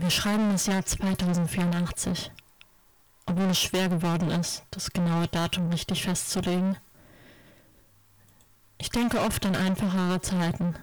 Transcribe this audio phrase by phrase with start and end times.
[0.00, 2.30] Wir schreiben das Jahr 2084,
[3.26, 6.76] obwohl es schwer geworden ist, das genaue Datum richtig festzulegen.
[8.78, 10.76] Ich denke oft an einfachere Zeiten,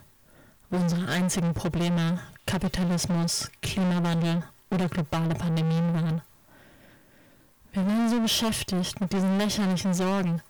[0.70, 6.22] wo unsere einzigen Probleme Kapitalismus, Klimawandel oder globale Pandemien waren.
[7.72, 10.42] Wir waren so beschäftigt mit diesen lächerlichen Sorgen,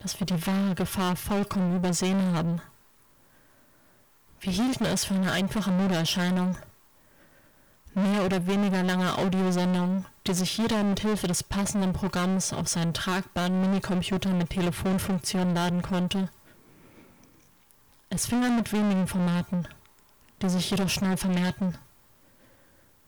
[0.00, 2.60] dass wir die wahre Gefahr vollkommen übersehen haben.
[4.40, 6.56] Wir hielten es für eine einfache Modeerscheinung
[7.94, 12.94] mehr oder weniger lange Audiosendungen, die sich jeder mit Hilfe des passenden Programms auf seinen
[12.94, 16.28] tragbaren Minicomputer mit Telefonfunktion laden konnte.
[18.08, 19.66] Es fing an mit wenigen Formaten,
[20.40, 21.76] die sich jedoch schnell vermehrten.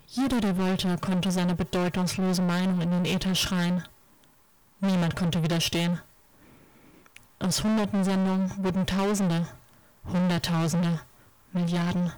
[0.07, 3.83] Jeder, der wollte, konnte seine bedeutungslose Meinung in den Äther schreien.
[4.81, 6.01] Niemand konnte widerstehen.
[7.39, 9.47] Aus hunderten Sendungen wurden Tausende,
[10.07, 11.01] Hunderttausende,
[11.53, 12.13] Milliarden.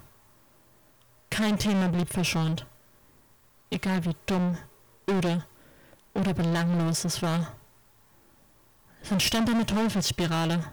[1.37, 2.65] Kein Thema blieb verschont,
[3.69, 4.57] egal wie dumm,
[5.07, 5.45] öde
[6.15, 7.51] oder belanglos es war.
[9.03, 10.63] Es entstand eine Teufelsspirale.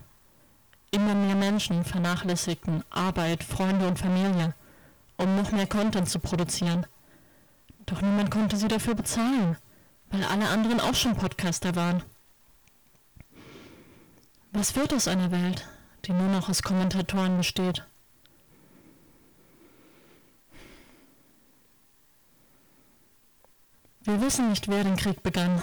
[0.91, 4.55] Immer mehr Menschen vernachlässigten Arbeit, Freunde und Familie,
[5.19, 6.87] um noch mehr Content zu produzieren.
[7.85, 9.59] Doch niemand konnte sie dafür bezahlen,
[10.11, 12.03] weil alle anderen auch schon Podcaster waren.
[14.53, 15.69] Was wird aus einer Welt,
[16.07, 17.85] die nur noch aus Kommentatoren besteht?
[24.05, 25.63] Wir wissen nicht, wer den Krieg begann,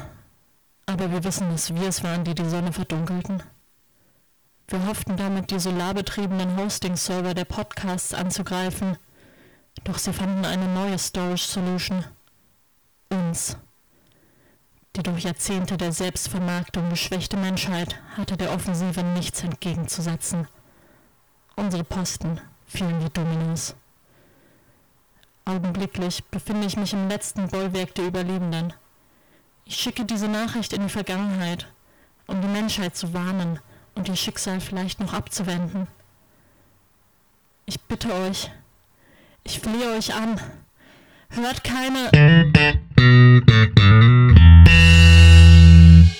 [0.88, 3.44] aber wir wissen, dass wir es waren, die die Sonne verdunkelten.
[4.67, 8.98] Wir hofften damit, die solarbetriebenen Hosting-Server der Podcasts anzugreifen,
[9.83, 12.03] doch sie fanden eine neue Storage Solution.
[13.09, 13.58] Uns.
[14.95, 20.48] Die durch Jahrzehnte der Selbstvermarktung geschwächte Menschheit hatte der Offensive nichts entgegenzusetzen.
[21.55, 23.76] Unsere Posten fielen wie Dominos.
[25.45, 28.73] Augenblicklich befinde ich mich im letzten Bollwerk der Überlebenden.
[29.66, 31.67] Ich schicke diese Nachricht in die Vergangenheit,
[32.28, 33.59] um die Menschheit zu warnen
[33.95, 35.88] und ihr Schicksal vielleicht noch abzuwenden.
[37.66, 38.52] Ich bitte euch,
[39.43, 40.39] ich flehe euch an,
[41.30, 42.11] hört keine...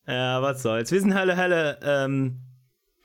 [0.07, 0.91] Ja, was soll's.
[0.91, 2.40] Wir sind Hölle, Hölle, ähm,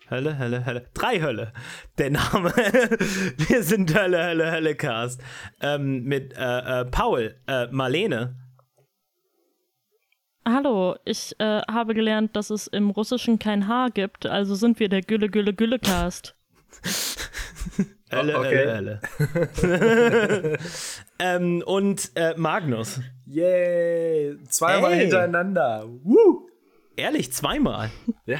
[0.08, 0.86] Hölle, Hölle, Hölle.
[0.94, 1.52] Drei Hölle.
[1.98, 2.50] Der Name.
[3.48, 5.20] Wir sind Hölle, Hölle, Hölle Cast.
[5.60, 8.36] Ähm, mit äh, äh, Paul, äh, Marlene.
[10.48, 14.88] Hallo, ich äh, habe gelernt, dass es im Russischen kein H gibt, also sind wir
[14.88, 16.36] der Gülle, Gülle, Gülle Cast.
[18.12, 18.66] Hölle, Oh, okay.
[18.68, 19.00] Hölle,
[19.60, 20.58] Hölle.
[21.18, 23.00] ähm, und äh, Magnus.
[23.26, 24.36] Yay!
[24.48, 25.00] Zweimal Ey.
[25.00, 25.84] hintereinander.
[26.04, 26.46] Woo!
[26.94, 27.90] Ehrlich, zweimal.
[28.24, 28.38] Ja,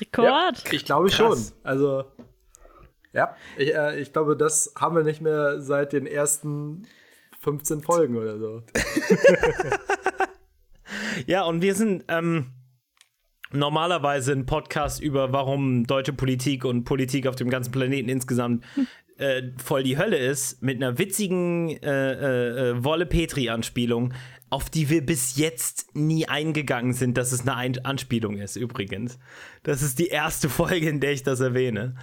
[0.00, 0.64] Rekord.
[0.72, 1.38] ich glaube schon.
[1.62, 2.04] Also,
[3.12, 6.86] ja, ich, äh, ich glaube, das haben wir nicht mehr seit den ersten
[7.40, 8.62] 15 Folgen oder so.
[11.26, 12.52] Ja, und wir sind ähm,
[13.52, 18.64] normalerweise ein Podcast über, warum deutsche Politik und Politik auf dem ganzen Planeten insgesamt
[19.18, 24.14] äh, voll die Hölle ist, mit einer witzigen äh, äh, äh, Wolle Petri-Anspielung,
[24.50, 29.18] auf die wir bis jetzt nie eingegangen sind, dass es eine Ein Anspielung ist, übrigens.
[29.62, 31.96] Das ist die erste Folge, in der ich das erwähne.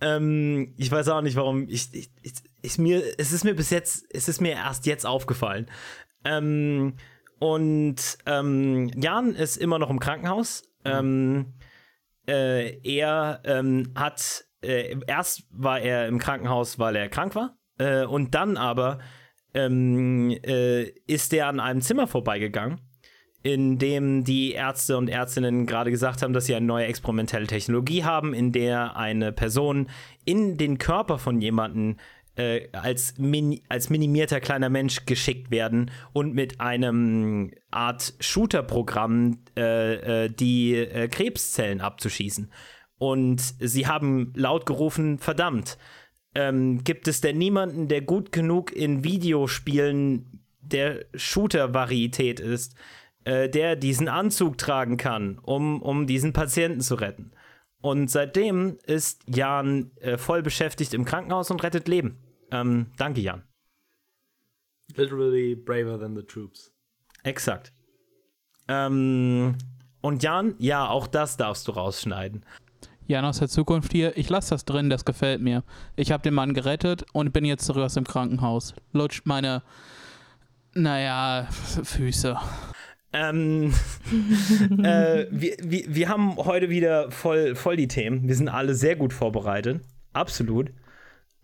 [0.00, 1.68] Ähm, ich weiß auch nicht, warum.
[1.68, 5.06] Ich, ich, ich, ist mir, es ist mir bis jetzt, es ist mir erst jetzt
[5.06, 5.66] aufgefallen.
[6.24, 6.94] Ähm,
[7.38, 10.64] und ähm, Jan ist immer noch im Krankenhaus.
[10.84, 11.54] Ähm,
[12.28, 17.56] äh, er ähm, hat, äh, erst war er im Krankenhaus, weil er krank war.
[17.78, 18.98] Äh, und dann aber
[19.54, 22.80] ähm, äh, ist er an einem Zimmer vorbeigegangen,
[23.42, 28.04] in dem die Ärzte und Ärztinnen gerade gesagt haben, dass sie eine neue experimentelle Technologie
[28.04, 29.88] haben, in der eine Person
[30.24, 31.96] in den Körper von jemandem
[32.36, 40.24] äh, als, mini als minimierter kleiner Mensch geschickt werden und mit einem Art Shooter-Programm äh,
[40.24, 42.50] äh, die äh, Krebszellen abzuschießen.
[42.98, 45.78] Und sie haben laut gerufen, verdammt,
[46.34, 52.74] ähm, gibt es denn niemanden, der gut genug in Videospielen der Shooter-Varietät ist,
[53.24, 57.32] äh, der diesen Anzug tragen kann, um, um diesen Patienten zu retten?
[57.80, 62.18] Und seitdem ist Jan äh, voll beschäftigt im Krankenhaus und rettet Leben.
[62.50, 63.42] Ähm, danke, Jan.
[64.94, 66.72] Literally braver than the troops.
[67.22, 67.72] Exakt.
[68.68, 69.56] Ähm,
[70.00, 72.44] und Jan, ja, auch das darfst du rausschneiden.
[73.06, 74.16] Jan aus der Zukunft hier.
[74.16, 75.62] Ich lasse das drin, das gefällt mir.
[75.94, 78.74] Ich habe den Mann gerettet und bin jetzt zurück aus dem Krankenhaus.
[78.92, 79.62] Lutscht meine,
[80.74, 82.36] naja, Füße.
[83.12, 83.72] Ähm,
[84.82, 88.26] äh, wir, wir, wir haben heute wieder voll, voll die Themen.
[88.26, 89.82] Wir sind alle sehr gut vorbereitet.
[90.12, 90.70] Absolut.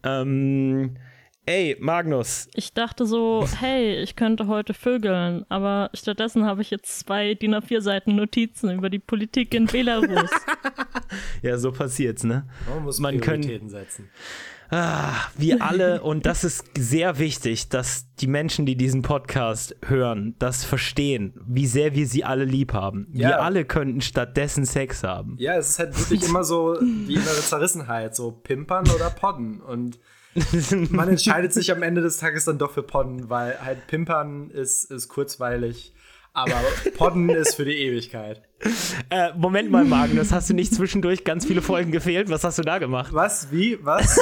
[0.02, 0.96] Ähm,
[1.44, 7.00] Ey, Magnus, Ich dachte so, hey, ich könnte heute vögeln, aber stattdessen habe ich jetzt
[7.00, 10.30] zwei DIN A4 Seiten Notizen über die Politik in Belarus.
[11.42, 12.46] ja, so passiert's, ne?
[12.68, 14.08] Man muss Man können- Prioritäten setzen.
[14.70, 20.34] Ah, wir alle, und das ist sehr wichtig, dass die Menschen, die diesen Podcast hören,
[20.38, 23.06] das verstehen, wie sehr wir sie alle lieb haben.
[23.12, 23.28] Ja.
[23.28, 25.34] Wir alle könnten stattdessen Sex haben.
[25.38, 29.60] Ja, es ist halt wirklich immer so die innere Zerrissenheit, so pimpern oder podden.
[29.60, 29.98] Und
[30.90, 34.90] man entscheidet sich am Ende des Tages dann doch für podden, weil halt pimpern ist,
[34.90, 35.92] ist kurzweilig,
[36.32, 36.54] aber
[36.96, 38.42] podden ist für die Ewigkeit.
[39.10, 42.30] Äh, Moment mal, Magnus, hast du nicht zwischendurch ganz viele Folgen gefehlt?
[42.30, 43.12] Was hast du da gemacht?
[43.12, 43.50] Was?
[43.50, 43.78] Wie?
[43.82, 44.18] Was?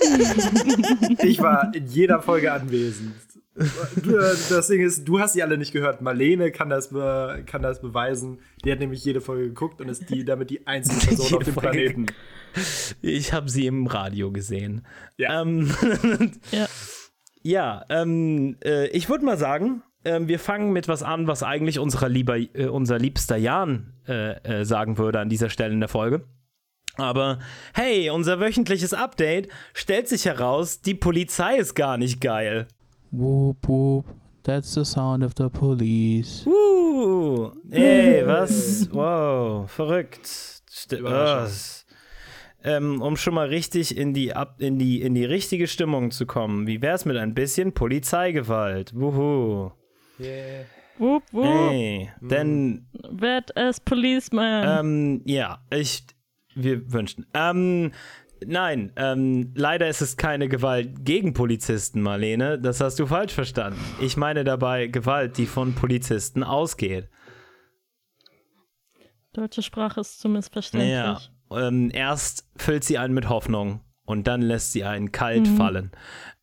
[1.22, 3.14] ich war in jeder Folge anwesend.
[3.54, 6.00] Das Ding ist, du hast sie alle nicht gehört.
[6.00, 8.38] Marlene kann das, kann das beweisen.
[8.64, 11.54] Die hat nämlich jede Folge geguckt und ist die damit die einzige Person auf dem
[11.54, 12.06] Folge Planeten.
[13.02, 14.86] Ich habe sie im Radio gesehen.
[15.16, 15.42] Ja.
[15.42, 15.72] Ähm,
[16.50, 16.66] ja.
[17.42, 21.78] ja, ähm, äh, ich würde mal sagen, ähm, wir fangen mit was an, was eigentlich
[21.78, 25.88] unserer lieber, äh, unser liebster Jan äh, äh, sagen würde an dieser Stelle in der
[25.88, 26.24] Folge.
[26.96, 27.38] Aber
[27.74, 32.66] hey, unser wöchentliches Update stellt sich heraus, die Polizei ist gar nicht geil.
[33.10, 34.06] Whoop whoop.
[34.42, 36.46] That's the sound of the police.
[36.46, 38.88] Uh, ey, was?
[38.90, 40.26] Wow, verrückt.
[40.26, 41.79] St was?
[42.62, 46.26] Ähm, um schon mal richtig in die, ab in, die, in die richtige Stimmung zu
[46.26, 48.92] kommen, wie wär's mit ein bisschen Polizeigewalt?
[48.94, 49.70] Wuhu.
[50.18, 50.66] Yeah.
[50.98, 51.46] Wup, wup.
[51.46, 54.84] Hey, denn, Badass Policeman.
[54.84, 56.04] ähm, ja, ich,
[56.54, 57.24] wir wünschen.
[57.32, 57.92] Ähm,
[58.44, 62.58] nein, ähm, leider ist es keine Gewalt gegen Polizisten, Marlene.
[62.58, 63.80] Das hast du falsch verstanden.
[64.02, 67.08] Ich meine dabei Gewalt, die von Polizisten ausgeht.
[69.32, 70.92] Deutsche Sprache ist zu missverständlich.
[70.92, 71.18] Ja,
[71.50, 75.90] ähm, erst füllt sie einen mit Hoffnung und dann lässt sie einen kalt fallen.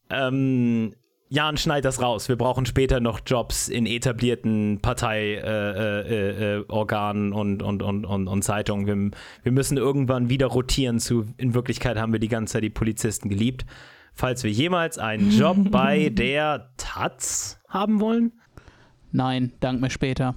[0.10, 0.94] Ähm,
[1.30, 2.30] Jan, schneid das raus.
[2.30, 8.06] Wir brauchen später noch Jobs in etablierten Parteiorganen äh, äh, äh, Organen und, und, und,
[8.06, 8.88] und, und Zeitungen.
[8.88, 9.12] Wir,
[9.44, 13.28] wir müssen irgendwann wieder rotieren zu, in Wirklichkeit haben wir die ganze Zeit die Polizisten
[13.28, 13.66] geliebt.
[14.14, 18.32] Falls wir jemals einen Job bei der Taz haben wollen.
[19.12, 20.34] Nein, dank mir später.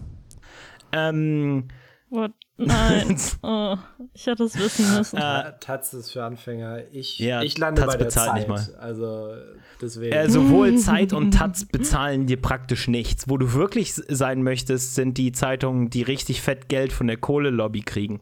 [0.93, 1.69] Ähm,
[2.11, 2.33] What?
[2.57, 3.17] Nein.
[3.43, 3.77] oh,
[4.13, 5.17] ich hätte es wissen müssen.
[5.17, 6.83] äh, Taz ist für Anfänger.
[6.93, 8.79] Ich, Ja, ich lande Taz bei der bezahlt nicht Zeit.
[8.79, 9.33] Also
[9.81, 10.13] deswegen.
[10.13, 13.29] Äh, sowohl Zeit und Taz bezahlen dir praktisch nichts.
[13.29, 17.83] Wo du wirklich sein möchtest, sind die Zeitungen, die richtig fett Geld von der Kohlelobby
[17.83, 18.21] kriegen.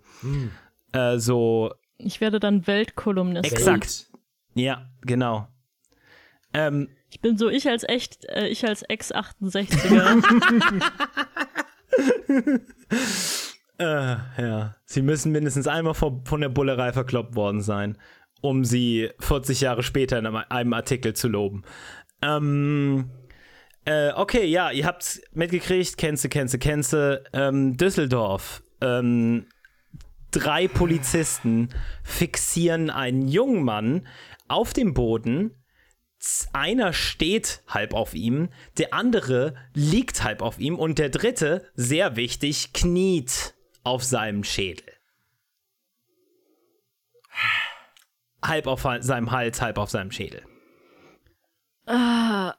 [0.93, 3.51] Äh, so, Ich werde dann Weltkolumnist.
[3.51, 4.11] exakt.
[4.55, 5.49] Ja, genau.
[6.53, 10.23] Ähm, Ich bin so ich als echt, äh, ich als Ex-68er.
[13.79, 14.75] äh, ja.
[14.85, 17.97] Sie müssen mindestens einmal vor, von der Bullerei verkloppt worden sein,
[18.41, 21.63] um sie 40 Jahre später in einem, Artikel zu loben.
[22.21, 23.11] Ähm,
[23.85, 27.25] äh, okay, ja, ihr habt's mitgekriegt, kennste, kennste, kennste.
[27.33, 28.63] Ähm, Düsseldorf.
[28.81, 29.47] Ähm,
[30.31, 31.69] drei Polizisten
[32.03, 34.07] fixieren einen jungen Mann
[34.49, 35.55] auf dem Boden.
[36.53, 42.17] Einer steht halb auf ihm, der andere liegt halb auf ihm und der dritte, sehr
[42.17, 43.55] wichtig, kniet
[43.85, 44.85] auf seinem Schädel.
[48.45, 50.43] Halb auf seinem Hals, halb auf seinem Schädel.
[51.87, 52.55] ah,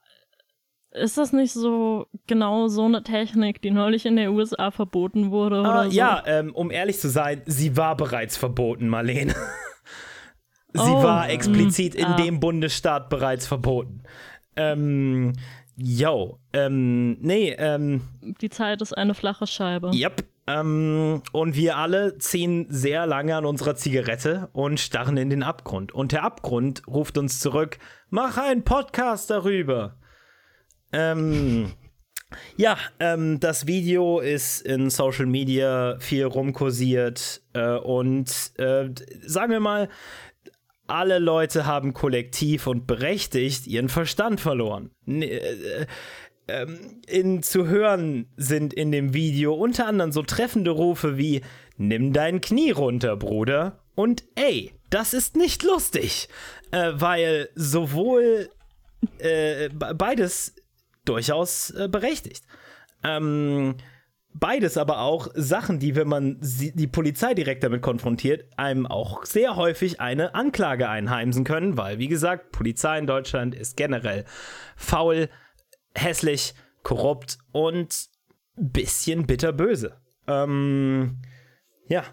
[0.92, 5.60] ist das nicht so genau so eine Technik, die neulich in der USA verboten wurde?
[5.63, 5.91] Ah, so?
[5.91, 9.34] Ja, ähm, um ehrlich zu sein, sie war bereits verboten, Marlene.
[10.74, 12.15] sie Oh, war explizit in ah.
[12.15, 14.01] dem Bundesstaat bereits verboten.
[14.55, 15.34] Ähm,
[15.77, 18.01] yo, ähm, nee, ähm,
[18.41, 19.91] Die Zeit ist eine flache Scheibe.
[19.94, 20.24] yep.
[20.50, 25.91] Ähm, und wir alle ziehen sehr lange an unserer Zigarette und starren in den Abgrund.
[25.91, 27.77] Und der Abgrund ruft uns zurück,
[28.10, 29.98] mach einen Podcast darüber.
[30.91, 31.74] Ähm,
[32.58, 38.89] ja, ähm, das Video ist in Social Media viel rumkursiert äh, und äh,
[39.22, 39.88] sagen wir mal,
[40.88, 44.89] alle Leute haben kollektiv und berechtigt ihren Verstand verloren.
[45.06, 45.86] N äh,
[46.50, 49.53] ähm, in, zu hören sind in dem Video.
[49.53, 51.41] Unter anderem so treffende Rufe wie
[51.77, 53.79] Nimm dein Knie runter, Bruder.
[53.96, 56.27] Und ey, das ist nicht lustig,
[56.72, 58.50] äh, weil sowohl
[59.20, 60.56] äh, be- beides
[61.06, 62.44] durchaus äh, berechtigt.
[63.03, 63.75] Ähm,
[64.34, 69.25] beides aber auch Sachen, die, wenn man sie, die Polizei direkt damit konfrontiert, einem auch
[69.25, 74.25] sehr häufig eine Anklage einheimsen können, weil, wie gesagt, Polizei in Deutschland ist generell
[74.75, 75.29] faul,
[76.00, 76.53] hässlich,
[76.84, 78.10] korrupt und
[78.56, 80.00] bisschen bitterböse.
[80.27, 81.22] Ähm,
[81.88, 82.03] ja.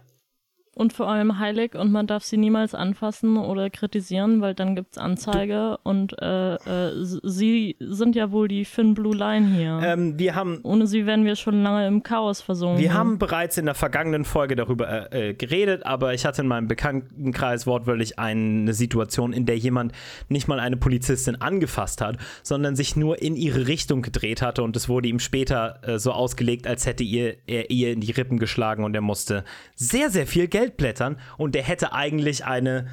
[0.76, 4.98] Und vor allem heilig und man darf sie niemals anfassen oder kritisieren, weil dann gibt's
[4.98, 9.80] Anzeige und äh, äh, sie sind ja wohl die Finn Blue Line hier.
[9.82, 12.78] Ähm, wir haben Ohne sie wären wir schon lange im Chaos versunken.
[12.78, 16.48] Wir haben bereits in der vergangenen Folge darüber äh, äh, geredet, aber ich hatte in
[16.48, 19.92] meinem Bekanntenkreis wortwörtlich eine Situation, in der jemand
[20.28, 24.76] nicht mal eine Polizistin angefasst hat, sondern sich nur in ihre Richtung gedreht hatte und
[24.76, 28.38] es wurde ihm später äh, so ausgelegt, als hätte ihr, er ihr in die Rippen
[28.38, 29.42] geschlagen und er musste
[29.74, 32.88] sehr, sehr viel Geld blättern und er hätte eigentlich eine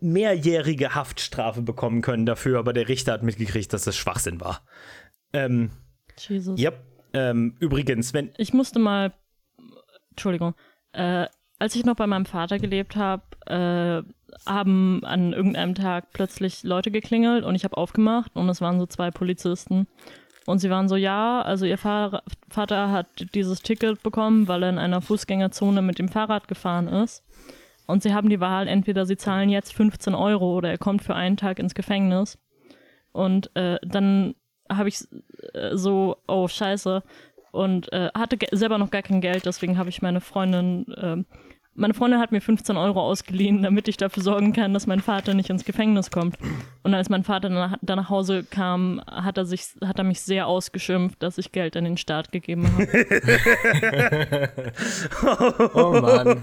[0.00, 4.66] mehrjährige Haftstrafe bekommen können dafür, aber der Richter hat mitgekriegt, dass das Schwachsinn war.
[5.32, 5.70] Ähm,
[6.18, 6.60] Jesus.
[6.60, 6.84] yep.
[7.14, 9.12] Ähm, übrigens, wenn Ich musste mal,
[10.10, 10.54] Entschuldigung,
[10.92, 11.26] äh,
[11.58, 14.02] als ich noch bei meinem Vater glebt habe, äh,
[14.46, 18.86] haben an irgendeinem Tag plötzlich Leute geklingelt und ich habe aufgemacht und es waren so
[18.86, 19.86] zwei Polizisten.
[20.46, 24.70] Und sie waren so, ja, also ihr Fahr Vater hat dieses Ticket bekommen, weil er
[24.70, 27.24] in einer Fußgängerzone mit dem Fahrrad gefahren ist.
[27.86, 31.14] Und sie haben die Wahl, entweder sie zahlen jetzt 15 Euro oder er kommt für
[31.14, 32.38] einen Tag ins Gefängnis.
[33.12, 34.34] Und äh, dann
[34.70, 35.04] habe ich
[35.54, 37.02] äh, so, oh scheiße,
[37.52, 41.26] und äh, hatte selber noch gar kein Geld, deswegen habe ich meine Freundin, ähm,
[41.74, 45.34] meine Freundin hat mir 15 Euro ausgeliehen, damit ich dafür sorgen kann, dass mein Vater
[45.34, 46.36] nicht ins Gefängnis kommt.
[46.82, 50.04] Und als mein Vater dann nach, dann nach Hause kam, hat er sich, hat er
[50.04, 52.88] mich sehr ausgeschimpft, dass ich Geld an den Staat gegeben habe.
[55.74, 56.40] Oh Mann.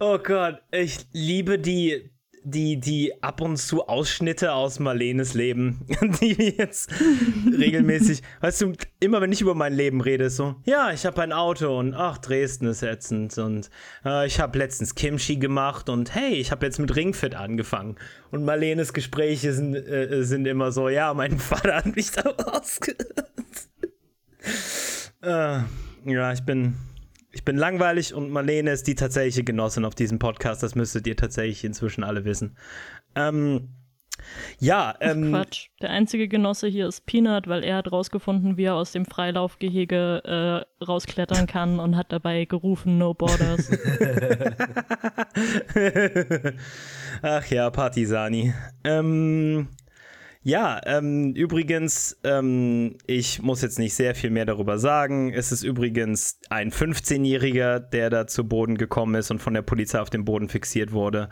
[0.00, 2.10] Oh Gott, ich liebe die,
[2.44, 5.80] die, die ab und zu Ausschnitte aus Marlenes Leben,
[6.20, 6.90] die wir jetzt
[7.58, 11.32] regelmäßig, weißt du, immer wenn ich über mein Leben rede, so, ja, ich habe ein
[11.32, 13.70] Auto und ach, Dresden ist ätzend und
[14.04, 17.96] äh, ich habe letztens Kimchi gemacht und hey, ich habe jetzt mit Ringfit angefangen.
[18.30, 23.30] Und Marlenes Gespräche sind, äh, sind immer so, ja, mein Vater hat mich da ausgehört.
[25.22, 25.60] äh,
[26.04, 26.74] ja, ich bin,
[27.34, 30.62] ich bin langweilig und Marlene ist die tatsächliche Genossin auf diesem Podcast.
[30.62, 32.56] Das müsstet ihr tatsächlich inzwischen alle wissen.
[33.16, 33.68] Ähm,
[34.58, 35.68] ja, ähm, Quatsch.
[35.82, 40.22] Der einzige Genosse hier ist Peanut, weil er hat rausgefunden, wie er aus dem Freilaufgehege
[40.24, 43.70] äh, rausklettern kann und hat dabei gerufen, No Borders.
[47.22, 48.54] Ach ja, Partisani.
[48.84, 49.68] Ähm,
[50.44, 55.32] ja, ähm, übrigens, ähm, ich muss jetzt nicht sehr viel mehr darüber sagen.
[55.32, 60.00] Es ist übrigens ein 15-Jähriger, der da zu Boden gekommen ist und von der Polizei
[60.00, 61.30] auf dem Boden fixiert wurde.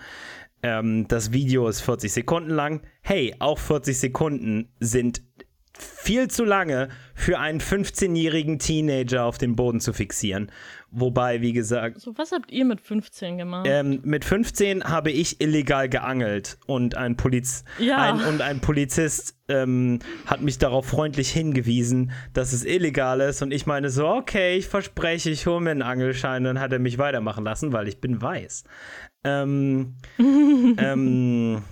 [0.62, 2.80] Ähm, das Video ist 40 Sekunden lang.
[3.02, 5.22] Hey, auch 40 Sekunden sind
[5.78, 10.50] viel zu lange für einen 15-jährigen Teenager auf dem Boden zu fixieren.
[10.94, 13.66] Wobei, wie gesagt, so, was habt ihr mit 15 gemacht?
[13.68, 17.96] ähm, mit 15 habe ich illegal geangelt und ein, Poliz Ja.
[17.96, 23.40] ein, und ein Polizist ähm, hat mich darauf freundlich hingewiesen, dass es illegal ist.
[23.40, 26.44] Und ich meine so, okay, ich verspreche, ich hole mir einen Angelschein.
[26.44, 28.64] Dann hat er mich weitermachen lassen, weil ich bin weiß.
[29.24, 31.62] Ähm, ähm,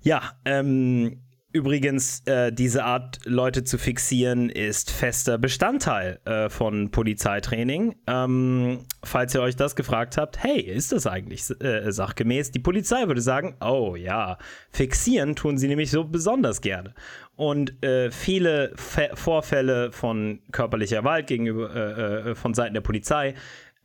[0.00, 1.20] ja, ähm,
[1.54, 7.94] übrigens, äh, diese Art, Leute zu fixieren, ist fester Bestandteil äh, von Polizeitraining.
[8.08, 12.50] Ähm, falls ihr euch das gefragt habt, hey, ist das eigentlich äh, sachgemäß?
[12.50, 14.36] Die Polizei würde sagen, oh ja,
[14.70, 16.92] fixieren tun sie nämlich so besonders gerne.
[17.36, 23.34] Und äh, viele Fe Vorfälle von körperlicher Gewalt gegenüber äh, äh, von Seiten der Polizei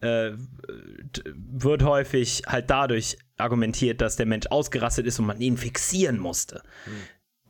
[0.01, 6.63] wird häufig halt dadurch argumentiert, dass der Mensch ausgerastet ist und man ihn fixieren musste.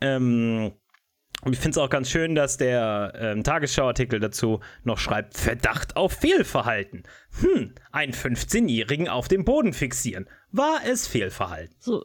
[0.02, 0.72] Ähm,
[1.42, 5.96] und ich finde es auch ganz schön, dass der ähm, Tagesschau-Artikel dazu noch schreibt: Verdacht
[5.96, 7.04] auf Fehlverhalten.
[7.42, 10.28] Hm, einen 15-Jährigen auf dem Boden fixieren.
[10.52, 11.76] War es Fehlverhalten?
[11.80, 12.04] so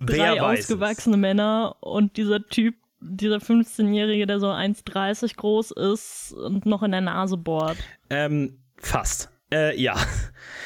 [0.00, 0.64] Wer drei weiß es?
[0.66, 6.90] ausgewachsene Männer und dieser Typ, dieser 15-Jährige, der so 1,30 groß ist und noch in
[6.92, 7.76] der Nase bohrt.
[8.10, 9.30] Ähm, fast.
[9.52, 9.96] Äh, ja.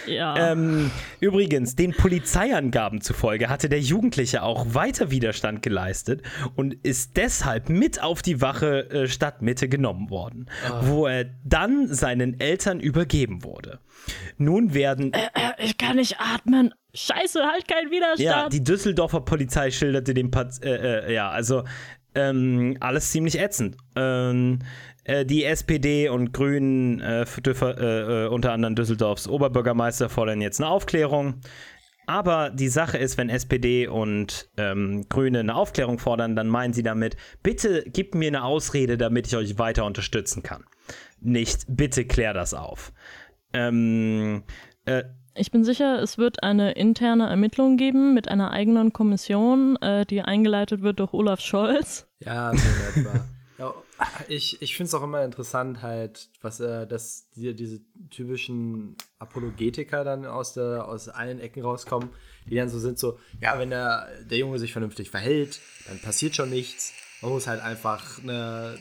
[0.07, 0.53] Ja.
[0.53, 6.23] Ähm, übrigens, den Polizeiangaben zufolge hatte der Jugendliche auch weiter Widerstand geleistet
[6.57, 12.41] und ist deshalb mit auf die Wache äh, Stadtmitte genommen worden, wo er dann seinen
[12.41, 13.79] Eltern übergeben wurde.
[14.39, 16.75] Nun werden Äh, ich kann nicht atmen.
[16.95, 18.21] Scheiße, halt keinen Widerstand.
[18.21, 21.65] ja, die Düsseldorfer Polizei schilderte dem Pat äh, äh, ja, also
[22.15, 23.77] ähm, alles ziemlich ätzend.
[23.97, 24.65] Ähm, äh,
[25.25, 31.41] die SPD und Grünen, äh, äh, äh, unter anderem Düsseldorfs Oberbürgermeister, fordern jetzt eine Aufklärung.
[32.07, 36.83] Aber die Sache ist, wenn SPD und ähm, Grüne eine Aufklärung fordern, dann meinen sie
[36.83, 40.65] damit, bitte gib mir eine Ausrede, damit ich euch weiter unterstützen kann.
[41.21, 42.93] Nicht, bitte klär das auf.
[43.53, 44.43] Ähm,
[44.85, 45.05] äh,
[45.35, 50.23] Ich bin sicher, es wird eine interne Ermittlung geben mit einer eigenen Kommission, äh, die
[50.23, 52.09] eingeleitet wird durch Olaf Scholz.
[52.19, 53.25] Ja, so etwa.
[54.29, 57.81] Ich, ich finde es auch immer interessant, halt, was äh, dass die, diese
[58.11, 62.11] typischen Apologetiker dann aus, der, aus allen Ecken rauskommen,
[62.47, 66.35] die dann so sind, so, ja, wenn der, der Junge sich vernünftig verhält, dann passiert
[66.37, 66.93] schon nichts.
[67.21, 68.77] Man muss halt einfach ne,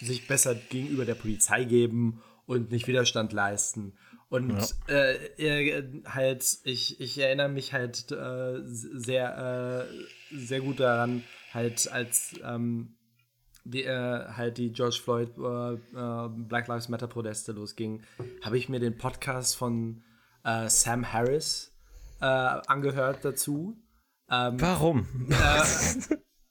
[0.00, 3.94] sich besser gegenüber der Polizei geben und nicht Widerstand leisten.
[4.28, 4.56] Und
[4.88, 5.10] ja.
[5.38, 12.34] äh, halt, ich, ich erinnere mich halt äh, sehr, äh, sehr gut daran, halt als
[12.42, 12.94] ähm,
[13.64, 18.02] die, äh, halt die George Floyd äh, äh, Black Lives Matter Proteste losging,
[18.42, 20.02] habe ich mir den Podcast von
[20.44, 21.72] äh, Sam Harris
[22.20, 23.76] äh, angehört dazu.
[24.30, 25.06] Ähm, Warum?
[25.30, 25.62] Äh,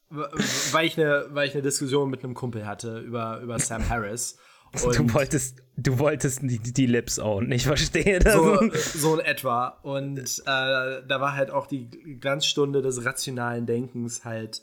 [0.09, 4.37] weil, ich eine, weil ich eine Diskussion mit einem Kumpel hatte über, über Sam Harris.
[4.85, 8.33] Und du wolltest, du wolltest die, die Lips own, ich verstehe das.
[8.33, 9.67] So, so in etwa.
[9.83, 14.61] Und da war halt auch die Glanzstunde des rationalen Denkens halt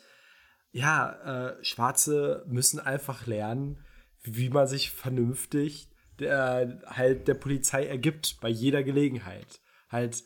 [0.73, 3.85] ja, äh, Schwarze müssen einfach lernen,
[4.23, 9.61] wie man sich vernünftig der, halt der Polizei ergibt bei jeder Gelegenheit.
[9.89, 10.25] Halt,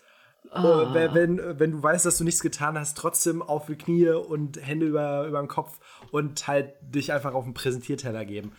[0.51, 0.95] oh.
[0.95, 4.65] äh, wenn, wenn du weißt, dass du nichts getan hast, trotzdem auf die Knie und
[4.65, 5.79] Hände über, über den Kopf
[6.11, 8.53] und halt dich einfach auf den Präsentierteller geben.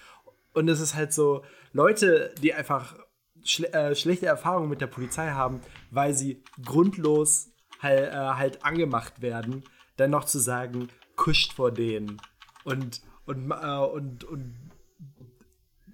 [0.53, 2.95] Und es ist halt so, Leute, die einfach
[3.43, 5.61] schle äh, schlechte Erfahrungen mit der Polizei haben,
[5.91, 7.49] weil sie grundlos
[7.79, 9.63] halt, äh, halt angemacht werden,
[9.97, 10.87] dann noch zu sagen,
[11.23, 12.21] kuscht vor denen.
[12.65, 14.55] Und, und, äh, und, und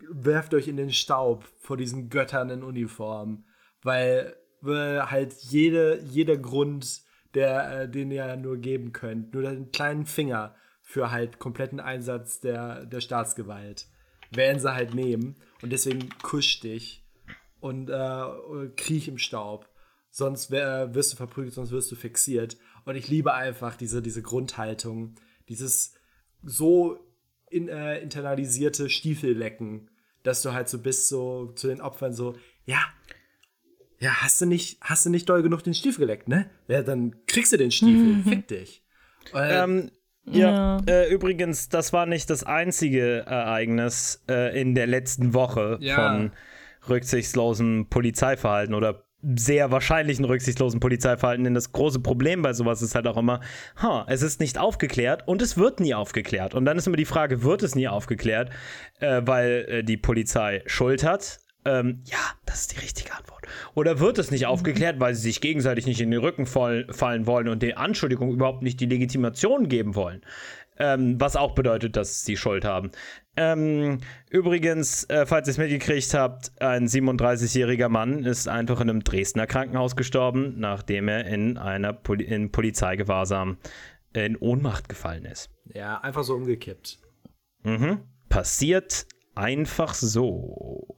[0.09, 3.45] werft euch in den Staub vor diesen Göttern in Uniform,
[3.83, 7.03] weil, weil halt jede, jeder Grund,
[7.35, 12.39] der, äh, den ihr nur geben könnt, nur den kleinen Finger für halt kompletten Einsatz
[12.39, 13.85] der, der Staatsgewalt,
[14.31, 15.35] werden sie halt nehmen.
[15.61, 17.05] Und deswegen kusch dich
[17.59, 19.68] und äh, kriech im Staub.
[20.19, 22.57] Sonst wär, wirst du verprügelt, sonst wirst du fixiert.
[22.85, 25.15] Und ich liebe einfach diese, diese Grundhaltung,
[25.47, 25.95] dieses
[26.43, 26.99] so
[27.49, 29.89] in, äh, internalisierte Stiefellecken,
[30.23, 32.35] dass du halt so bist, so zu den Opfern so,
[32.65, 32.79] ja,
[33.99, 36.49] ja, hast du nicht, hast du nicht doll genug den Stiefel geleckt, ne?
[36.67, 38.23] Ja, dann kriegst du den Stiefel, mhm.
[38.23, 38.83] fick dich.
[39.33, 39.91] Ähm,
[40.25, 40.81] ja, ja.
[40.85, 45.95] Äh, übrigens, das war nicht das einzige Ereignis äh, in der letzten Woche ja.
[45.95, 46.31] von
[46.87, 51.43] rücksichtslosem Polizeiverhalten oder sehr wahrscheinlichen rücksichtslosen Polizeiverhalten.
[51.43, 53.41] Denn das große Problem bei sowas ist halt auch immer,
[53.81, 56.55] huh, es ist nicht aufgeklärt und es wird nie aufgeklärt.
[56.55, 58.49] Und dann ist immer die Frage, wird es nie aufgeklärt,
[58.99, 61.39] äh, weil äh, die Polizei Schuld hat?
[61.65, 63.45] Ähm, ja, das ist die richtige Antwort.
[63.75, 67.27] Oder wird es nicht aufgeklärt, weil sie sich gegenseitig nicht in den Rücken fall, fallen
[67.27, 70.21] wollen und der Anschuldigung überhaupt nicht die Legitimation geben wollen?
[70.77, 72.91] Ähm, was auch bedeutet, dass sie Schuld haben.
[73.41, 73.99] Ähm,
[74.29, 79.47] übrigens, äh, falls ihr es mitgekriegt habt, ein 37-jähriger Mann ist einfach in einem Dresdner
[79.47, 83.57] Krankenhaus gestorben, nachdem er in einer Poli in Polizeigewahrsam
[84.11, 85.49] in Ohnmacht gefallen ist.
[85.73, 86.99] Ja, einfach so umgekippt.
[87.63, 88.01] Mhm.
[88.27, 90.97] Passiert einfach so.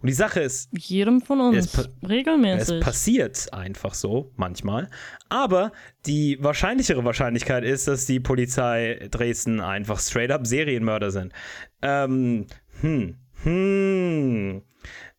[0.00, 0.70] Und die Sache ist.
[0.76, 1.74] Jedem von uns.
[1.74, 2.78] Es regelmäßig.
[2.78, 4.88] Es passiert einfach so, manchmal.
[5.28, 5.72] Aber
[6.06, 11.32] die wahrscheinlichere Wahrscheinlichkeit ist, dass die Polizei Dresden einfach straight up Serienmörder sind.
[11.82, 12.46] Ähm,
[12.80, 14.62] hm, hm.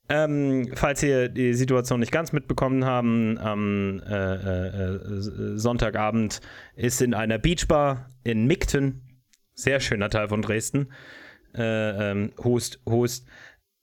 [0.10, 6.42] Ähm, falls ihr die Situation nicht ganz mitbekommen haben, am äh, äh, äh, Sonntagabend
[6.76, 9.04] ist in einer Beachbar in Migten,
[9.54, 10.92] sehr schöner Teil von Dresden,
[11.56, 13.26] äh, ähm, Hust, Hust,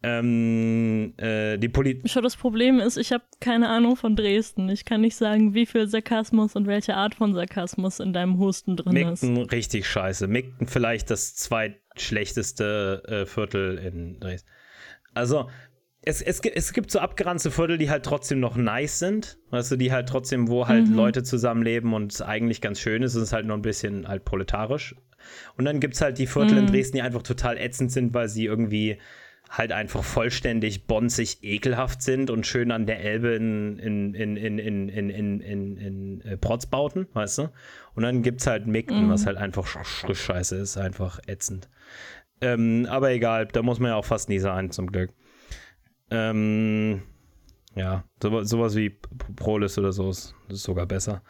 [0.03, 4.69] ähm, äh, die Poli Schon das Problem ist, ich habe keine Ahnung von Dresden.
[4.69, 8.77] Ich kann nicht sagen, wie viel Sarkasmus und welche Art von Sarkasmus in deinem Husten
[8.77, 9.53] drin Migten ist.
[9.53, 10.29] Richtig scheiße.
[10.29, 14.49] Migten vielleicht das zweitschlechteste äh, Viertel in Dresden.
[15.15, 15.51] Also,
[16.03, 19.39] es, es, es gibt so abgeranzte Viertel, die halt trotzdem noch nice sind.
[19.51, 20.95] Weißt du, die halt trotzdem, wo halt mhm.
[20.95, 23.17] Leute zusammenleben und es eigentlich ganz schön ist.
[23.17, 24.95] Es ist halt nur ein bisschen halt proletarisch.
[25.57, 26.59] Und dann gibt es halt die Viertel mhm.
[26.59, 28.99] in Dresden, die einfach total ätzend sind, weil sie irgendwie
[29.49, 34.59] halt einfach vollständig bonzig ekelhaft sind und schön an der Elbe in, in, in, in,
[34.59, 37.51] in, in, in, in, in äh, Protzbauten, weißt du?
[37.95, 39.11] Und dann gibt's halt Migden, mhm.
[39.11, 41.69] was halt einfach sch scheiße ist, einfach ätzend.
[42.41, 45.13] Ähm, aber egal, da muss man ja auch fast nie sein, zum Glück.
[46.11, 47.03] Ähm,
[47.75, 48.91] ja, so, sowas wie
[49.37, 51.23] Prolis oder so ist, ist sogar besser.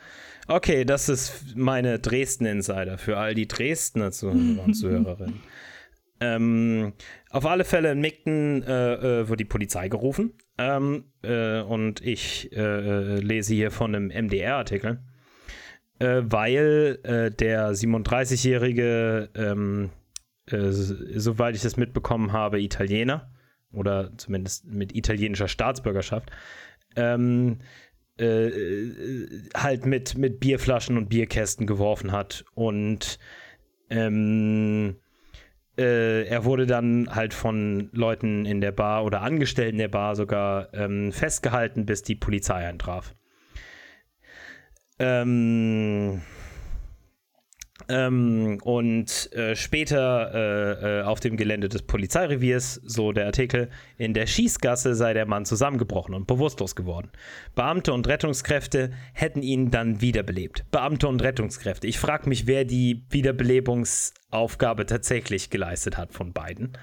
[0.46, 5.40] Okay, das ist meine Dresden-Insider für all die Dresdner Zuhörer und Zuhörerinnen.
[6.20, 6.92] Ähm,
[7.30, 10.32] auf alle Fälle in Migden äh, äh, wird die Polizei gerufen.
[10.58, 15.00] Ähm, äh, und ich äh, äh, lese hier von einem MDR-Artikel,
[16.00, 19.90] weil der 37-jährige, ähm,
[20.46, 23.32] soweit ich das mitbekommen habe, Italiener
[23.72, 26.30] oder zumindest mit italienischer Staatsbürgerschaft,
[26.94, 27.58] ähm,
[28.20, 33.18] halt mit, mit Bierflaschen und Bierkästen geworfen hat und
[33.90, 34.98] ähm,
[35.78, 40.74] äh, er wurde dann halt von Leuten in der Bar oder Angestellten der Bar sogar
[40.74, 43.14] ähm, festgehalten, bis die Polizei eintraf.
[44.98, 46.22] Ähm,
[47.88, 54.12] ähm, und äh, später äh, äh, auf dem Gelände des Polizeireviers, so der Artikel, in
[54.12, 57.10] der Schießgasse sei der Mann zusammengebrochen und bewusstlos geworden.
[57.54, 60.70] Beamte und Rettungskräfte hätten ihn dann wiederbelebt.
[60.70, 61.86] Beamte und Rettungskräfte.
[61.86, 66.76] Ich frage mich, wer die Wiederbelebungsaufgabe tatsächlich geleistet hat von beiden.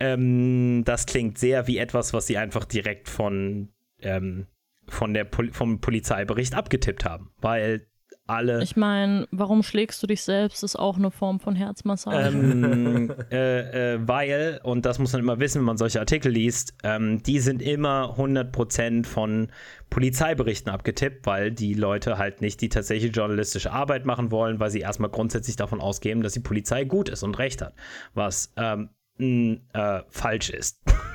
[0.00, 3.68] Ähm, das klingt sehr wie etwas, was sie einfach direkt von,
[4.00, 4.48] ähm,
[4.88, 7.86] von der Pol vom Polizeibericht abgetippt haben, weil
[8.26, 8.62] alle.
[8.62, 12.28] Ich meine, warum schlägst du dich selbst, ist auch eine Form von Herzmassage.
[12.28, 16.74] Ähm, äh, äh, weil, und das muss man immer wissen, wenn man solche Artikel liest,
[16.84, 19.48] ähm, die sind immer 100% von
[19.90, 24.80] Polizeiberichten abgetippt, weil die Leute halt nicht die tatsächliche journalistische Arbeit machen wollen, weil sie
[24.80, 27.74] erstmal grundsätzlich davon ausgehen, dass die Polizei gut ist und recht hat,
[28.14, 30.80] was ähm, äh, falsch ist.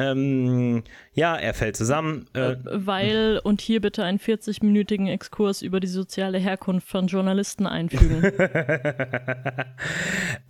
[0.00, 0.82] Ähm,
[1.12, 2.26] ja, er fällt zusammen.
[2.32, 8.22] Äh, Weil, und hier bitte einen 40-minütigen Exkurs über die soziale Herkunft von Journalisten einfügen.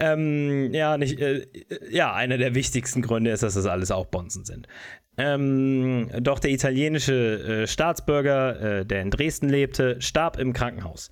[0.01, 1.47] ähm, ja, nicht, äh,
[1.91, 4.69] ja, einer der wichtigsten Gründe ist, dass das alles auch Bonzen sind.
[5.17, 11.11] Ähm, doch der italienische äh, Staatsbürger, äh, der in Dresden lebte, starb im Krankenhaus.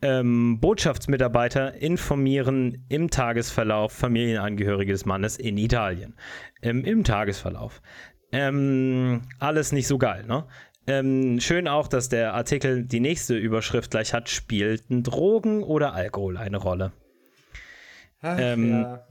[0.00, 6.14] Ähm, Botschaftsmitarbeiter informieren im Tagesverlauf Familienangehörige des Mannes in Italien.
[6.62, 7.82] Ähm, Im Tagesverlauf.
[8.30, 10.46] Ähm, alles nicht so geil, ne?
[10.86, 16.36] Ähm, schön auch, dass der Artikel die nächste Überschrift gleich hat: Spielten Drogen oder Alkohol
[16.36, 16.92] eine Rolle?
[18.20, 19.06] Ach, ja.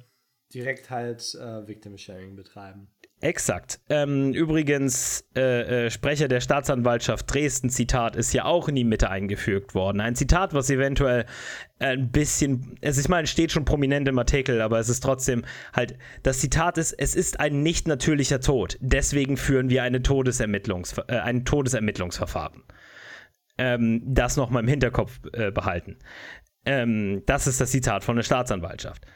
[0.53, 2.87] Direkt halt äh, Victim Sharing betreiben.
[3.19, 3.79] Exakt.
[3.89, 9.09] Ähm, übrigens, äh, äh, Sprecher der Staatsanwaltschaft Dresden, Zitat, ist ja auch in die Mitte
[9.09, 10.01] eingefügt worden.
[10.01, 11.25] Ein Zitat, was eventuell
[11.79, 15.97] ein bisschen, also ich meine, steht schon prominent im Artikel, aber es ist trotzdem halt,
[16.21, 18.77] das Zitat ist, es ist ein nicht natürlicher Tod.
[18.81, 22.63] Deswegen führen wir eine Todesermittlungs, äh, ein Todesermittlungsverfahren.
[23.57, 25.97] Ähm, das nochmal im Hinterkopf äh, behalten.
[26.65, 29.07] Ähm, das ist das Zitat von der Staatsanwaltschaft.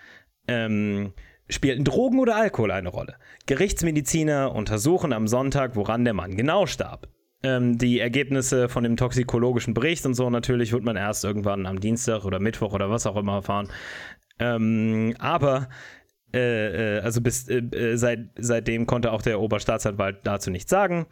[0.48, 1.14] Ähm,
[1.52, 3.16] Spielten Drogen oder Alkohol eine Rolle?
[3.46, 7.10] Gerichtsmediziner untersuchen am Sonntag, woran der Mann genau starb.
[7.44, 11.82] Ähm, die Ergebnisse von dem toxikologischen Bericht und so natürlich wird man erst irgendwann am
[11.82, 13.68] Dienstag oder Mittwoch oder was auch immer erfahren.
[14.40, 15.68] Ähm, aber
[16.34, 21.06] äh, äh, also bis äh, äh seit, seitdem konnte auch der Oberstaatsanwalt dazu nichts sagen.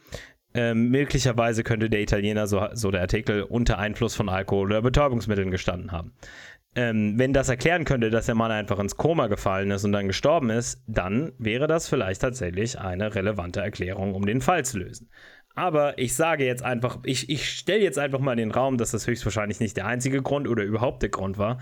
[0.54, 5.52] Ähm, möglicherweise könnte der Italiener, so, so der Artikel, unter Einfluss von Alkohol oder Betäubungsmitteln
[5.52, 6.14] gestanden haben
[6.80, 10.08] ähm, wenn das erklären könnte, dass der Mann einfach ins Koma gefallen ist und dann
[10.08, 15.10] gestorben ist, dann wäre das vielleicht tatsächlich eine relevante Erklärung, um den Fall zu lösen.
[15.56, 18.92] Aber ich sage jetzt einfach, ich, ich stelle jetzt einfach mal in den Raum, dass
[18.92, 21.60] das höchstwahrscheinlich nicht der einzige Grund oder überhaupt der Grund war,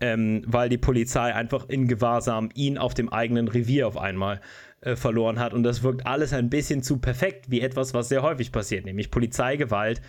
[0.00, 4.40] ähm, weil die Polizei einfach in Gewahrsam ihn auf dem eigenen Revier auf einmal
[4.80, 5.52] äh, verloren hat.
[5.52, 9.10] Und das wirkt alles ein bisschen zu perfekt wie etwas, was sehr häufig passiert, nämlich
[9.10, 10.00] Polizeigewalt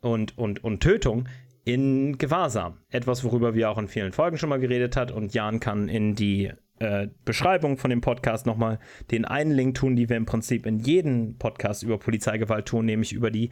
[0.00, 1.28] und, und, und Tötung
[1.68, 2.78] in Gewahrsam.
[2.88, 6.14] Etwas, worüber wir auch in vielen Folgen schon mal geredet hat und Jan kann in
[6.14, 8.78] die äh, Beschreibung von dem Podcast nochmal
[9.10, 13.12] den einen Link tun, die wir im Prinzip in jedem Podcast über Polizeigewalt tun, nämlich
[13.12, 13.50] über die,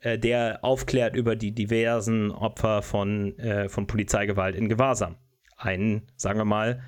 [0.00, 5.16] äh, der aufklärt über die diversen Opfer von, äh, von Polizeigewalt in Gewahrsam.
[5.56, 6.82] Ein, sagen wir mal,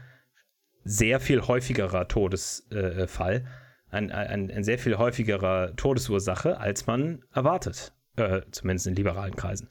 [0.84, 3.46] sehr viel häufigerer Todesfall,
[3.90, 9.68] ein, ein, ein, sehr viel häufigerer Todesursache, als man erwartet, äh, zumindest in liberalen Kreisen.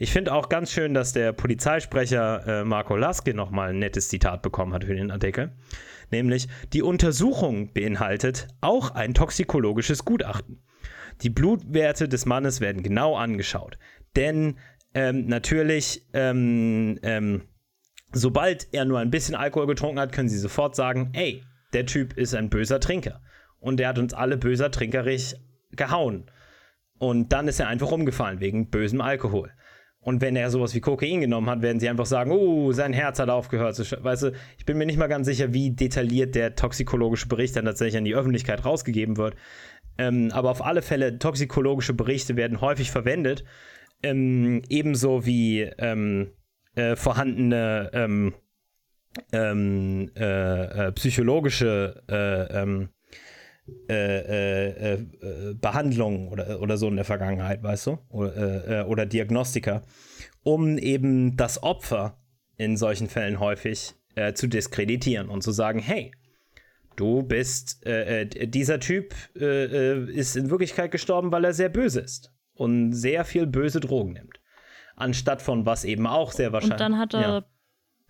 [0.00, 4.42] Ich finde auch ganz schön, dass der Polizeisprecher äh, Marco Laske nochmal ein nettes Zitat
[4.42, 5.56] bekommen hat für den Artikel.
[6.12, 10.62] Nämlich, die Untersuchung beinhaltet auch ein toxikologisches Gutachten.
[11.22, 13.76] Die Blutwerte des Mannes werden genau angeschaut.
[14.14, 14.58] Denn
[14.94, 17.48] ähm, natürlich, ähm, ähm,
[18.12, 22.16] sobald er nur ein bisschen Alkohol getrunken hat, können sie sofort sagen, ey, der Typ
[22.16, 23.20] ist ein böser Trinker.
[23.58, 25.34] Und der hat uns alle böser trinkerig
[25.72, 26.30] gehauen.
[26.98, 29.52] Und dann ist er einfach umgefallen wegen bösem Alkohol.
[30.00, 33.18] Und wenn er sowas wie Kokain genommen hat, werden sie einfach sagen, oh, sein Herz
[33.18, 33.78] hat aufgehört.
[33.78, 37.64] Weißt du, ich bin mir nicht mal ganz sicher, wie detailliert der toxikologische Bericht dann
[37.64, 39.34] tatsächlich an die Öffentlichkeit rausgegeben wird.
[39.98, 43.44] Ähm, aber auf alle Fälle, toxikologische Berichte werden häufig verwendet.
[44.02, 46.30] Ähm, ebenso wie ähm,
[46.76, 48.34] äh, vorhandene ähm,
[49.32, 52.02] ähm, äh, äh, psychologische
[53.88, 57.98] äh, äh, äh, äh, Behandlungen oder, oder so in der Vergangenheit, weißt du?
[58.10, 59.82] Oder, äh, oder Diagnostiker,
[60.42, 62.18] um eben das Opfer
[62.56, 66.12] in solchen Fällen häufig äh, zu diskreditieren und zu sagen, hey,
[66.96, 72.92] du bist, äh, dieser Typ ist in Wirklichkeit gestorben, weil er sehr böse ist und
[72.92, 74.40] sehr viel böse Drogen nimmt.
[74.96, 76.72] Anstatt von was eben auch sehr wahrscheinlich.
[76.72, 77.44] Und dann hat er ja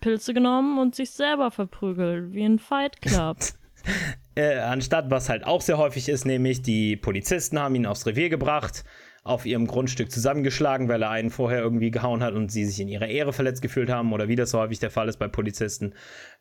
[0.01, 3.37] Pilze genommen und sich selber verprügelt, wie ein Fight Club.
[4.39, 8.29] Äh, anstatt was halt auch sehr häufig ist, nämlich die Polizisten haben ihn aufs Revier
[8.29, 8.85] gebracht,
[9.21, 12.87] auf ihrem Grundstück zusammengeschlagen, weil er einen vorher irgendwie gehauen hat und sie sich in
[12.87, 15.93] ihrer Ehre verletzt gefühlt haben oder wie das so häufig der Fall ist bei Polizisten.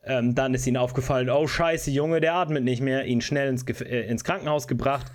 [0.05, 3.67] Ähm, dann ist ihnen aufgefallen, oh scheiße, Junge, der atmet nicht mehr, ihn schnell ins,
[3.67, 5.11] Gef äh, ins Krankenhaus gebracht.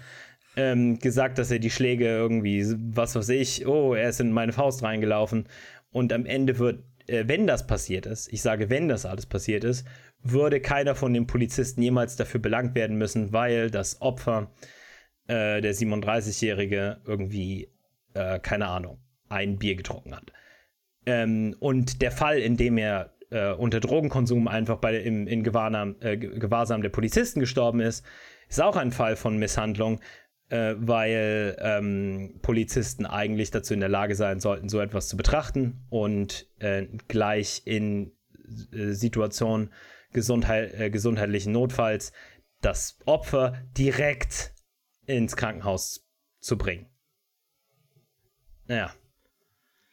[0.58, 4.52] Ähm, gesagt, dass er die Schläge irgendwie, was weiß ich, oh, er ist in meine
[4.52, 5.48] Faust reingelaufen.
[5.90, 9.64] Und am Ende wird, äh, wenn das passiert ist, ich sage, wenn das alles passiert
[9.64, 9.88] ist,
[10.24, 14.52] würde keiner von den Polizisten jemals dafür belangt werden müssen, weil das Opfer,
[15.28, 17.70] äh, der 37-Jährige, irgendwie,
[18.14, 20.32] äh, keine Ahnung, ein Bier getrunken hat.
[21.06, 25.96] Ähm, und der Fall, in dem er äh, unter Drogenkonsum einfach bei, im, in Gewahrsam,
[26.00, 28.06] äh, Gewahrsam der Polizisten gestorben ist,
[28.48, 30.00] ist auch ein Fall von Misshandlung,
[30.50, 35.86] äh, weil ähm, Polizisten eigentlich dazu in der Lage sein sollten, so etwas zu betrachten
[35.90, 38.12] und äh, gleich in
[38.72, 39.70] Situationen
[40.14, 42.12] Gesundheit, äh, gesundheitlichen Notfalls
[42.62, 44.54] das Opfer direkt
[45.06, 46.08] ins Krankenhaus
[46.40, 46.88] zu bringen.
[48.68, 48.94] Ja,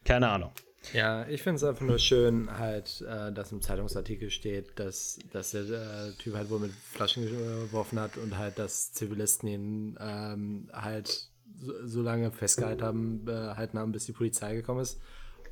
[0.05, 0.53] keine Ahnung.
[0.95, 5.51] Ja, ich finde es einfach nur schön, halt, äh, dass im Zeitungsartikel steht, dass, dass
[5.51, 10.71] der äh, Typ halt wohl mit Flaschen geworfen hat und halt, dass Zivilisten ihn ähm,
[10.73, 11.29] halt
[11.59, 14.99] so, so, lange festgehalten haben, äh, haben, bis die Polizei gekommen ist,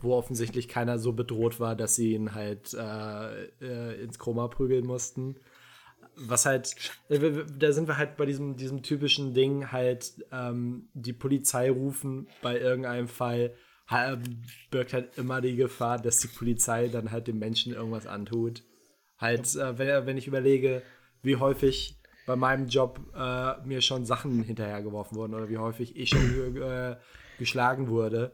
[0.00, 4.86] wo offensichtlich keiner so bedroht war, dass sie ihn halt äh, äh, ins Chroma prügeln
[4.86, 5.36] mussten.
[6.16, 6.74] Was halt,
[7.08, 12.26] äh, da sind wir halt bei diesem, diesem typischen Ding, halt ähm, die Polizei rufen
[12.42, 13.54] bei irgendeinem Fall
[14.70, 18.62] birgt halt immer die Gefahr, dass die Polizei dann halt dem Menschen irgendwas antut.
[19.16, 20.82] Halt, äh, wenn, wenn ich überlege,
[21.22, 26.10] wie häufig bei meinem Job äh, mir schon Sachen hinterhergeworfen wurden oder wie häufig ich
[26.10, 26.96] schon äh,
[27.38, 28.32] geschlagen wurde,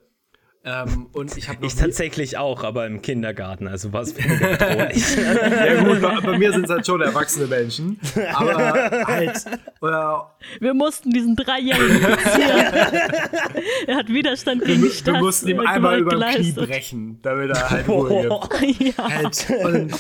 [0.65, 5.17] ähm, und ich habe Ich tatsächlich auch, aber im Kindergarten, also war es bedrohlich.
[5.17, 8.01] ja gut, bei, bei mir sind es halt schon erwachsene Menschen.
[8.33, 9.45] Aber halt.
[9.83, 12.03] Oder, wir mussten diesen Dreijährigen
[13.87, 17.71] Er hat Widerstand gegen wir, wir mussten ihm einmal über den Knie brechen, damit er
[17.71, 18.35] halt Ruhe gibt.
[18.97, 19.09] Ja.
[19.09, 19.93] Halt, und,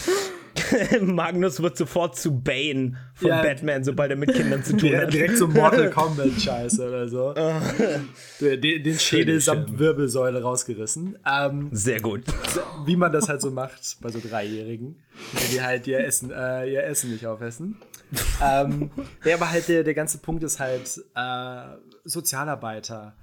[1.00, 5.12] Magnus wird sofort zu Bane von ja, Batman, sobald er mit Kindern zu tun hat.
[5.12, 7.34] Direkt so Mortal Kombat Scheiße oder so.
[8.40, 11.18] den, den Schädel samt Wirbelsäule rausgerissen.
[11.26, 12.24] Ähm, Sehr gut.
[12.86, 14.96] Wie man das halt so macht bei so Dreijährigen,
[15.52, 17.76] die halt ihr Essen, äh, ihr Essen nicht aufessen.
[18.42, 18.90] ähm,
[19.24, 23.14] ja, aber halt der, der ganze Punkt ist halt äh, Sozialarbeiter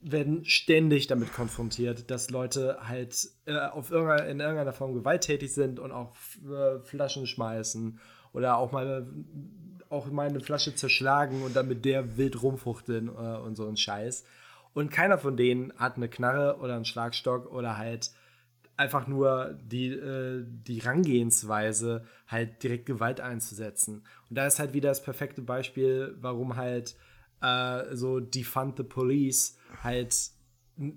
[0.00, 5.80] werden ständig damit konfrontiert, dass Leute halt äh, auf irgendeiner, in irgendeiner Form gewalttätig sind
[5.80, 6.14] und auch
[6.48, 7.98] äh, Flaschen schmeißen
[8.32, 9.06] oder auch mal
[9.90, 13.76] auch mal eine Flasche zerschlagen und dann mit der wild rumfuchteln äh, und so ein
[13.76, 14.24] Scheiß.
[14.74, 18.10] Und keiner von denen hat eine Knarre oder einen Schlagstock oder halt
[18.76, 24.04] einfach nur die, äh, die Rangehensweise, halt direkt Gewalt einzusetzen.
[24.30, 26.94] Und da ist halt wieder das perfekte Beispiel, warum halt
[27.40, 30.30] äh, so Defund the Police halt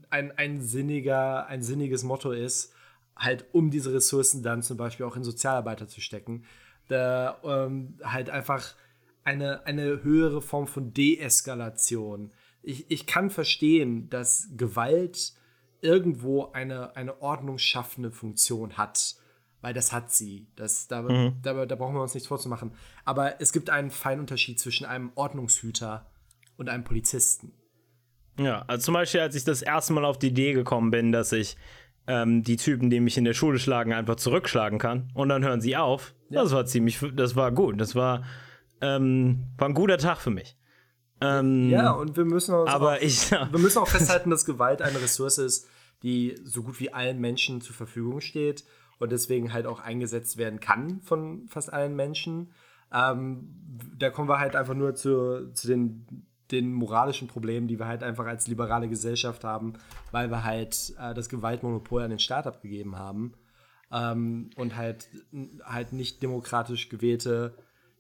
[0.09, 2.73] ein, ein, sinniger, ein sinniges Motto ist,
[3.15, 6.45] halt um diese Ressourcen dann zum Beispiel auch in Sozialarbeiter zu stecken.
[6.87, 8.75] Da ähm, halt einfach
[9.23, 12.31] eine, eine höhere Form von Deeskalation.
[12.63, 15.33] Ich, ich kann verstehen, dass Gewalt
[15.81, 19.15] irgendwo eine, eine ordnungsschaffende Funktion hat,
[19.61, 20.47] weil das hat sie.
[20.55, 21.39] Das, da, mhm.
[21.41, 22.71] da, da brauchen wir uns nichts vorzumachen.
[23.05, 26.11] Aber es gibt einen feinen Unterschied zwischen einem Ordnungshüter
[26.57, 27.53] und einem Polizisten.
[28.39, 31.31] Ja, also zum Beispiel, als ich das erste Mal auf die Idee gekommen bin, dass
[31.31, 31.57] ich
[32.07, 35.61] ähm, die Typen, die mich in der Schule schlagen, einfach zurückschlagen kann und dann hören
[35.61, 36.13] sie auf.
[36.29, 36.43] Ja.
[36.43, 37.79] Das war ziemlich, das war gut.
[37.79, 38.23] Das war,
[38.81, 40.57] ähm, war ein guter Tag für mich.
[41.21, 43.47] Ähm, ja, und wir müssen, aber auch, ich, ja.
[43.51, 45.69] wir müssen auch festhalten, dass Gewalt eine Ressource ist,
[46.01, 48.63] die so gut wie allen Menschen zur Verfügung steht
[48.97, 52.51] und deswegen halt auch eingesetzt werden kann von fast allen Menschen.
[52.91, 53.55] Ähm,
[53.97, 58.03] da kommen wir halt einfach nur zu, zu den den moralischen Problemen, die wir halt
[58.03, 59.73] einfach als liberale Gesellschaft haben,
[60.11, 63.33] weil wir halt äh, das Gewaltmonopol an den Staat abgegeben haben
[63.91, 65.09] ähm, und halt,
[65.63, 67.55] halt nicht demokratisch gewählte,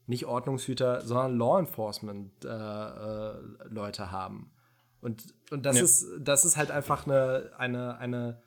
[0.07, 3.33] nicht Ordnungshüter, sondern Law Enforcement äh, äh,
[3.69, 4.51] Leute haben.
[5.01, 5.83] Und, und das, ja.
[5.83, 8.41] ist, das ist halt einfach eine, eine, eine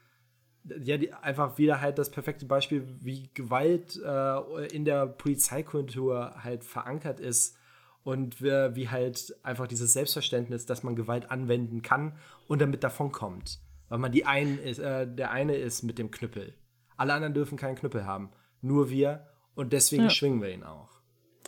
[0.82, 6.64] ja, die, einfach wieder halt das perfekte Beispiel, wie Gewalt äh, in der Polizeikultur halt
[6.64, 7.56] verankert ist
[8.04, 12.12] und wie halt einfach dieses Selbstverständnis, dass man Gewalt anwenden kann
[12.46, 13.60] und damit davonkommt.
[13.88, 16.54] Weil man die einen ist, äh, der eine ist mit dem Knüppel.
[16.96, 18.30] Alle anderen dürfen keinen Knüppel haben.
[18.60, 20.10] Nur wir und deswegen ja.
[20.10, 20.90] schwingen wir ihn auch.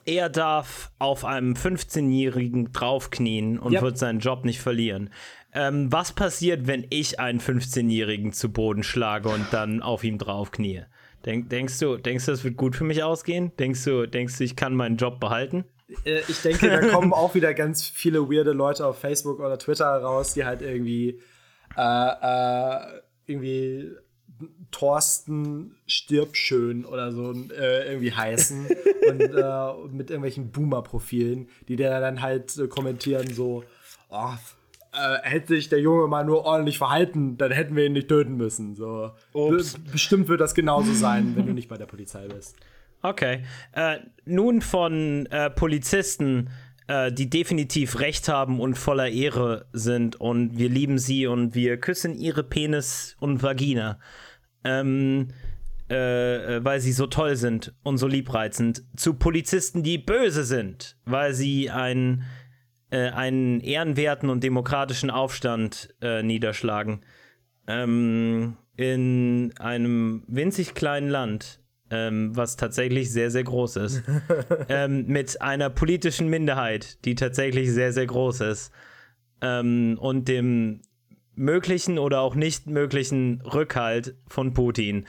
[0.05, 3.83] Er darf auf einem 15-Jährigen draufknien und ja.
[3.83, 5.11] wird seinen Job nicht verlieren.
[5.53, 10.85] Ähm, was passiert, wenn ich einen 15-Jährigen zu Boden schlage und dann auf ihm draufknie?
[11.25, 13.51] Denk, denkst, du, denkst du, das wird gut für mich ausgehen?
[13.59, 15.65] Denkst du, denkst du, ich kann meinen Job behalten?
[16.05, 19.87] Äh, ich denke, da kommen auch wieder ganz viele weirde Leute auf Facebook oder Twitter
[19.87, 21.21] raus, die halt irgendwie
[21.77, 23.93] äh, äh, irgendwie
[24.71, 28.67] Thorsten stirb schön oder so äh, irgendwie heißen
[29.09, 33.65] und äh, mit irgendwelchen Boomer-Profilen, die der dann halt kommentieren so,
[34.11, 34.33] oh,
[35.23, 38.75] hätte sich der Junge mal nur ordentlich verhalten, dann hätten wir ihn nicht töten müssen.
[38.75, 39.11] So.
[39.33, 42.57] Be bestimmt wird das genauso sein, wenn du nicht bei der Polizei bist.
[43.03, 43.45] Okay.
[43.73, 46.51] Äh, nun von äh, Polizisten,
[46.89, 51.79] äh, die definitiv Recht haben und voller Ehre sind und wir lieben sie und wir
[51.79, 53.99] küssen ihre Penis und Vagina.
[54.65, 55.29] Ähm,
[55.89, 61.33] äh, weil sie so toll sind und so liebreizend, zu Polizisten, die böse sind, weil
[61.33, 62.25] sie ein
[62.91, 67.01] äh, einen ehrenwerten und demokratischen Aufstand äh, niederschlagen.
[67.67, 74.03] Ähm, in einem winzig kleinen Land, ähm, was tatsächlich sehr, sehr groß ist.
[74.69, 78.73] ähm, mit einer politischen Minderheit, die tatsächlich sehr, sehr groß ist.
[79.41, 80.81] Ähm, und dem
[81.35, 85.07] möglichen oder auch nicht möglichen Rückhalt von Putin,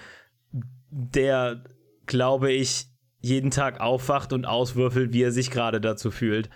[0.89, 1.63] der,
[2.05, 2.87] glaube ich,
[3.21, 6.49] jeden Tag aufwacht und auswürfelt, wie er sich gerade dazu fühlt.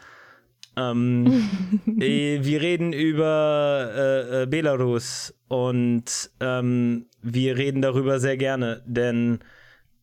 [0.77, 1.49] Ähm,
[1.99, 9.39] äh, wir reden über äh, äh, Belarus und ähm, wir reden darüber sehr gerne, denn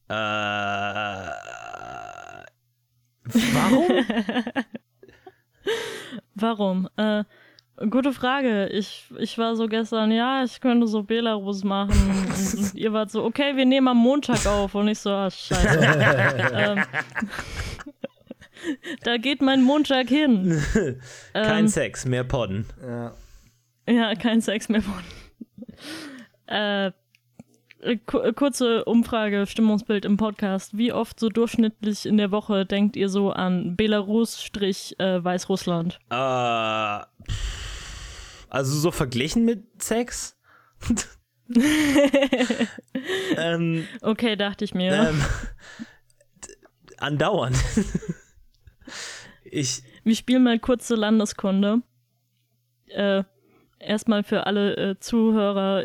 [0.09, 0.15] äh,
[3.53, 3.89] warum?
[6.35, 6.89] warum?
[6.97, 7.25] Äh,
[7.91, 8.69] gute Frage.
[8.69, 11.93] Ich, ich war so gestern, ja, ich könnte so Belarus machen.
[12.11, 14.75] und, und, ihr wart so, okay, wir nehmen am Montag auf.
[14.75, 15.79] Und ich so, ah, scheiße.
[16.55, 16.83] ähm,
[19.05, 20.61] da geht mein Montag hin.
[21.33, 22.67] kein ähm, Sex, mehr Podden.
[22.83, 23.15] Ja.
[23.89, 25.05] ja, kein Sex mehr Podden.
[26.47, 26.93] äh,
[28.07, 30.77] kurze Umfrage, Stimmungsbild im Podcast.
[30.77, 36.01] Wie oft so durchschnittlich in der Woche denkt ihr so an Belarus-Weißrussland?
[36.11, 37.05] Äh,
[38.49, 40.37] also so verglichen mit Sex?
[43.37, 44.93] ähm, okay, dachte ich mir.
[44.93, 45.23] Ähm,
[46.99, 47.57] andauernd.
[49.45, 49.83] Ich.
[50.05, 51.83] Wir spielen mal kurze Landeskunde.
[52.87, 53.25] Äh,
[53.79, 55.85] erstmal für alle äh, Zuhörer.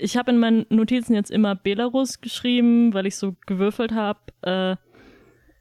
[0.00, 4.20] Ich habe in meinen Notizen jetzt immer Belarus geschrieben, weil ich so gewürfelt habe.
[4.42, 4.76] Äh,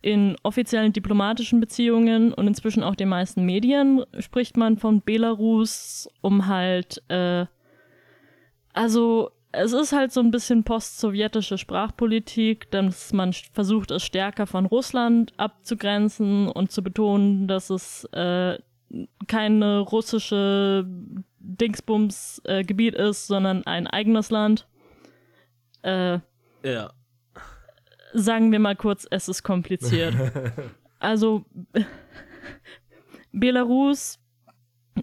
[0.02, 6.45] in offiziellen diplomatischen Beziehungen und inzwischen auch den meisten Medien spricht man von Belarus, um
[6.45, 7.47] halt, äh,
[8.73, 14.67] also es ist halt so ein bisschen post-sowjetische Sprachpolitik, dass man versucht, es stärker von
[14.67, 18.60] Russland abzugrenzen und zu betonen, dass es äh,
[19.28, 20.86] keine russische
[21.48, 24.68] Dingsbums-Gebiet äh, ist, sondern ein eigenes Land.
[25.82, 26.20] Äh,
[26.64, 26.92] ja.
[28.14, 30.14] Sagen wir mal kurz, es ist kompliziert.
[31.00, 31.46] also,
[33.32, 34.20] Belarus,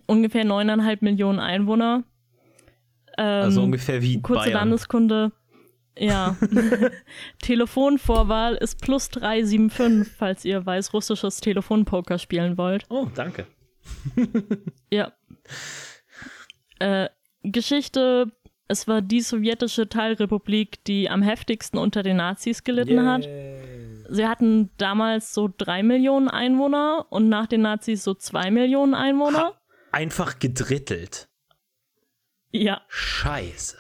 [0.07, 2.05] ungefähr neuneinhalb Millionen Einwohner
[3.17, 4.55] ähm, also ungefähr wie Kurze Bayern.
[4.55, 5.33] Landeskunde.
[5.97, 6.37] Ja.
[7.43, 12.85] Telefonvorwahl ist plus 375, falls ihr weißrussisches Telefonpoker spielen wollt.
[12.89, 13.47] Oh, danke.
[14.91, 15.13] ja.
[16.79, 17.09] Äh,
[17.43, 18.33] Geschichte:
[18.69, 23.13] Es war die sowjetische Teilrepublik, die am heftigsten unter den Nazis gelitten yeah.
[23.13, 23.29] hat.
[24.09, 29.39] Sie hatten damals so drei Millionen Einwohner und nach den Nazis so zwei Millionen Einwohner.
[29.39, 29.61] Ha,
[29.93, 31.29] einfach gedrittelt.
[32.51, 32.83] Ja.
[32.89, 33.79] Scheiße.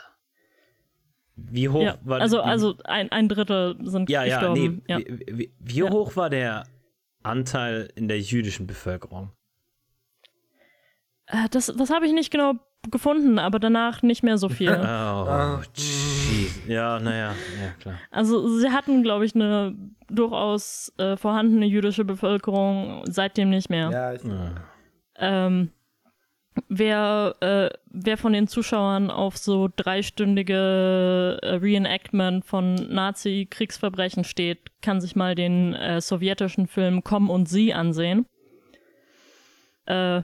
[1.36, 4.82] Wie hoch ja, war Also, also ein, ein Drittel sind ja, gestorben.
[4.88, 5.90] Ja, nee, wie, wie, wie ja.
[5.90, 6.64] hoch war der
[7.22, 9.32] Anteil in der jüdischen Bevölkerung?
[11.26, 12.54] Äh, das das habe ich nicht genau
[12.90, 14.70] gefunden, aber danach nicht mehr so viel.
[14.80, 15.62] oh, ah.
[16.66, 17.98] Ja, naja, ja, klar.
[18.10, 19.74] Also, sie hatten, glaube ich, eine
[20.08, 23.90] durchaus äh, vorhandene jüdische Bevölkerung, seitdem nicht mehr.
[23.90, 24.22] Ja, ich,
[25.16, 25.70] ähm,
[26.68, 35.00] wer, äh, wer von den Zuschauern auf so dreistündige äh, Reenactment von Nazi-Kriegsverbrechen steht, kann
[35.00, 38.26] sich mal den äh, sowjetischen Film Komm und Sie ansehen.
[39.86, 40.22] Äh,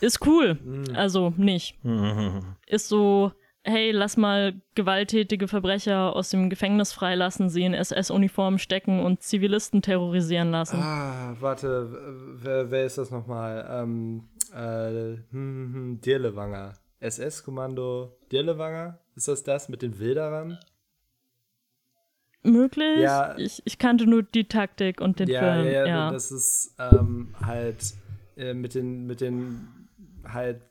[0.00, 0.58] ist cool.
[0.62, 0.94] Mhm.
[0.94, 1.82] Also nicht.
[1.84, 2.56] Mhm.
[2.66, 3.32] Ist so,
[3.62, 9.82] hey, lass mal gewalttätige Verbrecher aus dem Gefängnis freilassen, sie in SS-Uniformen stecken und Zivilisten
[9.82, 10.80] terrorisieren lassen.
[10.80, 13.66] Ah, warte, wer, wer ist das nochmal?
[13.70, 16.74] Ähm, äh, hm, hm, hm, Dirlewanger.
[17.00, 18.98] SS-Kommando Dirlewanger?
[19.14, 20.58] Ist das das mit den Wilderern?
[22.42, 23.00] Möglich?
[23.00, 23.36] Ja.
[23.36, 25.66] Ich, ich kannte nur die Taktik und den ja, Film.
[25.66, 27.94] Ja, ja, das ist ähm, halt
[28.36, 29.68] äh, mit den, mit den
[30.32, 30.62] halt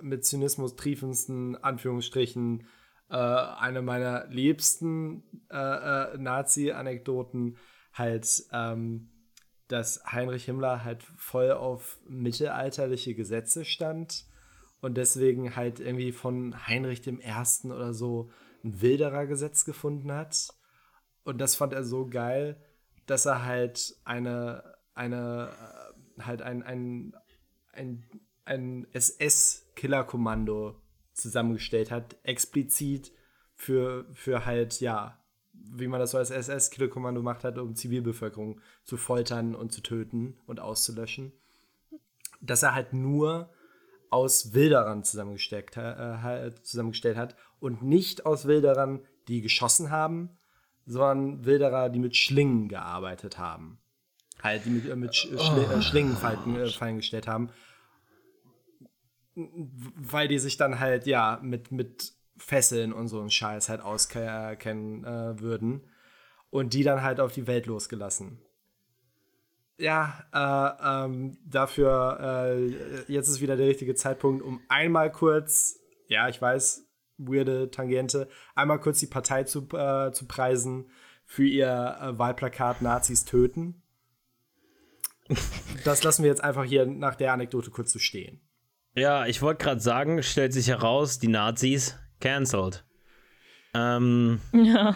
[0.00, 2.66] mit Zynismus triefendsten Anführungsstrichen
[3.10, 7.58] äh, eine meiner liebsten äh, äh, Nazi-Anekdoten
[7.92, 9.10] halt, ähm,
[9.68, 14.26] dass Heinrich Himmler halt voll auf mittelalterliche Gesetze stand
[14.80, 18.30] und deswegen halt irgendwie von Heinrich dem Ersten oder so
[18.62, 20.48] ein Wilderer-Gesetz gefunden hat.
[21.22, 22.60] Und das fand er so geil,
[23.06, 25.50] dass er halt eine, eine,
[26.18, 27.14] äh, halt ein, ein,
[27.72, 28.04] ein,
[28.44, 30.76] ein SS-Killerkommando
[31.12, 33.12] zusammengestellt hat, explizit
[33.54, 35.18] für, für halt, ja,
[35.52, 40.36] wie man das so als SS-Killerkommando macht hat, um Zivilbevölkerung zu foltern und zu töten
[40.46, 41.32] und auszulöschen.
[42.40, 43.50] Dass er halt nur
[44.10, 50.30] aus Wilderern zusammengestellt, äh, zusammengestellt hat und nicht aus Wilderern, die geschossen haben,
[50.86, 53.78] sondern Wilderer, die mit Schlingen gearbeitet haben.
[54.42, 55.38] Halt, die mit, äh, mit Sch oh.
[55.38, 57.50] Schli äh, Schlingenfallen äh, Fallen gestellt haben.
[59.34, 65.04] Weil die sich dann halt, ja, mit, mit Fesseln und so einen Scheiß halt auskennen
[65.04, 65.88] äh, würden.
[66.50, 68.38] Und die dann halt auf die Welt losgelassen.
[69.76, 76.28] Ja, äh, ähm, dafür, äh, jetzt ist wieder der richtige Zeitpunkt, um einmal kurz, ja,
[76.28, 76.86] ich weiß,
[77.18, 80.90] weirde Tangente, einmal kurz die Partei zu, äh, zu preisen
[81.26, 83.82] für ihr äh, Wahlplakat Nazis töten.
[85.84, 88.40] Das lassen wir jetzt einfach hier nach der Anekdote kurz so stehen.
[88.94, 92.84] Ja, ich wollte gerade sagen, stellt sich heraus, die Nazis cancelled.
[93.74, 94.94] Ähm, ja.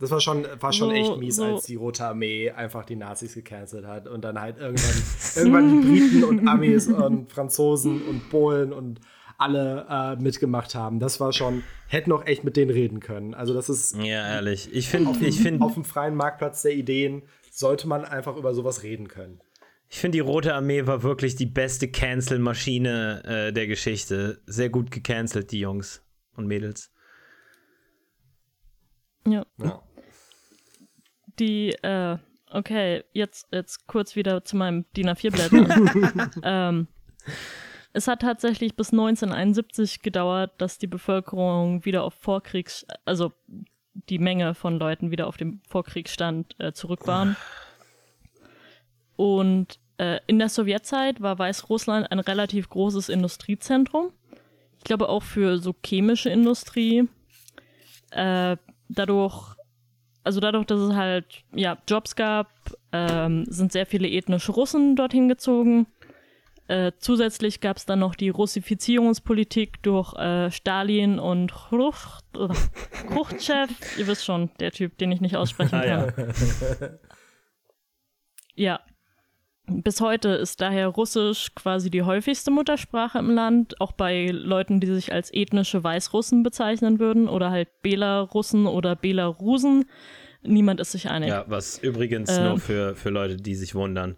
[0.00, 1.44] Das war schon, war schon so, echt mies, so.
[1.44, 5.02] als die Rote Armee einfach die Nazis gecancelt hat und dann halt irgendwann,
[5.36, 9.00] irgendwann die Briten und Amis und Franzosen und Polen und
[9.38, 10.98] alle äh, mitgemacht haben.
[10.98, 13.34] Das war schon, hätte noch echt mit denen reden können.
[13.34, 13.96] Also das ist.
[13.96, 14.70] Ja, ehrlich.
[14.72, 15.64] Ich finde, ich finde.
[15.64, 19.40] Auf dem freien Marktplatz der Ideen sollte man einfach über sowas reden können.
[19.92, 24.40] Ich finde, die Rote Armee war wirklich die beste Cancel-Maschine äh, der Geschichte.
[24.46, 26.02] Sehr gut gecancelt, die Jungs
[26.34, 26.90] und Mädels.
[29.28, 29.44] Ja.
[29.58, 29.82] ja.
[31.38, 32.16] Die, äh,
[32.50, 36.30] okay, jetzt, jetzt kurz wieder zu meinem DIN A4-Blätter.
[36.42, 36.88] ähm,
[37.92, 43.34] es hat tatsächlich bis 1971 gedauert, dass die Bevölkerung wieder auf Vorkriegs-, also
[43.92, 47.36] die Menge von Leuten wieder auf dem Vorkriegsstand äh, zurück waren.
[49.16, 49.81] Und
[50.26, 54.12] in der Sowjetzeit war Weißrussland ein relativ großes Industriezentrum.
[54.78, 57.08] Ich glaube auch für so chemische Industrie.
[58.10, 58.56] Äh,
[58.88, 59.54] dadurch,
[60.24, 62.48] also dadurch, dass es halt ja, Jobs gab,
[62.92, 65.86] ähm, sind sehr viele ethnische Russen dorthin gezogen.
[66.68, 72.14] Äh, zusätzlich gab es dann noch die Russifizierungspolitik durch äh, Stalin und Khrushchev.
[73.98, 76.12] Ihr wisst schon, der Typ, den ich nicht aussprechen kann.
[78.54, 78.78] Ah, ja.
[78.78, 78.80] ja,
[79.80, 84.88] bis heute ist daher Russisch quasi die häufigste Muttersprache im Land, auch bei Leuten, die
[84.88, 89.86] sich als ethnische Weißrussen bezeichnen würden oder halt Belarussen oder Belarusen.
[90.42, 91.28] Niemand ist sich einig.
[91.28, 94.16] Ja, was übrigens äh, nur für, für Leute, die sich wundern.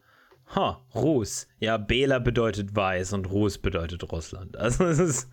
[0.54, 1.48] Ha, Rus.
[1.58, 4.56] Ja, Bela bedeutet weiß und Rus bedeutet Russland.
[4.58, 5.30] Also es ist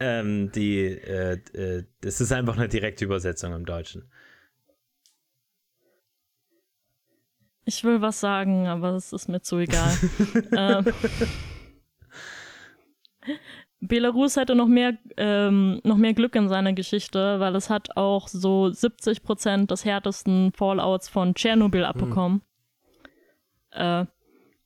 [0.00, 4.10] ähm, die, äh, äh, es ist einfach eine direkte Übersetzung im Deutschen.
[7.70, 9.96] Ich will was sagen, aber es ist mir zu egal.
[10.56, 10.86] ähm,
[13.78, 18.26] Belarus hatte noch mehr, ähm, noch mehr Glück in seiner Geschichte, weil es hat auch
[18.26, 22.42] so 70 Prozent des härtesten Fallouts von Tschernobyl abbekommen.
[23.70, 23.80] Hm.
[23.80, 24.06] Äh,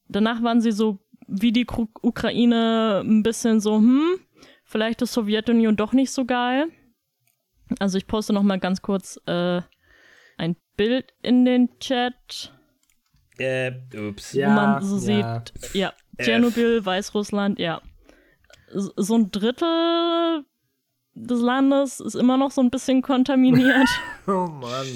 [0.08, 1.66] danach waren sie so wie die
[2.00, 4.14] Ukraine ein bisschen so, hm,
[4.64, 6.68] vielleicht ist Sowjetunion doch nicht so geil.
[7.80, 9.60] Also ich poste noch mal ganz kurz äh,
[10.38, 12.53] ein Bild in den Chat.
[13.38, 14.32] Äh, ups.
[14.32, 15.42] Ja, man so ja.
[15.44, 17.80] sieht, ja, Tschernobyl, Weißrussland, ja.
[18.70, 20.44] So ein Drittel
[21.14, 23.88] des Landes ist immer noch so ein bisschen kontaminiert.
[24.26, 24.86] oh Mann.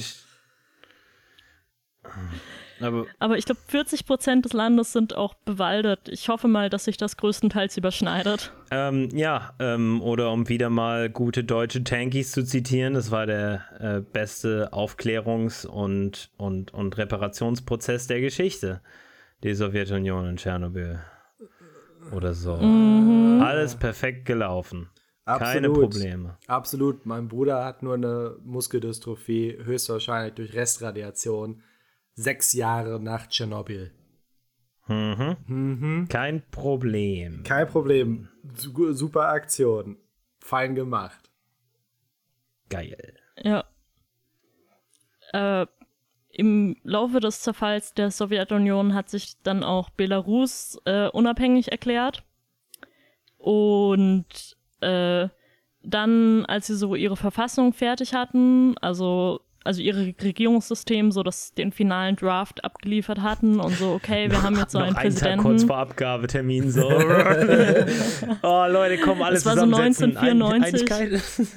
[2.80, 6.08] Aber, Aber ich glaube, 40 Prozent des Landes sind auch bewaldet.
[6.08, 8.52] Ich hoffe mal, dass sich das größtenteils überschneidet.
[8.70, 13.62] Ähm, ja, ähm, oder um wieder mal gute deutsche Tankies zu zitieren, das war der
[13.80, 18.80] äh, beste Aufklärungs- und, und, und Reparationsprozess der Geschichte.
[19.42, 21.00] Die Sowjetunion in Tschernobyl.
[22.12, 22.56] Oder so.
[22.56, 23.42] Mhm.
[23.42, 24.88] Alles perfekt gelaufen.
[25.24, 25.52] Absolut.
[25.52, 26.38] Keine Probleme.
[26.46, 27.04] Absolut.
[27.04, 31.62] Mein Bruder hat nur eine Muskeldystrophie, höchstwahrscheinlich durch Restradiation
[32.18, 33.92] sechs Jahre nach Tschernobyl.
[34.88, 35.36] Mhm.
[35.46, 36.08] Mhm.
[36.08, 37.44] Kein Problem.
[37.44, 38.28] Kein Problem.
[38.54, 39.96] Super Aktion.
[40.40, 41.30] Fein gemacht.
[42.70, 43.14] Geil.
[43.42, 43.64] Ja.
[45.32, 45.66] Äh,
[46.30, 52.24] Im Laufe des Zerfalls der Sowjetunion hat sich dann auch Belarus äh, unabhängig erklärt.
[53.36, 55.28] Und äh,
[55.82, 61.72] dann, als sie so ihre Verfassung fertig hatten, also also ihre Regierungssystem so das den
[61.72, 65.20] finalen Draft abgeliefert hatten und so okay wir haben jetzt so Noch einen einen Tag
[65.20, 66.88] Präsidenten kurz vor Abgabetermin so.
[68.42, 70.16] oh Leute, kommen alles Das war so zusammensetzen.
[70.16, 70.90] 1994.
[70.90, 71.48] Ein-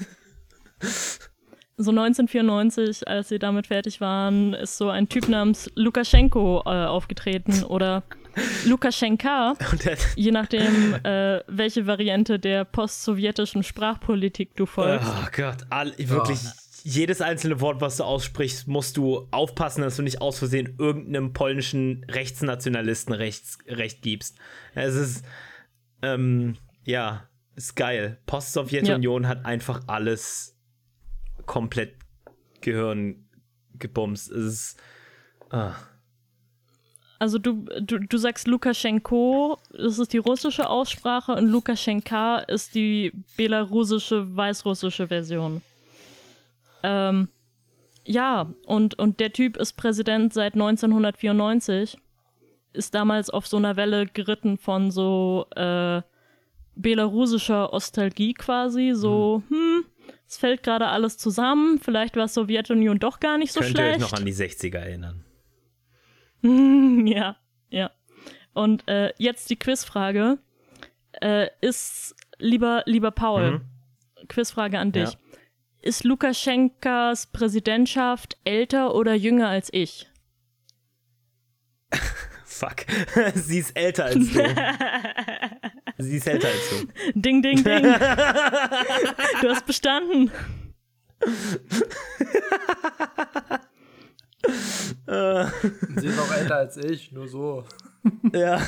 [1.78, 7.64] so 1994 als sie damit fertig waren ist so ein Typ namens Lukaschenko äh, aufgetreten
[7.64, 8.04] oder
[8.66, 9.56] Lukaschenka
[10.16, 16.40] je nachdem äh, welche Variante der postsowjetischen Sprachpolitik du folgst Oh Gott, all, wirklich
[16.84, 21.34] jedes einzelne Wort, was du aussprichst, musst du aufpassen, dass du nicht aus Versehen irgendeinem
[21.34, 24.38] polnischen Rechtsnationalisten rechts, Recht gibst.
[24.76, 25.26] Es ist,
[26.02, 28.20] ähm, ja, ist geil.
[28.26, 30.58] Post-Sowjetunion hat einfach alles
[31.46, 31.96] komplett
[32.62, 33.28] Gehirn
[33.74, 34.32] gebumst.
[34.32, 34.80] Es ist,
[35.50, 35.76] ah.
[37.20, 43.12] Also du, du, du sagst Lukaschenko, das ist die russische Aussprache und Lukaschenka ist die
[43.38, 45.62] belarussische, weißrussische Version.
[46.84, 47.30] Ähm,
[48.06, 51.98] ja, und, und der Typ ist Präsident seit 1994,
[52.74, 56.02] ist damals auf so einer Welle geritten von so äh,
[56.76, 59.86] belarussischer Ostalgie quasi, so, hm,
[60.28, 63.96] es fällt gerade alles zusammen, vielleicht war Sowjetunion doch gar nicht so Könnt ihr euch
[63.96, 64.12] schlecht.
[64.12, 65.26] noch an die 60er erinnern?
[67.06, 67.38] Ja,
[67.70, 67.92] ja.
[68.54, 70.40] Und äh, jetzt die Quizfrage.
[71.22, 73.62] Äh, ist, lieber, lieber Paul,
[74.28, 75.12] Quizfrage an dich.
[75.12, 75.20] Ja.
[75.84, 80.08] Ist Lukaschenkas Präsidentschaft älter oder jünger als ich?
[82.46, 82.86] Fuck.
[83.34, 84.24] Sie ist älter als du.
[85.98, 87.20] Sie ist älter als du.
[87.20, 87.82] Ding, ding, ding.
[87.82, 90.30] du hast bestanden.
[95.98, 97.66] Sie ist auch älter als ich, nur so.
[98.34, 98.62] Ja,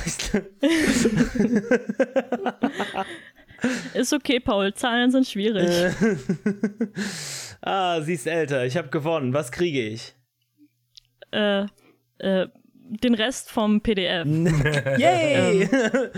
[3.94, 4.74] Ist okay, Paul.
[4.74, 5.68] Zahlen sind schwierig.
[7.62, 8.64] ah, sie ist älter.
[8.64, 9.32] Ich habe gewonnen.
[9.32, 10.14] Was kriege ich?
[11.30, 11.66] Äh,
[12.18, 12.48] äh,
[13.02, 14.26] den Rest vom PDF.
[14.98, 15.68] Yay!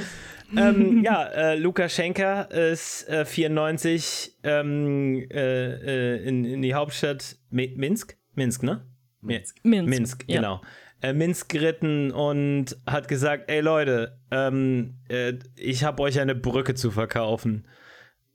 [0.57, 7.73] ähm, ja, äh, Lukaschenka ist äh, 94 ähm, äh, äh, in, in die Hauptstadt Mi
[7.77, 8.17] Minsk?
[8.35, 8.85] Minsk, ne?
[9.21, 9.57] Minsk.
[9.65, 9.89] Minsk.
[9.89, 10.61] Minsk, ja.
[11.03, 16.75] Äh, Minsk geritten und hat gesagt, ey Leute, ähm, äh, ich habe euch eine Brücke
[16.75, 17.67] zu verkaufen.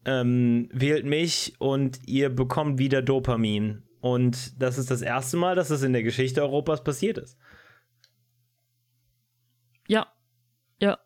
[0.05, 3.83] Ähm, wählt mich und ihr bekommt wieder Dopamin.
[3.99, 7.37] Und das ist das erste Mal, dass das in der Geschichte Europas passiert ist.
[9.87, 10.07] Ja,
[10.79, 10.97] ja.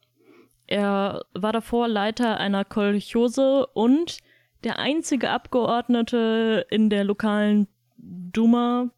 [0.68, 4.20] Er war davor Leiter einer Kolchose und
[4.64, 8.90] der einzige Abgeordnete in der lokalen Duma,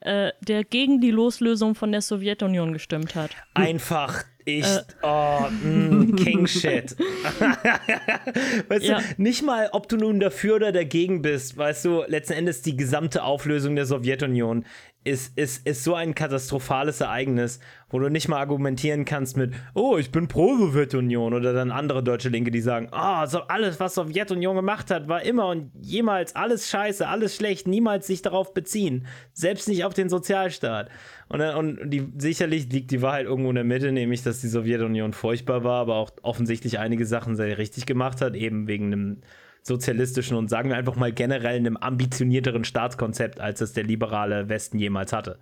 [0.00, 3.30] äh, der gegen die Loslösung von der Sowjetunion gestimmt hat.
[3.54, 4.80] Einfach ich, Äh.
[5.02, 6.96] oh, mm, King Shit.
[8.68, 8.98] weißt Ja.
[9.00, 12.76] du, nicht mal, ob du nun dafür oder dagegen bist, weißt du, letzten Endes die
[12.76, 14.64] gesamte Auflösung der Sowjetunion
[15.08, 19.96] ist, ist, ist so ein katastrophales Ereignis, wo du nicht mal argumentieren kannst mit, oh,
[19.96, 23.94] ich bin pro Sowjetunion oder dann andere deutsche Linke, die sagen, oh, so alles, was
[23.94, 29.06] Sowjetunion gemacht hat, war immer und jemals alles scheiße, alles schlecht, niemals sich darauf beziehen,
[29.32, 30.90] selbst nicht auf den Sozialstaat.
[31.28, 34.48] Und, dann- und die, sicherlich liegt die Wahrheit irgendwo in der Mitte, nämlich, dass die
[34.48, 39.22] Sowjetunion furchtbar war, aber auch offensichtlich einige Sachen sehr richtig gemacht hat, eben wegen einem
[39.68, 44.78] sozialistischen und sagen wir einfach mal generell einem ambitionierteren Staatskonzept, als es der liberale Westen
[44.78, 45.38] jemals hatte.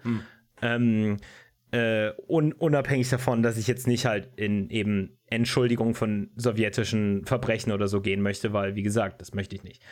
[0.60, 1.16] Ähm,
[1.72, 7.72] äh, un unabhängig davon, dass ich jetzt nicht halt in eben Entschuldigung von sowjetischen Verbrechen
[7.72, 9.82] oder so gehen möchte, weil, wie gesagt, das möchte ich nicht.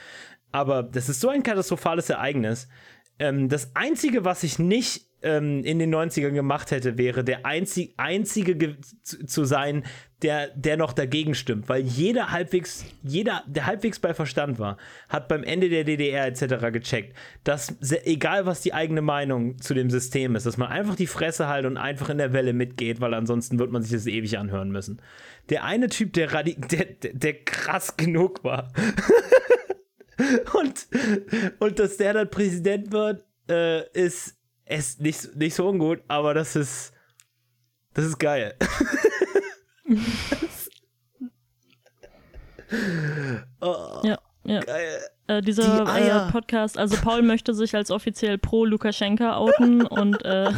[0.52, 2.68] Aber das ist so ein katastrophales Ereignis.
[3.18, 7.94] Ähm, das Einzige, was ich nicht ähm, in den 90ern gemacht hätte, wäre der einzig,
[7.96, 9.84] Einzige ge- zu, sein,
[10.22, 11.68] der, der noch dagegen stimmt.
[11.68, 14.76] Weil jeder halbwegs, jeder, der halbwegs bei Verstand war,
[15.08, 16.72] hat beim Ende der DDR etc.
[16.72, 21.06] gecheckt, dass egal was die eigene Meinung zu dem System ist, dass man einfach die
[21.06, 24.38] Fresse halt und einfach in der Welle mitgeht, weil ansonsten wird man sich das ewig
[24.38, 25.00] anhören müssen.
[25.50, 28.72] Der eine Typ, der, radi- der, der, der krass genug war,
[30.54, 30.86] und,
[31.58, 34.36] und dass der dann Präsident wird, äh, ist,
[34.66, 36.92] ist nicht, nicht so ungut, aber das ist,
[37.92, 38.54] das ist geil.
[43.60, 44.60] oh, Ja, ja.
[44.60, 45.00] geil.
[45.26, 50.50] Äh, dieser äh, Podcast, also Paul möchte sich als offiziell pro Lukaschenka outen und äh,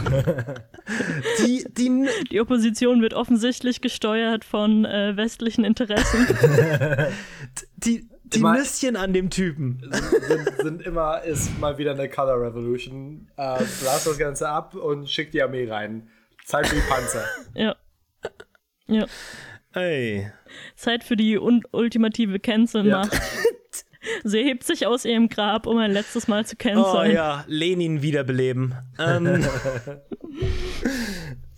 [1.39, 6.27] Die, die, die Opposition wird offensichtlich gesteuert von äh, westlichen Interessen.
[7.77, 9.81] die, die Immer- Nüsschen an dem Typen.
[9.91, 13.29] sind, sind immer, ist mal wieder eine Color Revolution.
[13.37, 16.09] Äh, blast das Ganze ab und schick die Armee rein.
[16.45, 17.25] Zeit für die Panzer.
[17.55, 17.77] ja.
[18.89, 19.07] Ja.
[19.75, 20.31] Ey.
[20.75, 23.17] Zeit für die un ultimative Cancel-Macht.
[24.25, 27.11] Sie hebt sich aus ihrem Grab, um ein letztes Mal zu Oh canceln.
[27.13, 28.75] ja, Lenin wiederbeleben.
[29.01, 29.45] Ähm,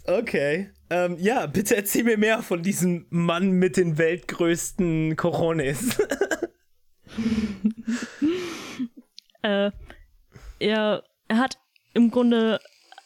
[0.07, 0.71] okay.
[0.91, 5.99] Ähm, ja, bitte erzähl mir mehr von diesem Mann mit den weltgrößten Coronis.
[9.43, 9.71] Äh,
[10.59, 11.59] er, er hat
[11.95, 12.59] im Grunde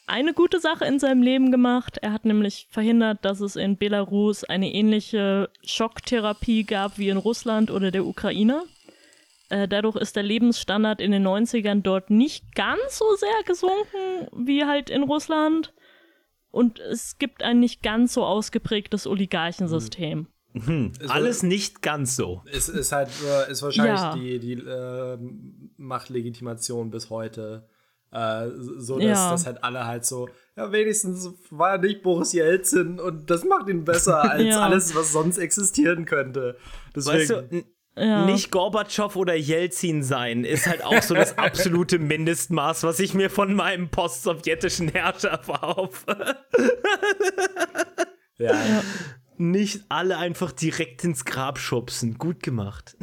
[0.07, 1.97] eine gute Sache in seinem Leben gemacht.
[2.01, 7.71] Er hat nämlich verhindert, dass es in Belarus eine ähnliche Schocktherapie gab wie in Russland
[7.71, 8.63] oder der Ukraine.
[9.49, 14.65] Äh, dadurch ist der Lebensstandard in den 90ern dort nicht ganz so sehr gesunken wie
[14.65, 15.73] halt in Russland.
[16.51, 20.27] Und es gibt ein nicht ganz so ausgeprägtes Oligarchensystem.
[21.07, 22.43] Alles nicht ganz so.
[22.51, 24.15] Es ist halt, äh, ist wahrscheinlich Ja.
[24.15, 25.17] die, die äh,
[25.77, 27.67] Machtlegitimation bis heute.
[28.11, 29.31] Äh, so, dass, Ja.
[29.31, 33.67] dass halt alle halt so, ja, wenigstens war er nicht Boris Jelzin und das macht
[33.69, 34.61] ihn besser als Ja.
[34.61, 36.57] alles, was sonst existieren könnte.
[36.95, 37.63] Deswegen, Weißt du,
[37.95, 38.25] Ja.
[38.25, 43.31] nicht Gorbatschow oder Jelzin sein ist halt auch so das absolute Mindestmaß, was ich mir
[43.31, 46.35] von meinem postsowjetischen Herrscher erhoffe.
[48.37, 48.53] ja.
[49.43, 52.17] Nicht alle einfach direkt ins Grab schubsen.
[52.17, 52.95] Gut gemacht.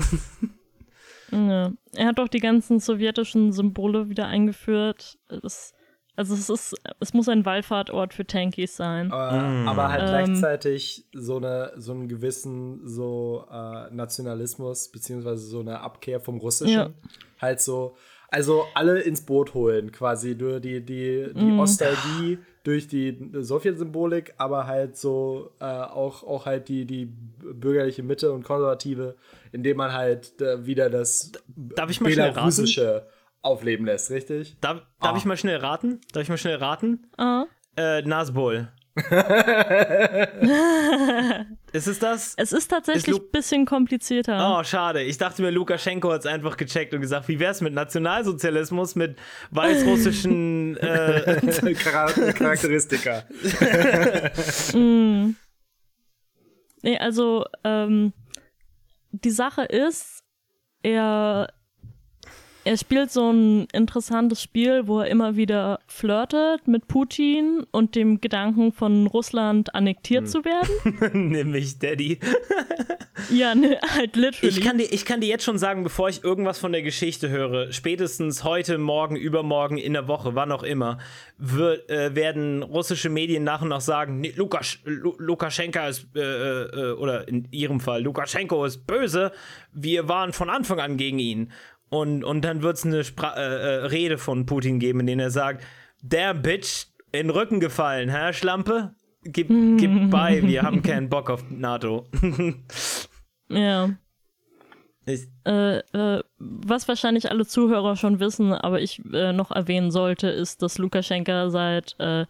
[1.31, 1.71] Ja.
[1.93, 5.19] Er hat auch die ganzen sowjetischen Symbole wieder eingeführt.
[5.29, 5.75] Es,
[6.17, 9.11] also es ist, es muss ein Wallfahrtort für Tankies sein.
[9.11, 10.09] Äh, Aber halt Ähm.
[10.09, 16.75] gleichzeitig so, eine, so einen gewissen so äh, Nationalismus, beziehungsweise so eine Abkehr vom Russischen.
[16.75, 16.91] Ja.
[17.39, 17.97] Halt so,
[18.31, 21.57] also alle ins Boot holen, quasi durch die, die, die Mhm.
[21.57, 28.33] Nostalgie, durch die Sowjetsymbolik, aber halt so äh, auch, auch halt die, die bürgerliche Mitte
[28.33, 29.17] und Konservative,
[29.53, 32.11] indem man halt äh, wieder das Darf ich mal?
[32.11, 33.07] Belarussische
[33.43, 34.57] aufleben lässt, richtig?
[34.61, 35.17] Darf, darf Ah.
[35.17, 36.01] ich mal schnell raten?
[36.13, 37.07] Darf ich mal schnell raten?
[37.17, 37.47] Ah.
[37.77, 38.69] Äh, Nasbol.
[41.73, 42.35] ist es das?
[42.37, 44.59] Es ist tatsächlich ein bisschen komplizierter.
[44.59, 45.03] Oh, schade.
[45.03, 49.17] Ich dachte mir, Lukaschenko hat es einfach gecheckt und gesagt, wie wär's mit Nationalsozialismus, mit
[49.51, 53.25] weißrussischen äh, Chara- Charakteristika.
[56.83, 58.13] Nee, also ähm,
[59.13, 60.23] die Sache ist,
[60.83, 61.53] er,
[62.71, 68.21] er spielt so ein interessantes Spiel, wo er immer wieder flirtet mit Putin und dem
[68.21, 70.71] Gedanken von Russland annektiert zu werden.
[71.33, 72.21] Nimm mich, Daddy.
[73.31, 74.57] ja, ne, halt literally.
[74.57, 77.29] Ich kann, dir, ich kann dir jetzt schon sagen, bevor ich irgendwas von der Geschichte
[77.29, 80.99] höre, spätestens heute, morgen, übermorgen, in der Woche, wann auch immer,
[81.39, 86.21] wird, äh, werden russische Medien nach und nach sagen, nee, Lukas, Lu, Lukaschenka ist, äh,
[86.21, 89.33] äh, oder in ihrem Fall, Lukaschenko ist böse,
[89.73, 91.53] wir waren von Anfang an gegen ihn.
[91.91, 95.27] Und, und dann wird es eine Spra äh, äh, Rede von Putin geben, in der
[95.27, 95.65] er sagt,
[96.01, 98.95] der Bitch in den Rücken gefallen, hä, Schlampe?
[99.25, 102.07] Gib, gib bei, wir haben keinen Bock auf NATO.
[103.49, 103.91] ja.
[105.45, 110.63] Äh, äh, was wahrscheinlich alle Zuhörer schon wissen, aber ich äh, noch erwähnen sollte, ist,
[110.63, 112.27] dass Lukaschenka seit äh,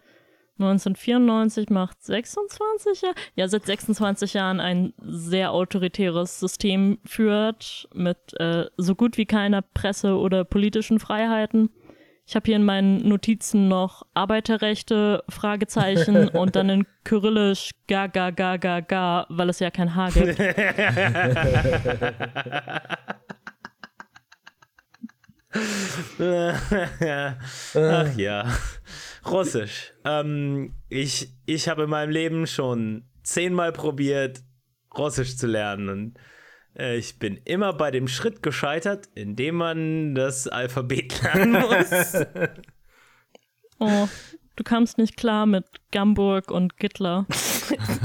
[0.61, 8.67] 1994 macht 26 Jahre, ja, seit 26 Jahren ein sehr autoritäres System führt mit äh,
[8.77, 11.71] so gut wie keiner Presse oder politischen Freiheiten.
[12.27, 18.31] Ich habe hier in meinen Notizen noch Arbeiterrechte, Fragezeichen und dann in Kyrillisch ga ga
[18.31, 20.39] ga ga ga, weil es ja kein H gibt.
[27.75, 28.47] Ach ja.
[29.27, 29.93] Russisch.
[30.05, 34.41] Ähm, ich ich habe in meinem Leben schon zehnmal probiert,
[34.97, 35.89] Russisch zu lernen.
[35.89, 36.19] Und
[36.77, 42.27] äh, ich bin immer bei dem Schritt gescheitert, indem man das Alphabet lernen muss.
[43.79, 44.09] Oh,
[44.57, 47.27] du kamst nicht klar mit Gamburg und Gittler.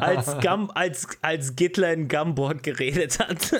[0.00, 3.52] als, Gam als, als Gittler in Gamburg geredet hat.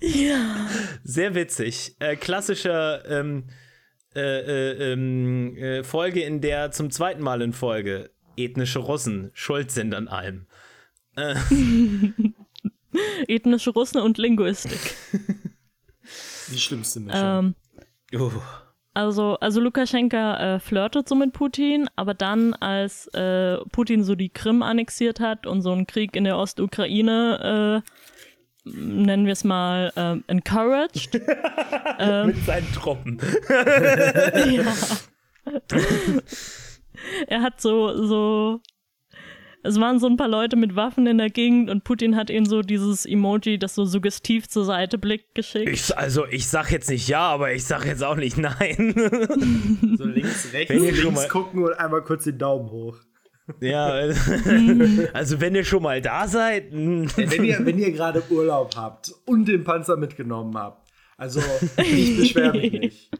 [0.00, 0.68] Ja.
[1.04, 1.96] Sehr witzig.
[1.98, 3.48] Äh, klassischer ähm,
[4.16, 9.70] äh, äh, ähm, äh, Folge, in der zum zweiten Mal in Folge ethnische Russen schuld
[9.70, 10.46] sind an allem.
[13.26, 14.94] Ethnische Russen und Linguistik.
[16.52, 17.22] Die schlimmste Mischung.
[17.22, 17.54] Ähm,
[18.14, 18.30] Uh.
[18.94, 24.28] also, also Lukaschenka äh, flirtet so mit Putin, aber dann, als äh, Putin so die
[24.28, 27.90] Krim annexiert hat und so einen Krieg in der Ostukraine, äh,
[28.66, 31.14] nennen wir es mal, äh, encouraged,
[32.26, 33.18] Mit seinen Truppen.
[33.48, 34.74] ja.
[37.28, 38.60] er hat so, so,
[39.62, 42.46] es waren so ein paar Leute mit Waffen in der Gegend und Putin hat ihnen
[42.46, 45.68] so dieses Emoji, das so suggestiv zur Seite blickt, geschickt.
[45.68, 48.94] Ich, also, ich sag jetzt nicht ja, aber ich sag jetzt auch nicht nein.
[49.96, 52.98] so links, rechts, wenn ihr schon links gucken und einmal kurz den Daumen hoch.
[53.60, 53.86] Ja,
[55.12, 56.72] also wenn ihr schon mal da seid.
[56.72, 57.06] mm.
[57.16, 61.40] Wenn ihr, wenn ihr gerade Urlaub habt und den Panzer mitgenommen habt, also
[61.78, 63.10] ich beschwere mich nicht.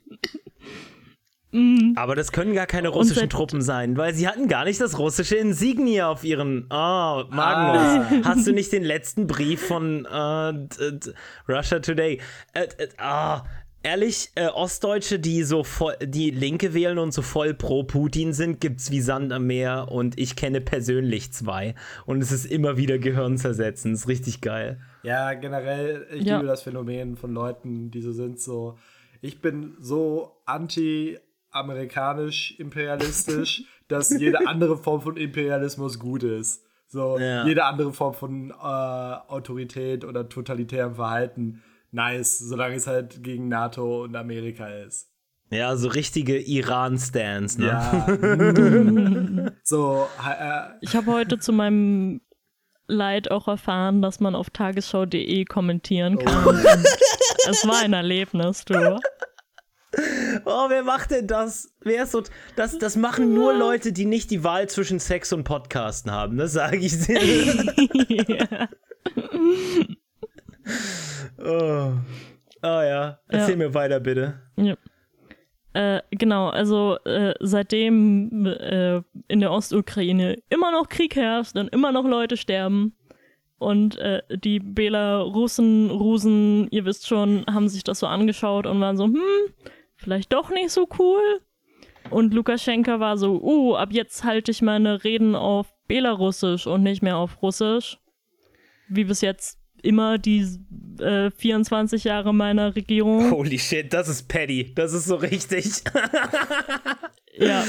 [1.96, 5.36] Aber das können gar keine russischen Truppen sein, weil sie hatten gar nicht das russische
[5.36, 6.66] Insignia auf ihren.
[6.70, 8.10] Oh, Magnus, Ah.
[8.24, 11.12] hast du nicht den letzten Brief von d-
[11.48, 12.20] Russia Today?
[12.52, 13.44] Äh, äh, ah,
[13.86, 18.60] ehrlich, äh, Ostdeutsche, die so voll, die Linke wählen und so voll pro Putin sind,
[18.60, 21.74] gibt's wie Sand am Meer und ich kenne persönlich zwei.
[22.04, 23.94] Und es ist immer wieder Gehirnzersetzen.
[23.94, 24.80] Ist richtig geil.
[25.04, 26.36] Ja, generell, ich Ja.
[26.36, 28.76] liebe das Phänomen von Leuten, die so sind, so,
[29.20, 36.62] ich bin so anti-amerikanisch, imperialistisch, dass jede andere Form von Imperialismus gut ist.
[36.88, 37.46] So, Ja.
[37.46, 41.62] jede andere Form von äh, Autorität oder totalitärem Verhalten,
[41.96, 45.08] nice, solange es halt gegen NATO und Amerika ist.
[45.50, 47.66] Ja, so richtige Iran-Stans, ne?
[47.66, 49.52] Ja.
[49.62, 52.20] so, äh, Ich habe heute zu meinem
[52.88, 56.46] Leid auch erfahren, dass man auf tagesschau.de kommentieren kann.
[56.46, 56.64] Und
[57.48, 58.98] es war ein Erlebnis, du.
[60.44, 61.72] Oh, wer macht denn das?
[61.80, 62.22] Wer ist so.
[62.56, 66.52] Das, das machen nur Leute, die nicht die Wahl zwischen Sex und Podcasten haben, das
[66.52, 67.18] sage ich dir.
[68.50, 68.68] ja.
[71.38, 71.92] Oh.
[72.62, 73.56] oh ja, erzähl Ja.
[73.56, 74.40] mir weiter, bitte.
[74.56, 74.76] Ja.
[75.72, 81.92] Äh, genau, also äh, seitdem äh, in der Ostukraine immer noch Krieg herrscht und immer
[81.92, 82.94] noch Leute sterben
[83.58, 88.96] und äh, die Belarussen, Rusen, ihr wisst schon, haben sich das so angeschaut und waren
[88.96, 89.20] so, hm,
[89.96, 91.40] vielleicht doch nicht so cool.
[92.10, 97.02] Und Lukaschenka war so, uh, ab jetzt halte ich meine Reden auf Belarussisch und nicht
[97.02, 97.98] mehr auf Russisch.
[98.88, 100.46] Wie bis jetzt immer die
[101.00, 103.30] äh, 24 Jahre meiner Regierung.
[103.30, 104.72] Holy shit, das ist Paddy.
[104.74, 105.66] Das ist so richtig.
[107.38, 107.64] Ja,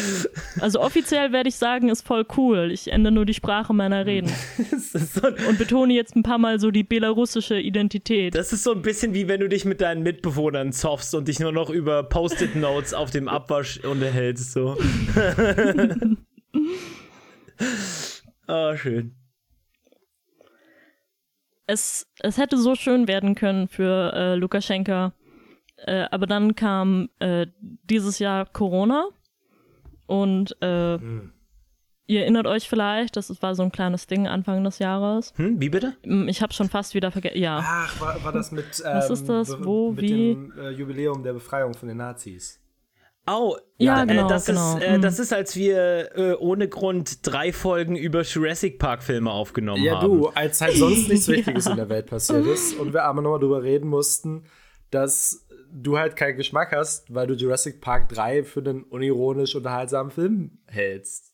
[0.61, 2.71] also offiziell werde ich sagen, ist voll cool.
[2.71, 4.31] Ich ändere nur die Sprache meiner Reden
[4.77, 8.33] so, und betone jetzt ein paar Mal so die belarussische Identität.
[8.33, 11.39] das ist so ein bisschen wie wenn du dich mit deinen Mitbewohnern zoffst und dich
[11.39, 14.53] nur noch über Post-it-Notes auf dem Abwasch unterhältst.
[14.53, 14.77] So.
[18.47, 19.16] oh, schön.
[21.68, 25.13] Es, es hätte so schön werden können für äh, Lukaschenka,
[25.86, 29.07] äh, aber dann kam äh, dieses Jahr Corona
[30.05, 30.95] und äh,
[32.09, 35.34] ihr erinnert euch vielleicht, das war so ein kleines Ding Anfang des Jahres.
[35.36, 35.97] Hm, wie bitte?
[36.03, 37.38] Hm, Ich habe schon fast wieder vergessen.
[37.41, 39.49] Ja, ach, war, war das mit, ähm, Was ist das?
[39.49, 39.91] be- Wo?
[39.91, 40.07] mit Wie?
[40.36, 42.61] dem äh, Jubiläum der Befreiung von den Nazis?
[43.30, 44.78] Oh, Ja, äh, genau, das, genau.
[44.78, 45.01] Ist, äh, Mhm.
[45.01, 50.01] das ist, als wir äh, ohne Grund drei Folgen über Jurassic Park Filme aufgenommen Ja,
[50.01, 50.07] haben.
[50.17, 53.39] du, als halt sonst nichts Wichtiges in der Welt passiert ist und wir aber nochmal
[53.39, 54.45] drüber reden mussten,
[54.89, 60.11] dass du halt keinen Geschmack hast, weil du Jurassic Park 3 für einen unironisch unterhaltsamen
[60.11, 61.34] Film hältst.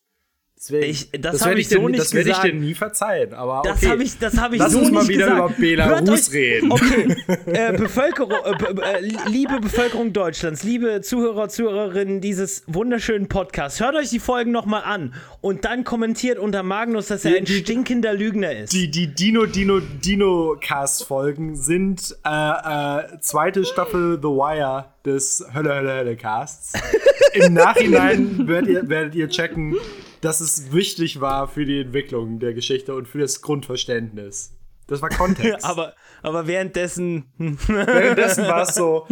[0.64, 3.34] Deswegen, Ich- das hab werde ich dir- so nicht Das werde ich dir nie verzeihen,
[3.34, 3.90] aber Das okay.
[3.90, 5.60] habe ich, das hab ich Lass so uns mal wieder gesagt.
[5.60, 6.72] über Belarus reden.
[6.72, 13.96] Okay, äh, Bevölkerung, äh, äh, liebe Bevölkerung Deutschlands, liebe Zuhörer, Zuhörerinnen dieses wunderschönen Podcasts, hört
[13.96, 18.56] euch die Folgen nochmal an und dann kommentiert unter Magnus, dass er ein stinkender Lügner
[18.56, 18.72] ist.
[18.72, 25.44] Die, die Dino Dino Dino Cast Folgen sind äh, äh, zweite Staffel The Wire des
[25.54, 26.72] Hölle Hölle Hölle Casts.
[27.34, 29.76] Im Nachhinein werdet ihr, werdet ihr checken,
[30.24, 34.56] dass es wichtig war für die Entwicklung der Geschichte und für das Grundverständnis.
[34.88, 35.66] Das war Kontext.
[35.70, 39.06] aber, aber währenddessen, hm, Währenddessen war es so,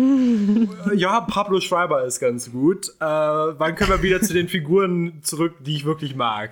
[0.96, 2.88] ja, Pablo Schreiber ist ganz gut.
[3.00, 6.52] Äh, wann können wir wieder zu den Figuren zurück, die ich wirklich mag?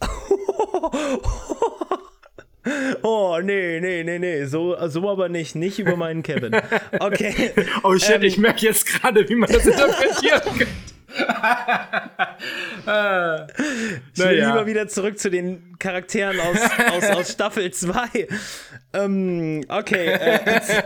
[3.02, 6.56] oh, nee, nee, nee, nee, so, so aber nicht, nicht über meinen Kevin.
[6.98, 7.52] Okay.
[7.82, 10.91] Oh shit, Ähm, ich merke jetzt gerade, wie man das interpretieren könnte.
[12.86, 14.48] Äh, Ich will naja.
[14.48, 16.58] lieber wieder zurück zu den Charakteren aus,
[16.92, 18.28] aus, aus Staffel 2.
[18.94, 20.06] Ähm, okay.
[20.06, 20.84] Äh, jetzt,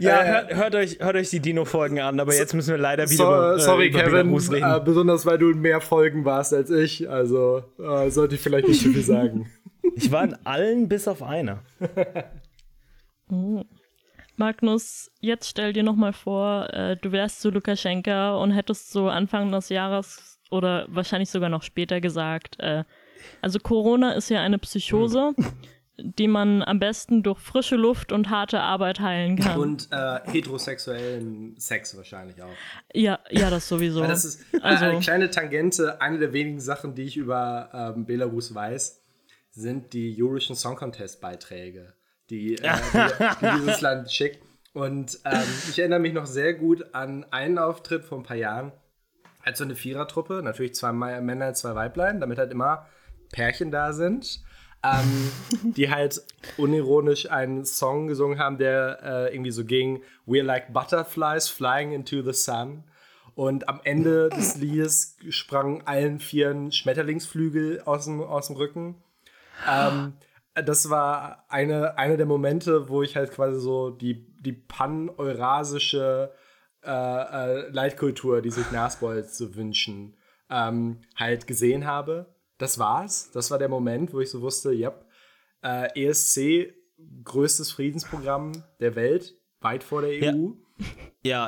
[0.00, 3.04] ja, Äh, hört, hört, euch, hört euch die Dino-Folgen an, aber jetzt müssen wir leider
[3.10, 4.74] wieder So, über, äh, sorry, über Kevin, Belarus reden.
[4.76, 7.08] äh, besonders weil du in mehr Folgen warst als ich.
[7.10, 9.50] Also äh, sollte ich vielleicht nicht zu viel sagen.
[9.96, 11.60] Ich war in allen bis auf eine.
[14.38, 19.08] Magnus, jetzt stell dir noch mal vor, äh, du wärst zu Lukaschenka und hättest so
[19.08, 22.84] Anfang des Jahres oder wahrscheinlich sogar noch später gesagt, äh,
[23.42, 25.34] also Corona ist ja eine Psychose,
[25.98, 29.58] die man am besten durch frische Luft und harte Arbeit heilen kann.
[29.58, 32.48] Und äh, heterosexuellen Sex wahrscheinlich auch.
[32.94, 34.00] ja, ja, das sowieso.
[34.06, 36.00] Das ist Also- eine kleine Tangente.
[36.00, 39.02] Eine der wenigen Sachen, die ich über ähm, Belarus weiß,
[39.50, 41.94] sind die Eurovision Song Contest Beiträge,
[42.30, 44.42] die, äh, die, die dieses Land schickt.
[44.72, 48.72] Und ähm, ich erinnere mich noch sehr gut an einen Auftritt vor ein paar Jahren,
[49.42, 52.86] als so eine Vierertruppe, natürlich zwei Männer, zwei Weiblein, damit halt immer
[53.32, 54.40] Pärchen da sind,
[54.84, 55.32] ähm,
[55.74, 56.22] die halt
[56.56, 62.22] unironisch einen Song gesungen haben, der äh, irgendwie so ging: We're like butterflies flying into
[62.22, 62.84] the sun.
[63.34, 68.96] Und am Ende des Liedes sprangen allen vier Schmetterlingsflügel aus dem, aus dem Rücken.
[69.68, 70.14] Ähm,
[70.62, 76.32] das war eine, eine der Momente, wo ich halt quasi so die, die pan-eurasische
[76.84, 80.16] äh, äh, Leitkultur, die sich Nasbolz so wünschen,
[80.48, 82.34] ähm, halt gesehen habe.
[82.58, 83.30] Das war's.
[83.32, 84.92] Das war der Moment, wo ich so wusste, ja,
[85.62, 86.74] äh, ESC,
[87.24, 90.10] größtes Friedensprogramm der Welt, weit vor der.
[90.10, 90.22] EU.
[90.22, 90.52] Ja,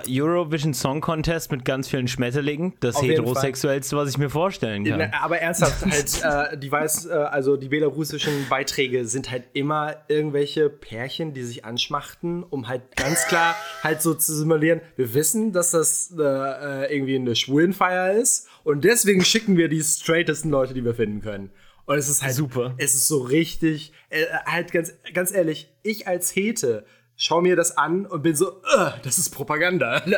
[0.09, 2.75] Eurovision Song Contest mit ganz vielen Schmetterlingen.
[2.81, 4.99] Das Auf heterosexuellste, was ich mir vorstellen kann.
[4.99, 9.97] Na, aber ernsthaft, halt, äh, die weiß, äh, also die belarussischen Beiträge sind halt immer
[10.09, 15.53] irgendwelche Pärchen, die sich anschmachten, um halt ganz klar halt so zu simulieren, wir wissen,
[15.53, 20.75] dass das äh, äh, irgendwie eine Schwulenfeier ist und deswegen schicken wir die straightesten Leute,
[20.75, 21.51] die wir finden können.
[21.87, 22.75] Und es ist halt Super.
[22.79, 26.85] Es ist so richtig, äh, halt ganz, ganz ehrlich, ich als Hete
[27.23, 30.03] schau mir das an und bin so, "Ugh, das ist Propaganda.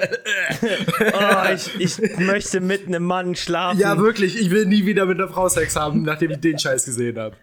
[1.15, 3.81] Oh, ich, ich möchte mit einem Mann schlafen.
[3.81, 6.85] ja, wirklich, ich will nie wieder mit einer Frau Sex haben, nachdem ich den Scheiß
[6.85, 7.37] gesehen habe.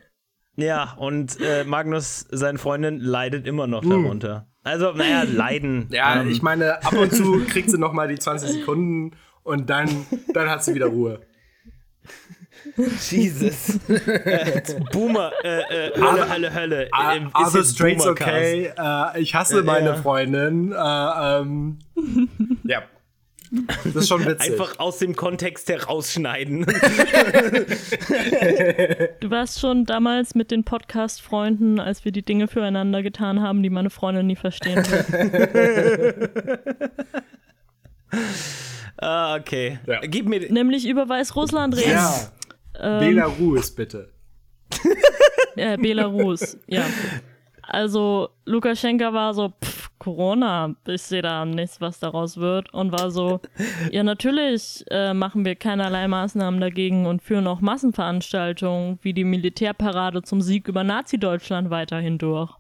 [0.55, 4.47] Ja, und äh, Magnus, seine Freundin, leidet immer noch darunter.
[4.64, 5.88] Also, naja, leiden.
[5.91, 9.70] Ja, ähm, ich meine, ab und zu kriegt sie noch mal die 20 Sekunden und
[9.70, 11.22] dann, dann hat sie wieder Ruhe.
[13.10, 13.80] Jesus.
[14.91, 16.89] Boomer, äh, äh, Hölle, Hölle, Hölle.
[17.14, 18.30] Ähm, Also Straight's Boomercast.
[18.30, 18.72] okay.
[18.78, 19.95] Äh, ich hasse Äh, meine ja.
[19.95, 20.72] Freundin.
[20.72, 20.78] Äh,
[21.41, 21.80] ähm,
[22.64, 22.84] ja.
[23.84, 24.51] Das ist schon witzig.
[24.51, 26.68] Einfach aus dem Kontext herausschneiden.
[29.20, 33.72] Du warst schon damals mit den Podcast-Freunden, als wir die Dinge füreinander getan haben, die
[33.72, 36.30] meine Freundin nie verstehen wird.
[38.97, 39.80] ah, okay.
[39.88, 39.99] Ja.
[40.01, 40.51] Gib mir.
[40.51, 41.91] Nämlich über Weißrussland reden.
[41.91, 42.14] ja.
[42.80, 44.13] Ähm, Belarus, bitte.
[45.55, 46.86] Äh, Belarus, ja.
[47.63, 52.73] Also Lukaschenka war so, pff, Corona, ich sehe da nichts, was daraus wird.
[52.73, 53.41] Und war so,
[53.91, 60.21] ja natürlich äh, machen wir keinerlei Maßnahmen dagegen und führen auch Massenveranstaltungen wie die Militärparade
[60.23, 62.51] zum Sieg über Nazi-Deutschland weiterhin durch.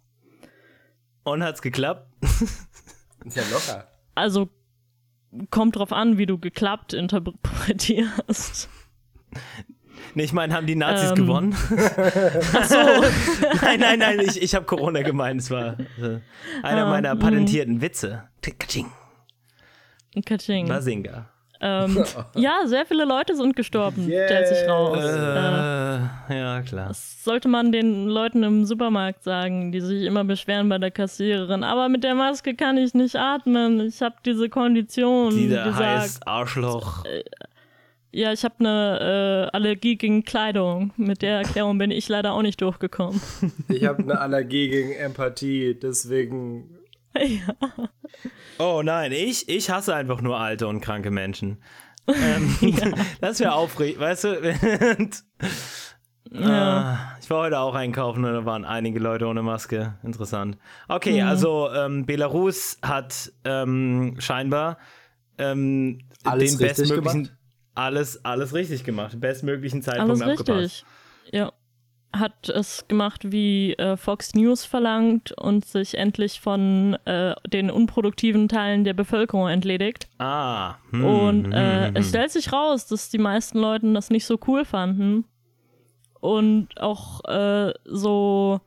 [1.23, 2.07] Und hat's geklappt?
[3.25, 3.87] Ist ja locker.
[4.15, 4.49] Also
[5.49, 8.69] kommt drauf an, wie du geklappt interpretierst.
[10.15, 11.15] Nee, ich meine, haben die Nazis Ähm.
[11.15, 11.55] gewonnen?
[12.53, 12.77] Ach so,
[13.61, 15.41] nein, nein, nein, ich, ich habe Corona gemeint.
[15.41, 16.19] Es war äh,
[16.63, 17.19] einer Ah, meiner mm.
[17.19, 18.23] patentierten Witze.
[18.41, 18.87] Kaching.
[20.25, 20.67] Katsching.
[20.67, 21.29] Basinga.
[21.61, 22.03] Ähm,
[22.35, 24.97] ja, sehr viele Leute sind gestorben, stellt sich raus.
[25.03, 26.87] Äh, Äh, ja, klar.
[26.87, 31.63] Das sollte man den Leuten im Supermarkt sagen, die sich immer beschweren bei der Kassiererin.
[31.65, 33.81] Aber mit der Maske kann ich nicht atmen.
[33.81, 35.83] Ich habe diese Kondition Dieser gesagt.
[35.85, 37.03] heiß Arschloch.
[38.11, 40.91] Ja, ich habe eine äh, Allergie gegen Kleidung.
[40.97, 43.21] Mit der Erklärung bin ich leider auch nicht durchgekommen.
[43.69, 46.77] Ich habe eine Allergie gegen Empathie, deswegen.
[47.15, 47.55] ja.
[48.57, 51.57] Oh nein, ich, ich hasse einfach nur alte und kranke Menschen.
[52.07, 52.55] Ähm,
[53.21, 54.29] Das wäre aufregend, weißt du?
[54.97, 55.23] Und,
[56.31, 56.47] ja.
[56.49, 59.97] ah, ich war heute auch einkaufen und da waren einige Leute ohne Maske.
[60.03, 60.57] Interessant.
[60.87, 61.27] Okay, Mhm.
[61.27, 64.77] also ähm, Belarus hat ähm, scheinbar
[65.37, 67.35] ähm, Alles den bestmöglichen gemacht?
[67.79, 70.59] Alles alles richtig gemacht, bestmöglichen Zeitpunkt Alles abgepasst.
[70.59, 70.85] richtig.
[71.31, 71.51] Ja.
[72.11, 78.47] Hat es gemacht, wie äh, Fox News verlangt und sich endlich von äh, den unproduktiven
[78.47, 80.07] Teilen der Bevölkerung entledigt.
[80.17, 80.77] Ah.
[80.89, 82.09] hm, Und äh, hm, es hm.
[82.09, 85.25] stellt sich raus, dass die meisten Leute das nicht so cool fanden.
[86.19, 88.59] Und auch äh, so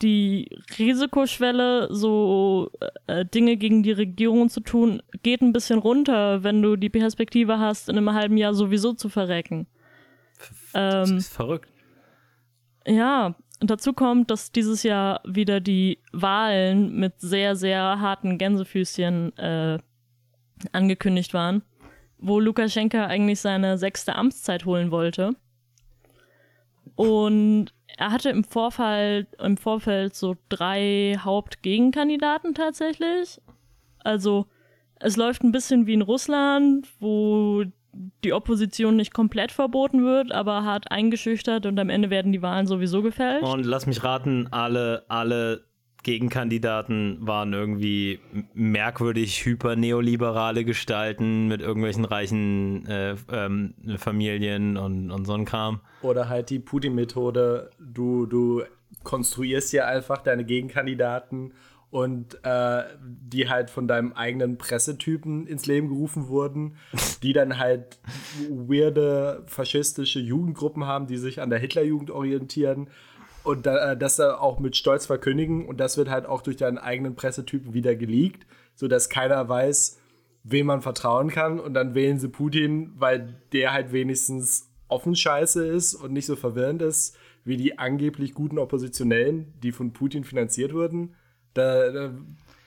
[0.00, 0.48] die
[0.78, 2.70] Risikoschwelle, so
[3.06, 7.58] äh, Dinge gegen die Regierung zu tun, geht ein bisschen runter, wenn du die Perspektive
[7.58, 9.66] hast, in einem halben Jahr sowieso zu verrecken.
[10.72, 11.68] Das Ähm, ist verrückt.
[12.86, 19.36] ja, und dazu kommt, dass dieses Jahr wieder die Wahlen mit sehr, sehr harten Gänsefüßchen
[19.38, 19.78] äh,
[20.72, 21.62] angekündigt waren,
[22.18, 25.30] wo Lukaschenka eigentlich seine sechste Amtszeit holen wollte.
[26.96, 33.40] Und er hatte im Vorfall, im Vorfeld so drei Hauptgegenkandidaten tatsächlich.
[33.98, 34.46] Also
[35.00, 37.64] es läuft ein bisschen wie in Russland, wo
[38.24, 42.66] die Opposition nicht komplett verboten wird, aber hart eingeschüchtert und am Ende werden die Wahlen
[42.66, 43.44] sowieso gefälscht.
[43.44, 45.64] Und lass mich raten, alle, alle
[46.04, 48.20] Gegenkandidaten waren irgendwie
[48.54, 55.80] merkwürdig hyperneoliberale Gestalten mit irgendwelchen reichen äh, ähm, Familien und, und so ein Kram.
[56.02, 58.62] Oder halt die Putin-Methode, du, du
[59.02, 61.52] konstruierst ja einfach deine Gegenkandidaten
[61.90, 66.76] und äh, die halt von deinem eigenen Pressetypen ins Leben gerufen wurden,
[67.22, 68.00] die dann halt
[68.50, 72.88] weirde faschistische Jugendgruppen haben, die sich an der Hitlerjugend orientieren
[73.44, 76.56] und da, äh, das da auch mit Stolz verkündigen und das wird halt auch durch
[76.56, 80.00] deinen eigenen Pressetypen wieder geleakt, sodass keiner weiß,
[80.42, 85.64] wem man vertrauen kann und dann wählen sie Putin, weil der halt wenigstens offen scheiße
[85.66, 87.16] ist und nicht so verwirrend ist
[87.46, 91.14] wie die angeblich guten Oppositionellen, die von Putin finanziert wurden.
[91.52, 92.10] Da, da,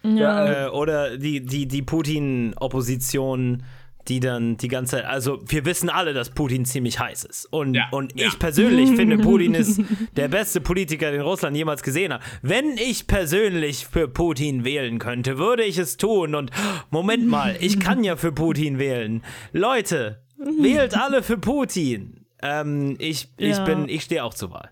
[0.03, 0.45] Ja.
[0.45, 3.63] da, Äh, oder die, die, die Putin-Opposition,
[4.07, 7.45] die dann die ganze Zeit, also wir wissen alle, dass Putin ziemlich heiß ist.
[7.51, 7.87] Und, Ja.
[7.91, 9.81] und ich persönlich finde, Putin ist
[10.15, 12.21] der beste Politiker, den Russland jemals gesehen hat.
[12.41, 16.35] Wenn ich persönlich für Putin wählen könnte, würde ich es tun.
[16.35, 16.51] Und
[16.89, 19.23] Moment mal, ich kann ja für Putin wählen.
[19.51, 22.25] Leute, wählt alle für Putin.
[22.41, 23.63] Ähm, ich, ich Ja.
[23.65, 24.69] bin, ich stehe auch zur Wahl.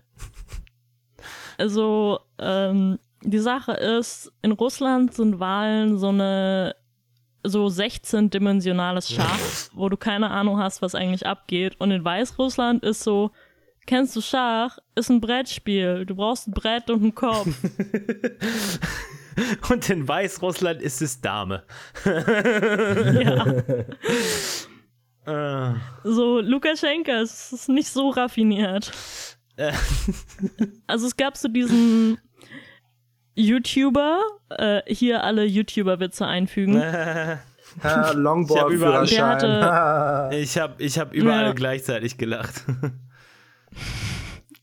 [1.58, 6.76] Also, ähm, die Sache ist, in Russland sind Wahlen so eine
[7.48, 11.76] so 16-dimensionales Schach, wo du keine Ahnung hast, was eigentlich abgeht.
[11.78, 13.30] Und in Weißrussland ist so,
[13.86, 14.78] kennst du Schach?
[14.94, 16.06] Ist ein Brettspiel.
[16.06, 17.48] Du brauchst ein Brett und einen Kopf.
[19.68, 21.62] Und in Weißrussland ist es Dame.
[22.06, 23.46] ja.
[25.26, 25.74] Äh.
[26.04, 28.92] So, Lukaschenka es ist nicht so raffiniert.
[30.86, 32.18] Also es gab so diesen
[33.36, 34.20] YouTuber,
[34.50, 36.82] äh, hier alle YouTuber-Witze einfügen.
[37.78, 40.32] Ich hab überall- Longboard-Führerschein.
[40.40, 41.52] Ich habe ich hab überall Ja.
[41.52, 42.64] gleichzeitig gelacht.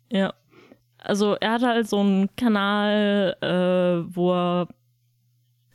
[0.10, 0.34] Ja.
[1.00, 4.68] Also er hatte halt so einen Kanal, äh, wo er,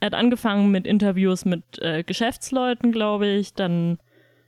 [0.01, 3.53] er hat angefangen mit Interviews mit äh, Geschäftsleuten, glaube ich.
[3.55, 3.99] Dann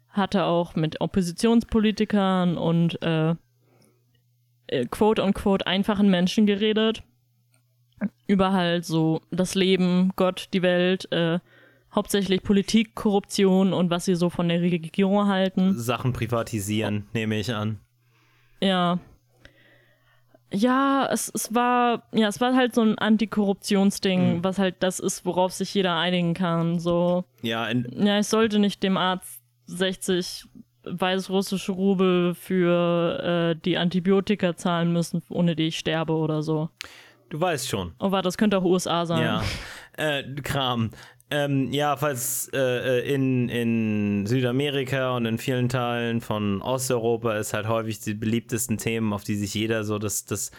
[0.09, 3.35] hat er auch mit Oppositionspolitikern und äh,
[4.69, 7.03] äh, quote-unquote einfachen Menschen geredet.
[8.31, 11.41] Über halt so das Leben, Gott, die Welt, äh,
[11.93, 15.77] hauptsächlich Politik, Korruption und was sie so von der Regierung halten.
[15.77, 17.81] Sachen privatisieren, nehme ich an.
[18.61, 19.01] Ja.
[20.53, 25.25] Ja, es, es war, ja, es war halt so ein Antikorruptionsding, was halt das ist,
[25.27, 26.79] worauf sich jeder einigen kann.
[26.79, 30.47] So, Ja, ja, ich sollte nicht dem Arzt 60
[30.85, 36.71] weißrussische Rubel für äh, die Antibiotika zahlen müssen, ohne die ich sterbe oder so.
[37.31, 37.95] Du weißt schon.
[37.99, 39.23] Oh, warte, das könnte auch USA sein.
[39.23, 39.43] Ja.
[39.97, 40.91] Äh, Kram.
[41.33, 47.55] Ähm, ja, falls äh, äh, in, in Südamerika und in vielen Teilen von Osteuropa ist
[47.55, 50.51] halt häufig die beliebtesten Themen, auf die sich jeder so, das, das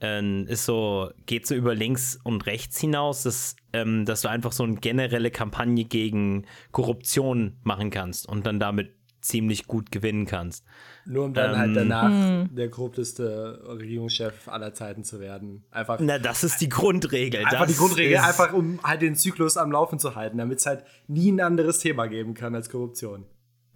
[0.00, 4.52] ähm, ist so, geht so über links und rechts hinaus, dass, ähm, dass du einfach
[4.52, 8.94] so eine generelle Kampagne gegen Korruption machen kannst und dann damit
[9.24, 10.64] ziemlich gut gewinnen kannst.
[11.06, 11.58] Nur um dann Ähm.
[11.58, 12.54] halt danach Hm.
[12.54, 15.64] der korrupteste Regierungschef aller Zeiten zu werden.
[15.70, 17.40] Einfach, Na, das ist die Grundregel.
[17.44, 20.58] einfach das die Grundregel, ist, einfach um halt den Zyklus am Laufen zu halten, damit
[20.58, 23.24] es halt nie ein anderes Thema geben kann als Korruption.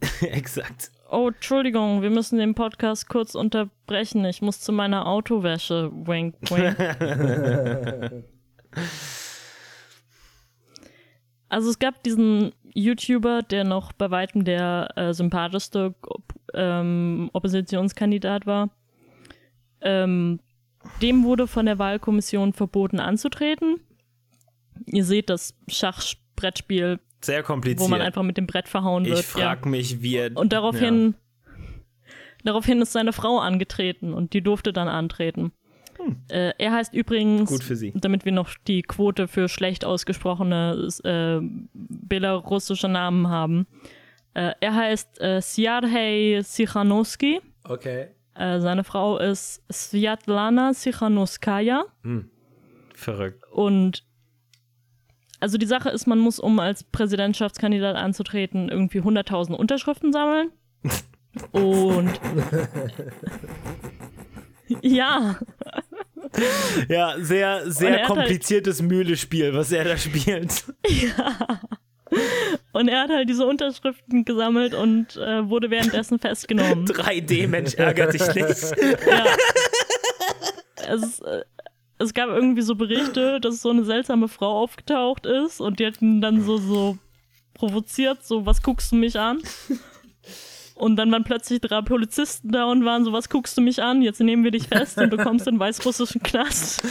[0.21, 0.91] Exakt.
[1.11, 4.25] Oh, Entschuldigung, wir müssen den Podcast kurz unterbrechen.
[4.27, 5.91] Ich muss zu meiner Autowäsche.
[5.93, 6.77] Wink, wink.
[11.49, 15.95] Also es gab diesen YouTuber, der noch bei weitem der äh, sympathischste
[16.55, 18.71] ähm, Oppositionskandidat war.
[19.81, 20.41] Ähm,
[21.03, 23.81] dem wurde von der Wahlkommission verboten anzutreten.
[24.87, 27.81] Ihr seht das Schachbrettspiel, Sehr kompliziert.
[27.81, 29.21] wo man einfach mit dem Brett verhauen wird.
[29.21, 30.37] ich frag mich, wie er.
[30.37, 31.15] Und daraufhin,
[32.45, 35.53] daraufhin ist seine Frau angetreten und die durfte dann antreten.
[36.29, 37.57] Äh, er heißt übrigens, Hm.
[37.57, 37.93] Gut für sie.
[37.95, 41.41] damit wir noch die Quote für schlecht ausgesprochene äh,
[41.75, 43.67] belarussische Namen haben.
[44.35, 47.41] Äh, er heißt äh, Siarhei Sichanowski.
[47.65, 48.09] Okay.
[48.35, 51.85] Äh, seine Frau ist Sviatlana Sichanowskaja.
[52.95, 53.43] Verrückt.
[53.53, 54.05] Und
[55.41, 60.51] also die Sache ist, man muss, um als Präsidentschaftskandidat anzutreten, irgendwie 100.000 Unterschriften sammeln.
[61.53, 62.11] Und
[64.83, 65.37] ja,
[66.89, 70.65] Ja, sehr, sehr halt- kompliziertes Mühlespiel, was er da spielt.
[72.73, 76.87] und er hat halt diese Unterschriften gesammelt und äh, wurde währenddessen festgenommen.
[76.89, 78.77] 3D-Mensch ärgert dich nicht.
[79.07, 79.25] Ja.
[80.89, 81.43] Es, äh,
[81.99, 86.01] es gab irgendwie so Berichte, dass so eine seltsame Frau aufgetaucht ist und die hat
[86.01, 86.97] ihn dann so, so
[87.55, 89.43] provoziert, so, was guckst du mich an?
[90.79, 94.01] Und dann waren plötzlich drei Polizisten da und waren so, was guckst du mich an?
[94.03, 96.83] Jetzt nehmen wir dich fest und du kommst in den weißrussischen Knast.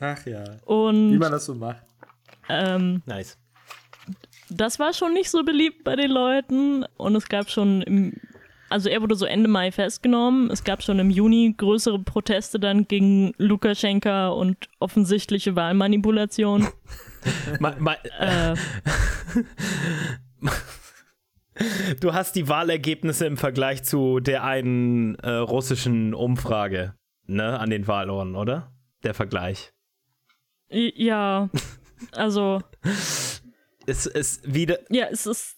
[0.00, 0.44] Ach ja.
[0.44, 1.82] Wie Und man das so macht.
[2.48, 3.38] ähm, Nice.
[4.50, 8.14] das war schon nicht so beliebt bei den Leuten und es gab schon im,
[8.68, 10.50] also er wurde so Ende Mai festgenommen.
[10.50, 16.66] Es gab schon im Juni größere Proteste dann gegen Lukaschenka und offensichtliche Wahlmanipulation.
[17.60, 18.54] Ma, ma, äh,
[22.00, 26.94] du hast die Wahlergebnisse im Vergleich zu der einen äh, russischen Umfrage,
[27.26, 28.72] ne, an den Wahlurnen, oder?
[29.02, 29.72] Der Vergleich.
[30.70, 31.50] ja,
[32.12, 32.62] also
[33.86, 34.78] Es ist wieder.
[34.90, 35.56] Ja, es ist.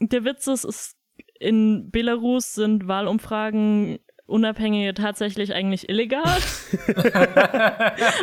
[0.00, 0.96] Der Witz ist, es,
[1.38, 6.24] in Belarus sind Wahlumfragen unabhängige tatsächlich eigentlich illegal.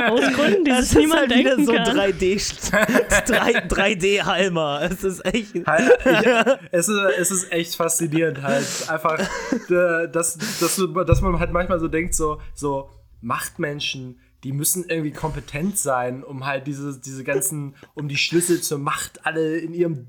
[0.09, 1.97] Aus Gründen, die Das sich ist niemand halt wieder denken so kann.
[1.97, 4.81] 3D, 3, 3D-Halmer.
[4.83, 5.55] Es ist echt.
[5.65, 8.65] Halt, ich, es, ist, es ist echt faszinierend halt.
[8.89, 12.89] Einfach, äh, dass, dass, dass man halt manchmal so denkt, so, so
[13.21, 18.77] Machtmenschen, die müssen irgendwie kompetent sein, um halt diese, diese ganzen, um die Schlüssel zur
[18.77, 20.07] Macht alle in ihrem,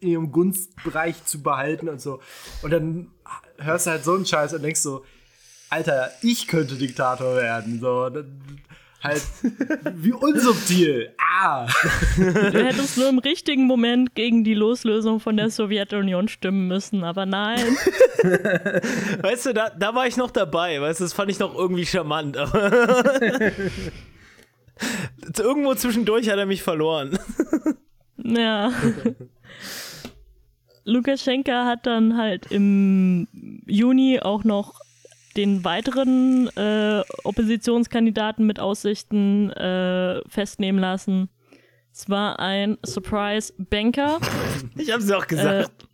[0.00, 2.20] in ihrem Gunstbereich zu behalten und so.
[2.62, 3.10] Und dann
[3.58, 5.04] hörst du halt so einen Scheiß und denkst so,
[5.74, 7.80] Alter, ich könnte Diktator werden.
[7.80, 8.08] So,
[9.02, 9.22] halt,
[9.96, 11.12] wie unsubtil.
[11.18, 11.66] Ah!
[12.16, 17.26] Du hättest nur im richtigen Moment gegen die Loslösung von der Sowjetunion stimmen müssen, aber
[17.26, 17.76] nein.
[19.22, 20.80] Weißt du, da, da war ich noch dabei.
[20.80, 22.36] Weißt du, das fand ich noch irgendwie charmant.
[22.36, 22.70] Aber
[25.36, 27.18] Irgendwo zwischendurch hat er mich verloren.
[28.18, 28.72] Ja.
[30.84, 33.26] Lukaschenka hat dann halt im
[33.66, 34.83] Juni auch noch
[35.36, 41.28] den weiteren äh, Oppositionskandidaten mit Aussichten äh, festnehmen lassen.
[41.92, 44.20] Es war ein Surprise-Banker,
[44.76, 45.86] Ich hab's ja auch gesagt.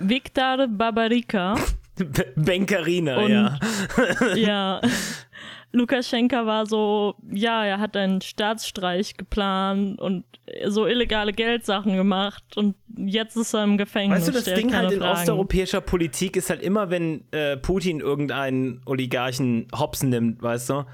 [0.00, 1.56] Viktor Babarika.
[1.96, 3.58] B Bankerina, ja.
[4.34, 4.80] ja.
[5.72, 10.24] Lukaschenka war so, ja, er hat einen Staatsstreich geplant und
[10.66, 14.20] so illegale Geldsachen gemacht und jetzt ist er im Gefängnis.
[14.20, 15.18] Weißt du, das Ding halt in Fragen.
[15.18, 20.84] osteuropäischer Politik ist halt immer, wenn äh, Putin irgendeinen Oligarchen Hopsen nimmt, weißt du?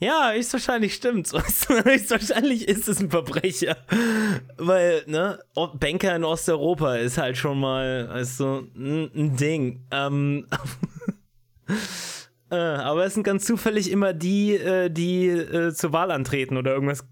[0.00, 1.32] Ja, höchstwahrscheinlich stimmt's.
[1.32, 3.76] Höchstwahrscheinlich ist es ein Verbrecher.
[4.56, 5.40] Weil, ne,
[5.74, 9.84] Banker in Osteuropa ist halt schon mal, weißt du, ein, ein Ding.
[9.90, 10.46] Ähm,
[12.50, 16.72] äh, aber es sind ganz zufällig immer die, äh, die äh, zur Wahl antreten oder
[16.72, 17.06] irgendwas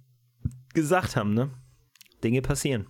[0.74, 1.51] gesagt haben, ne?
[2.22, 2.87] Dinge passieren.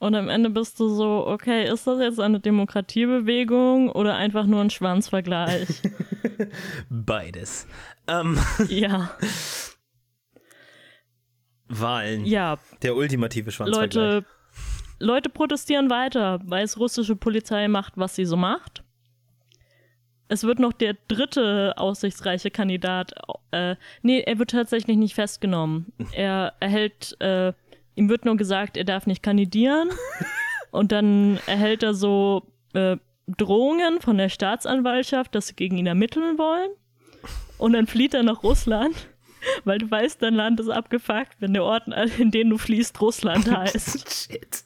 [0.00, 4.60] Und am Ende bist du so, okay, ist das jetzt eine Demokratiebewegung oder einfach nur
[4.60, 5.82] ein Schwanzvergleich?
[6.88, 7.66] Beides.
[8.06, 8.38] Ähm,
[8.68, 9.10] ja,
[11.68, 12.24] Wahlen.
[12.24, 13.94] ja, Der ultimative Schwanzvergleich.
[13.94, 14.26] Leute,
[15.00, 18.84] Leute protestieren weiter, weil es russische Polizei macht, was sie so macht.
[20.28, 23.12] Es wird noch der dritte aussichtsreiche Kandidat,
[23.50, 25.92] äh, nee, er wird tatsächlich nicht festgenommen.
[26.12, 27.52] Er erhält, äh,
[27.94, 29.88] ihm wird nur gesagt, er darf nicht kandidieren.
[30.70, 32.42] und dann erhält er so
[32.74, 36.70] äh, Drohungen von der Staatsanwaltschaft, dass sie gegen ihn ermitteln wollen.
[37.58, 39.08] Und dann flieht er nach Russland,
[39.64, 41.84] weil du weißt, dein Land ist abgefuckt, wenn der Ort,
[42.18, 44.28] in den du fließt, Russland heißt.
[44.32, 44.64] Shit.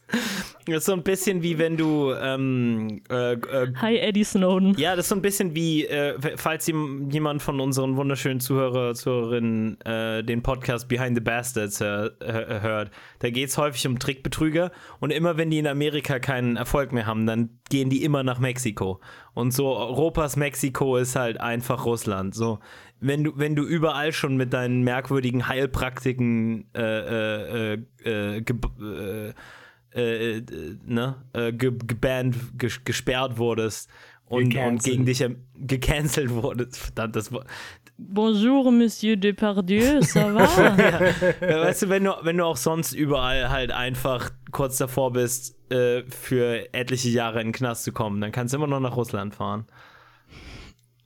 [0.67, 4.75] Das ist so ein bisschen wie wenn du, ähm, äh, äh, Hi, Eddie Snowden.
[4.79, 8.95] ja, das ist so ein bisschen wie, äh, falls jem- jemand von unseren wunderschönen Zuhörer,
[8.95, 12.91] Zuhörerinnen äh, den Podcast Behind the Bastards hör, hör, hört.
[13.21, 14.71] Da geht es häufig um Trickbetrüger
[15.01, 18.39] und immer wenn die in Amerika keinen Erfolg mehr haben, dann gehen die immer nach
[18.39, 19.01] Mexiko.
[19.35, 22.35] Und so Europas Mexiko ist halt einfach Russland.
[22.35, 22.59] So,
[23.03, 28.57] wenn du, wenn du überall schon mit deinen merkwürdigen Heilpraktiken äh, äh, äh, ge-
[30.87, 31.17] ne,
[31.53, 33.91] ge gebannt, ges gesperrt wurdest
[34.27, 35.23] und, und gegen dich
[35.55, 36.79] gecancelt wurdest.
[36.79, 37.47] Verdammt, das Wort.
[37.99, 40.49] Bonjour, Monsieur Depardieu, ça va?
[41.47, 45.57] Ja, weißt du, wenn du, wenn du auch sonst überall halt einfach kurz davor bist,
[45.71, 48.97] äh, für etliche Jahre in den Knast zu kommen, dann kannst du immer noch nach
[48.97, 49.67] Russland fahren.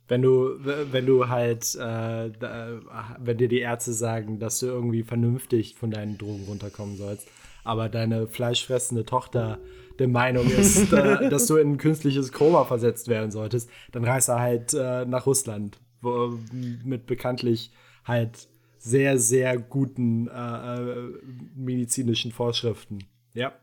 [0.07, 2.79] Wenn du, wenn du halt, äh, da,
[3.19, 7.27] wenn dir die Ärzte sagen, dass du irgendwie vernünftig von deinen Drogen runterkommen sollst,
[7.63, 9.59] aber deine fleischfressende Tochter
[9.99, 14.29] der Meinung ist, äh, dass du in ein künstliches Koma versetzt werden solltest, dann reist
[14.29, 17.71] er halt äh, nach Russland, wo, mit bekanntlich
[18.05, 18.47] halt
[18.77, 21.11] sehr, sehr guten äh, äh,
[21.55, 22.99] medizinischen Vorschriften.
[23.33, 23.53] Ja.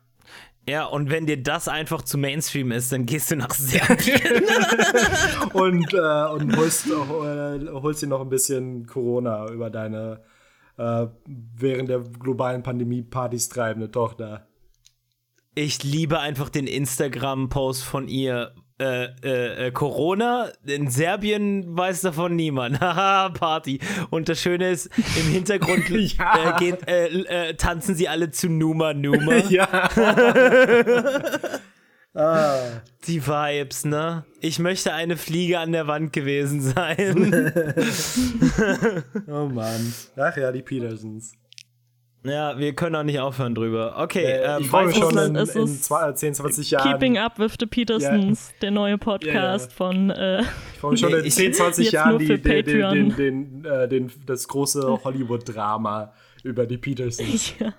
[0.66, 4.44] Ja, und wenn dir das einfach zu Mainstream ist, dann gehst du nach Serbien.
[5.52, 10.22] und, äh, und holst, äh, holst dir noch ein bisschen Corona über deine
[10.76, 14.46] äh, während der globalen Pandemie Partys treibende Tochter.
[15.54, 18.54] Ich liebe einfach den Instagram-Post von ihr.
[18.80, 22.80] Äh, äh, äh, Corona, in Serbien weiß davon niemand.
[22.80, 23.78] Haha, Party.
[24.10, 26.56] Und das Schöne ist, im Hintergrund Ja.
[26.56, 27.06] äh, geht, äh,
[27.50, 29.34] äh, tanzen sie alle zu Numa Numa.
[29.48, 29.88] Ja.
[32.14, 32.58] ah,
[33.06, 34.24] Die Vibes, ne?
[34.40, 37.52] Ich möchte eine Fliege an der Wand gewesen sein.
[39.28, 39.94] Oh Mann.
[40.16, 41.32] Ach ja, die Petersons.
[42.24, 43.94] Ja, wir können auch nicht aufhören drüber.
[43.98, 46.92] Okay, Äh, ähm, ich freue mich schon in, in ist zwei, 10, 20 Jahren.
[46.92, 50.46] Keeping Up with the Petersons, der neue Podcast von äh, Ich
[50.80, 52.94] freue mich schon Nee, in ich- 10, 20 jetzt Jahren die, für den, den, Patreon.
[53.16, 57.54] den, den, äh, den, das große Hollywood-Drama über die Petersons.
[57.58, 57.72] ja.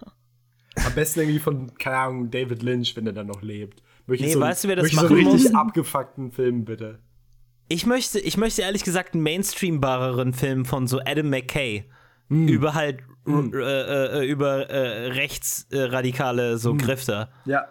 [0.85, 3.81] Am besten irgendwie von, keine Ahnung, David Lynch, wenn er dann noch lebt.
[4.07, 5.55] Möchte ich Nee, so, weißt du, wer das ich so machen einen richtig muss?
[5.55, 6.99] abgefuckten Film, bitte.
[7.69, 11.85] Ich möchte, ich möchte ehrlich gesagt einen mainstreambareren Film von so Adam McKay
[12.29, 17.29] über halt r- äh, äh, über äh, rechtsradikale so Grifter.
[17.45, 17.65] Ja.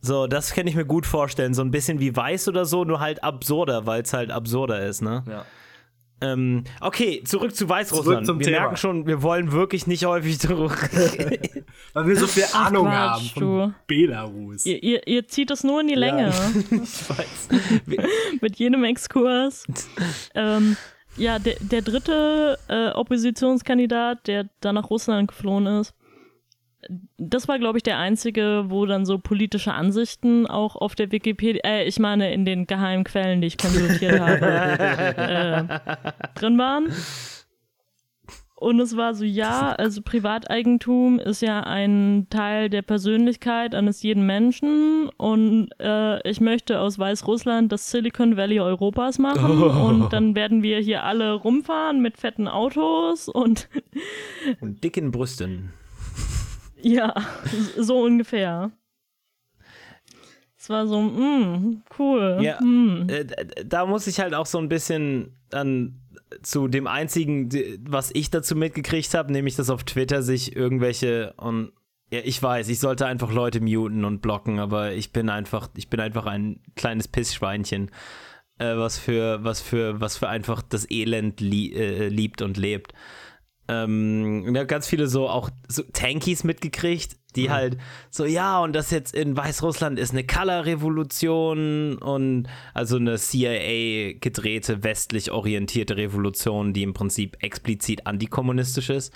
[0.00, 1.54] So, das kann ich mir gut vorstellen.
[1.54, 5.02] So ein bisschen wie Weiß oder so, nur halt absurder, weil es halt absurder ist,
[5.02, 5.24] ne?
[5.28, 5.44] ja.
[6.22, 8.24] Ähm, okay, zurück zu Weißrussland.
[8.24, 8.60] Zurück zum wir Thema.
[8.60, 10.88] merken schon, wir wollen wirklich nicht häufig zurück.
[11.92, 13.74] Weil wir so viel Ahnung Quatsch, haben von du.
[13.86, 14.64] Belarus.
[14.64, 16.28] Ihr, ihr, ihr zieht es nur in die Länge
[16.70, 16.70] ich
[17.10, 17.48] weiß.
[18.40, 19.66] Mit jedem Exkurs.
[20.34, 20.78] ähm,
[21.16, 25.94] ja, der, der dritte äh, Oppositionskandidat, der dann nach Russland geflohen ist,
[27.18, 31.62] das war, glaube ich, der einzige, wo dann so politische Ansichten auch auf der Wikipedia,
[31.64, 34.46] äh, ich meine in den geheimen Quellen, die ich konsultiert habe,
[35.16, 36.92] äh, drin waren.
[38.58, 44.24] Und es war so, ja, also Privateigentum ist ja ein Teil der Persönlichkeit eines jeden
[44.24, 50.62] Menschen und äh, ich möchte aus Weißrussland das Silicon Valley Europas machen und dann werden
[50.62, 53.68] wir hier alle rumfahren mit fetten Autos und
[54.60, 55.74] Und dicken Brüsten.
[56.80, 57.14] ja,
[57.76, 58.70] so ungefähr.
[60.56, 62.38] Es war so, mm, cool.
[62.40, 63.06] Ja, mm.
[63.10, 63.26] äh,
[63.66, 66.00] da muss ich halt auch so ein bisschen dann
[66.42, 67.48] zu dem einzigen,
[67.88, 71.72] was ich dazu mitgekriegt habe, nämlich dass auf Twitter sich irgendwelche und
[72.10, 75.88] ja, ich weiß, ich sollte einfach Leute muten und blocken, aber ich bin einfach, ich
[75.88, 77.90] bin einfach ein kleines Pissschweinchen,
[78.58, 82.92] äh, was für, was für, was für einfach das Elend lie äh, liebt und lebt.
[83.68, 87.78] Ähm, ich habe ganz viele so auch so Tankies mitgekriegt, die halt
[88.10, 94.82] so, ja, und das jetzt in Weißrussland ist eine Color-Revolution und also eine CIA gedrehte,
[94.82, 99.12] westlich orientierte Revolution, die im Prinzip explizit antikommunistisch ist.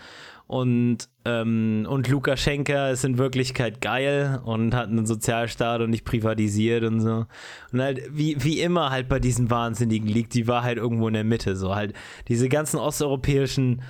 [0.51, 6.83] Und, ähm, und Lukaschenka ist in Wirklichkeit geil und hat einen Sozialstaat und nicht privatisiert
[6.83, 7.27] und so.
[7.73, 11.23] Und halt, wie, wie immer halt bei diesen Wahnsinnigen liegt die Wahrheit irgendwo in der
[11.23, 11.55] Mitte.
[11.55, 11.95] So halt
[12.27, 13.83] diese ganzen osteuropäischen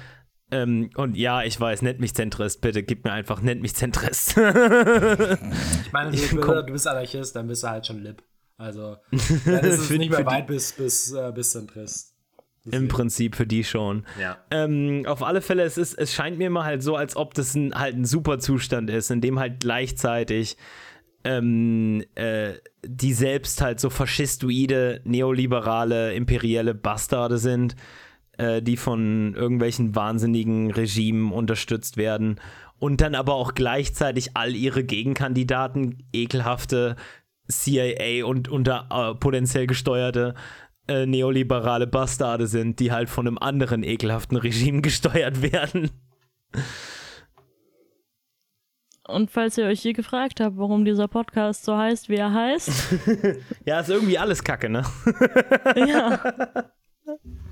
[0.50, 4.36] ähm, und ja, ich weiß, nennt mich Zentrist, bitte, gib mir einfach, nennt mich Zentrist.
[5.84, 8.22] Ich meine, Ich du, bist Anarchist, dann bist du halt schon Lib.
[8.56, 12.14] Also, dann ist es nicht mehr weit bis, bis, äh, bis Zentrist.
[12.70, 14.04] Im Prinzip für die schon.
[14.20, 14.38] Ja.
[14.50, 17.54] Ähm, auf alle Fälle, es, ist, es scheint mir immer halt so, als ob das
[17.54, 20.56] ein, halt ein super Zustand ist, in dem halt gleichzeitig
[21.24, 22.54] ähm, äh,
[22.84, 27.76] die selbst halt so faschistoide, neoliberale, imperielle Bastarde sind,
[28.40, 32.40] äh, die von irgendwelchen wahnsinnigen Regimen unterstützt werden
[32.78, 36.96] und dann aber auch gleichzeitig all ihre Gegenkandidaten, ekelhafte
[37.48, 40.34] CIA und unter äh, potenziell gesteuerte
[40.88, 45.90] äh, neoliberale Bastarde sind, die halt von einem anderen ekelhaften Regime gesteuert werden.
[49.06, 52.70] Und falls ihr euch je gefragt habt, warum dieser Podcast so heißt, wie er heißt,
[53.66, 54.84] Ja, ist irgendwie alles Kacke, ne?
[55.76, 56.20] ja.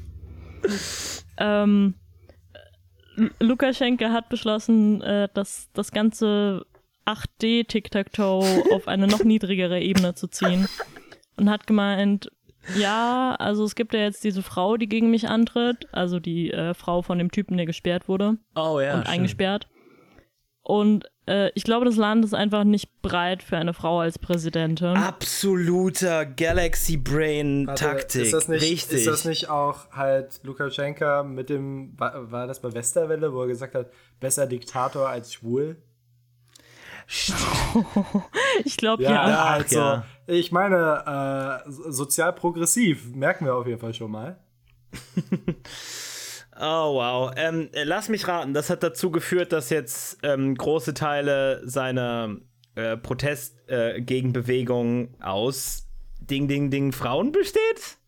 [1.39, 1.95] ähm,
[3.41, 6.67] Lukaschenka hat beschlossen, äh, dass das ganze
[7.07, 10.69] 8D Tic-Tac-Toe auf eine noch niedrigere Ebene zu ziehen.
[11.37, 12.31] Und hat gemeint,
[12.77, 16.75] ja, also es gibt ja jetzt diese Frau, die gegen mich antritt, also die äh,
[16.75, 18.95] Frau von dem Typen, der gesperrt wurde Oh ja.
[18.95, 19.69] und eingesperrt.
[20.69, 24.99] Und äh, ich glaube, das Land ist einfach nicht bereit für eine Frau als Präsidentin.
[24.99, 28.21] Absoluter Galaxy Brain Warte, Taktik.
[28.25, 28.99] Ist das, nicht, Richtig.
[28.99, 33.47] ist das nicht auch halt Lukaschenka mit dem, war, war das bei Westerwelle, wo er
[33.49, 33.91] gesagt hat,
[34.21, 35.77] besser Diktator als schwul?
[38.65, 39.39] Ich glaube, Ja, ja.
[39.45, 39.79] Ach, halt so.
[39.79, 40.05] ja.
[40.27, 44.39] Ich meine, äh, so- sozial progressiv, merken wir auf jeden Fall schon mal.
[46.61, 47.31] Oh, wow.
[47.37, 52.37] Ähm, äh, lass mich raten, das hat dazu geführt, dass jetzt ähm, große Teile seiner
[52.75, 55.87] äh, Protestgegenbewegung äh, aus
[56.21, 57.99] Ding, Ding, Ding Frauen besteht?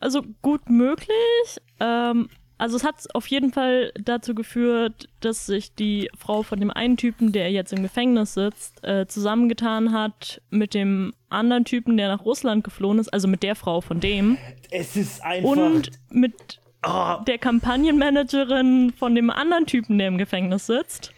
[0.00, 1.60] Also gut möglich.
[1.80, 2.28] Ähm,
[2.60, 6.98] also es hat auf jeden Fall dazu geführt, dass sich die Frau von dem einen
[6.98, 12.24] Typen, der jetzt im Gefängnis sitzt, äh, zusammengetan hat mit dem anderen Typen, der nach
[12.24, 14.36] Russland geflohen ist, also mit der Frau von dem
[14.70, 15.48] Es ist einfach.
[15.48, 21.12] und mit oh, der Kampagnenmanagerin von dem anderen Typen, der im Gefängnis sitzt.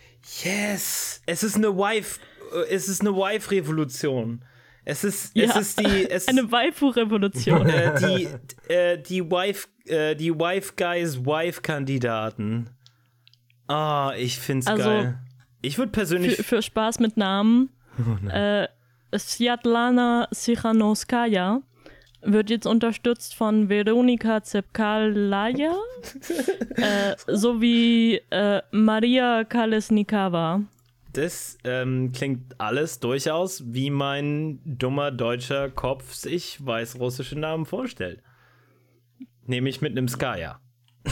[0.45, 1.23] yes!
[1.27, 2.21] Es ist eine Wife.
[2.71, 4.45] es ist eine Wife-Revolution.
[4.85, 7.69] Es ist, Ja, es ist die, es, Eine Waifu-Revolution.
[7.69, 12.71] äh, die, äh, die Wife, äh, die Wife Guys Wife-Kandidaten.
[13.69, 15.19] Ah, ich find's Also, geil.
[15.63, 16.37] Ich würde persönlich.
[16.37, 17.71] für, für Spaß mit Namen.
[18.31, 18.67] äh,
[19.17, 21.63] Sviatlana Sichanowskaja
[22.23, 25.75] wird jetzt unterstützt von Veronika Zepkalaya
[26.77, 30.63] äh, sowie äh, Maria Kalesnikava.
[31.13, 38.23] Das ähm, klingt alles durchaus, wie mein dummer deutscher Kopf sich weißrussische Namen vorstellt.
[39.47, 40.61] Nämlich mit einem Skaya.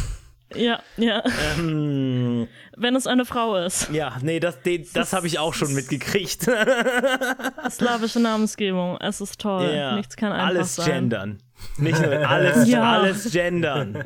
[0.57, 1.23] Ja, ja,
[1.57, 3.89] Ähm, wenn es eine Frau ist.
[3.93, 6.43] ja, nee, das, den, das habe ich auch schon mitgekriegt.
[7.71, 9.71] Slawische Namensgebung, es ist toll.
[9.73, 9.95] ja.
[9.95, 10.87] Nichts kann einfach alles sein.
[10.91, 11.39] gendern.
[11.79, 12.83] Nicht nur alles, Ja.
[12.95, 14.03] alles gendern.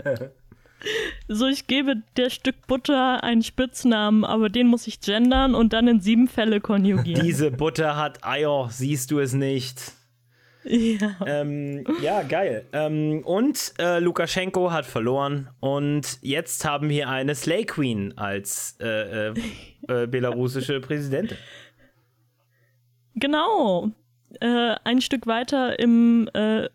[1.28, 5.88] So, ich gebe der Stück Butter einen Spitznamen, aber den muss ich gendern und dann
[5.88, 7.24] in sieben Fälle konjugieren.
[7.24, 9.92] Diese Butter hat Eier, siehst du es nicht?
[10.64, 11.16] Ja.
[11.26, 12.66] Ähm, ja, geil.
[12.72, 19.28] Ähm, und äh, Lukaschenko hat verloren und jetzt haben wir eine Slay Queen als äh,
[19.28, 19.34] äh,
[19.88, 21.36] äh, belarussische Präsidentin.
[23.14, 23.90] Genau.
[24.40, 26.68] Äh, ein Stück weiter im, äh,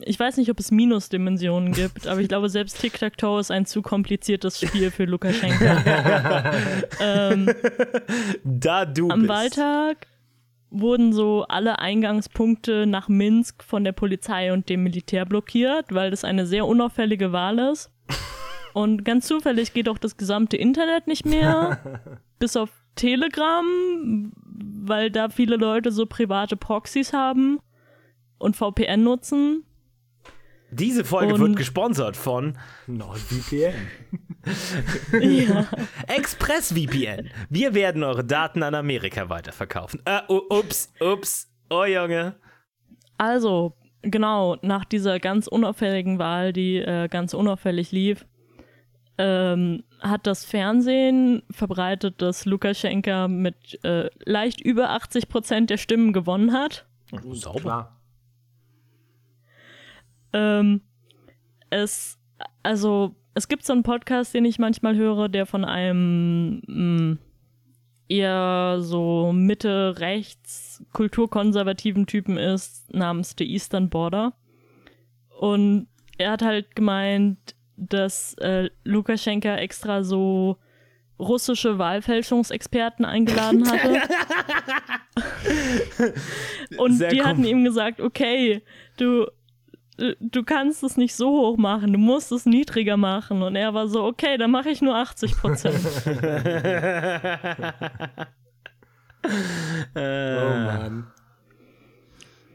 [0.00, 3.82] ich weiß nicht, ob es Minusdimensionen gibt, aber ich glaube, selbst Tic-Tac-Toe ist ein zu
[3.82, 5.64] kompliziertes Spiel für Lukaschenko.
[7.00, 7.50] ähm,
[8.44, 9.30] Da du am bist.
[9.30, 10.06] Wahltag
[10.70, 16.24] wurden so alle Eingangspunkte nach Minsk von der Polizei und dem Militär blockiert, weil das
[16.24, 17.90] eine sehr unauffällige Wahl ist.
[18.74, 21.80] Und ganz zufällig geht auch das gesamte Internet nicht mehr,
[22.38, 23.64] bis auf Telegram,
[24.44, 27.58] weil da viele Leute so private Proxys haben
[28.38, 29.64] und VPN nutzen.
[30.70, 33.74] Diese Folge Und- wird gesponsert von NordVPN.
[35.20, 35.66] Ja.
[36.06, 37.30] ExpressVPN.
[37.48, 40.00] Wir werden eure Daten an Amerika weiterverkaufen.
[40.04, 41.50] Äh, oh, ups, ups.
[41.70, 42.34] Oh, Junge.
[43.18, 48.26] Also, genau, nach dieser ganz unauffälligen Wahl, die äh, ganz unauffällig lief,
[49.18, 56.12] ähm, hat das Fernsehen verbreitet, dass Lukaschenka mit äh, leicht über 80 Prozent der Stimmen
[56.12, 56.86] gewonnen hat.
[57.32, 57.60] Sauber.
[57.60, 57.97] Klar.
[60.32, 60.80] Ähm,
[61.70, 62.18] es,
[62.62, 67.18] also, es gibt so einen Podcast, den ich manchmal höre, der von einem mh,
[68.08, 74.32] eher so Mitte-rechts kulturkonservativen Typen ist, namens The Eastern Border.
[75.38, 77.38] Und er hat halt gemeint,
[77.76, 80.58] dass äh, Lukaschenka extra so
[81.18, 84.02] russische Wahlfälschungsexperten eingeladen hatte.
[86.78, 88.62] Und Sehr die hatten ihm gesagt, okay,
[88.96, 89.26] du,
[90.20, 93.42] du kannst es nicht so hoch machen, du musst es niedriger machen.
[93.42, 95.80] Und er war so, okay, dann mache ich nur 80 Prozent.
[99.94, 101.06] Oh Mann.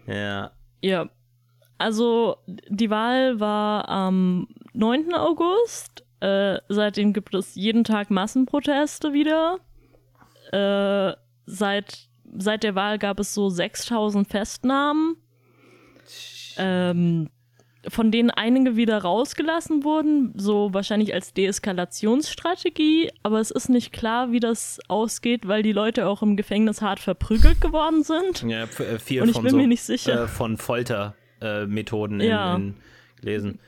[0.07, 0.51] Ja.
[0.81, 1.09] ja.
[1.77, 5.13] Also, die Wahl war am 9.
[5.13, 6.05] August.
[6.19, 9.59] Äh, seitdem gibt es jeden Tag Massenproteste wieder.
[10.51, 11.15] Äh,
[11.45, 12.07] seit,
[12.37, 15.17] seit der Wahl gab es so 6000 Festnahmen.
[16.57, 17.29] Ähm,
[17.87, 24.31] von denen einige wieder rausgelassen wurden, so wahrscheinlich als Deeskalationsstrategie, aber es ist nicht klar,
[24.31, 28.43] wie das ausgeht, weil die Leute auch im Gefängnis hart verprügelt geworden sind.
[28.49, 30.23] Ja, äh, viel Und ich von bin so, mir nicht sicher.
[30.23, 32.55] Äh, von Foltermethoden äh, Ja.
[32.55, 32.75] in, in
[33.19, 33.59] gelesen.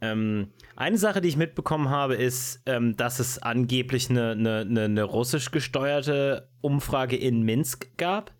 [0.00, 5.02] Ähm, eine Sache, die ich mitbekommen habe, ist, ähm, dass es angeblich eine, eine, eine
[5.02, 8.32] russisch gesteuerte Umfrage in Minsk gab.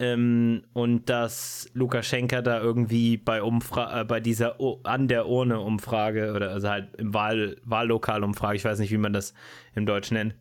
[0.00, 5.60] Ähm, und dass Lukaschenka da irgendwie bei Umfra äh, bei dieser o an der Urne
[5.60, 9.34] Umfrage oder also halt im Wahl Wahllokal Umfrage, ich weiß nicht, wie man das
[9.74, 10.34] im Deutsch nennt,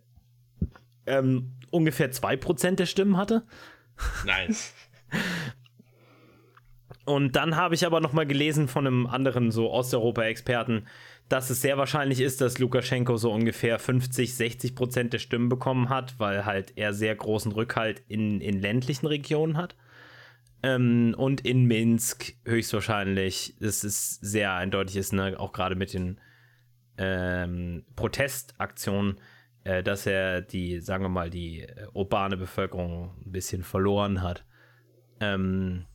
[1.06, 3.44] ähm, ungefähr 2% der Stimmen hatte.
[4.26, 4.56] Nein.
[7.06, 10.88] Und dann habe ich aber noch mal gelesen von einem anderen so Osteuropa-Experten,
[11.30, 15.90] dass es sehr wahrscheinlich ist, dass Lukaschenko so ungefähr 50, 60 Prozent der Stimmen bekommen
[15.90, 19.76] hat, weil halt er sehr großen Rückhalt in, in ländlichen Regionen hat.
[20.64, 26.20] Ähm, und in Minsk höchstwahrscheinlich, das ist sehr eindeutig ist, ne, auch gerade mit den
[26.98, 29.20] ähm, Protestaktionen,
[29.64, 34.44] äh, dass er die, sagen wir mal, die äh, urbane Bevölkerung ein bisschen verloren hat.
[35.22, 35.86] Ähm,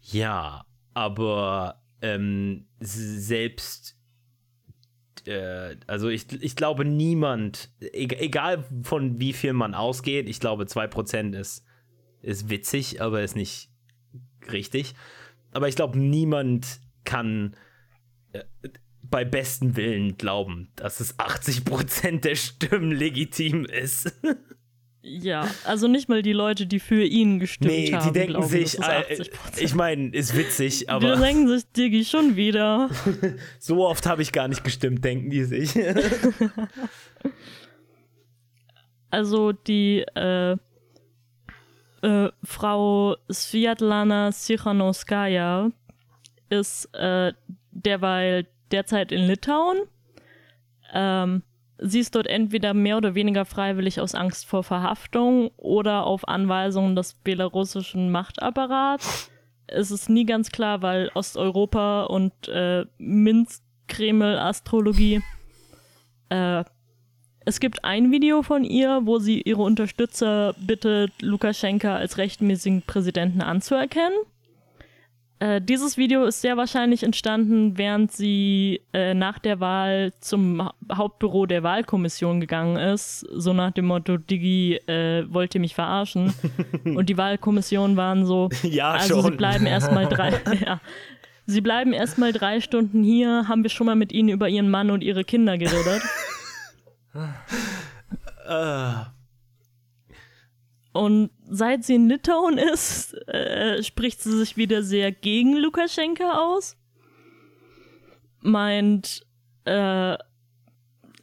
[0.00, 0.64] ja,
[0.94, 2.66] aber ähm,
[5.26, 11.38] äh, also ich, ich glaube niemand, egal von wie viel man ausgeht, ich glaube 2%
[11.38, 11.64] ist,
[12.22, 13.70] ist witzig, aber ist nicht
[14.50, 14.94] richtig.
[15.52, 17.56] Aber ich glaube niemand kann
[18.32, 18.44] äh,
[19.02, 24.12] bei bestem Willen glauben, dass es 80% der Stimmen legitim ist.
[25.08, 28.08] Ja, also nicht mal die Leute, die für ihn gestimmt Nee, haben.
[28.08, 29.62] die denken glauben, sich, äh, 80%.
[29.62, 32.90] ich meine, ist witzig, aber denken sich, Diggi, schon wieder.
[33.60, 35.74] so oft habe ich gar nicht gestimmt, denken die sich.
[39.08, 40.56] Also die äh,
[42.02, 45.70] äh, Frau Sviatlana Sichanowskaja
[46.50, 47.32] ist äh,
[47.70, 49.78] derweil derzeit in Litauen.
[50.92, 51.42] Ähm,
[51.78, 56.96] sie ist dort entweder mehr oder weniger freiwillig aus Angst vor Verhaftung oder auf Anweisung
[56.96, 59.30] des belarussischen Machtapparats.
[59.66, 65.20] Es ist nie ganz klar, weil Osteuropa und äh, Minsk-Kreml-Astrologie
[66.28, 66.64] äh,
[67.48, 73.40] es gibt ein Video von ihr, wo sie ihre Unterstützer bittet, Lukaschenka als rechtmäßigen Präsidenten
[73.40, 74.18] anzuerkennen.
[75.38, 80.74] Äh, dieses Video ist sehr wahrscheinlich entstanden, während sie äh, nach der Wahl zum Ha-
[80.94, 86.32] Hauptbüro der Wahlkommission gegangen ist, so nach dem Motto, Digi, äh, wollt ihr mich verarschen?
[86.84, 89.32] Und die Wahlkommission waren so, ja, also schon.
[89.32, 90.30] sie bleiben erstmal drei,
[90.64, 90.80] ja.
[91.44, 94.90] Sie bleiben erstmal drei Stunden hier, haben wir schon mal mit ihnen über ihren Mann
[94.90, 96.02] und ihre Kinder geredet.
[98.48, 98.92] äh,
[100.96, 106.76] Und seit sie in Litauen ist, äh, spricht sie sich wieder sehr gegen Lukaschenka aus.
[108.40, 109.26] Meint,
[109.64, 110.16] äh,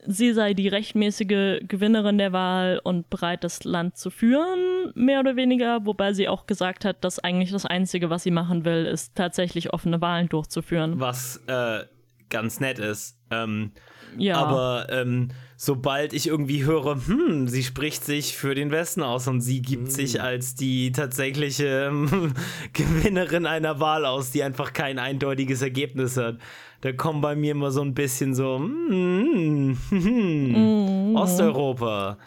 [0.05, 5.35] sie sei die rechtmäßige Gewinnerin der Wahl und bereit, das Land zu führen, mehr oder
[5.35, 5.85] weniger.
[5.85, 9.73] Wobei sie auch gesagt hat, dass eigentlich das Einzige, was sie machen will, ist tatsächlich
[9.73, 10.99] offene Wahlen durchzuführen.
[10.99, 11.85] was äh,
[12.29, 13.17] ganz nett ist.
[13.31, 13.71] Ähm,
[14.17, 15.29] Ja, Aber ähm,
[15.63, 19.93] sobald ich irgendwie höre, hm, sie spricht sich für den Westen aus und sie gibt
[19.93, 22.33] sich als die tatsächliche ähm,
[22.73, 26.37] Gewinnerin einer Wahl aus, die einfach kein eindeutiges Ergebnis hat,
[26.81, 32.17] da kommen bei mir immer so ein bisschen so, hm, hm, Osteuropa.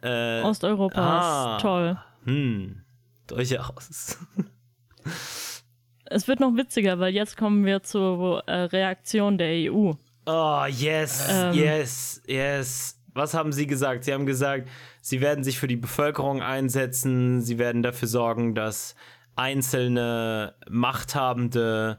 [0.00, 1.56] Äh, Osteuropa ah.
[1.56, 1.98] ist toll.
[2.24, 2.82] hm,
[3.26, 4.16] durchaus.
[6.08, 9.94] Es wird noch witziger, weil jetzt kommen wir zur äh, Reaktion der EU.
[10.26, 11.54] Oh, yes, Ähm.
[11.54, 13.00] yes, yes.
[13.14, 14.04] Was haben Sie gesagt?
[14.04, 14.68] Sie haben gesagt,
[15.00, 18.96] Sie werden sich für die Bevölkerung einsetzen, Sie werden dafür sorgen, dass
[19.36, 21.98] einzelne Machthabende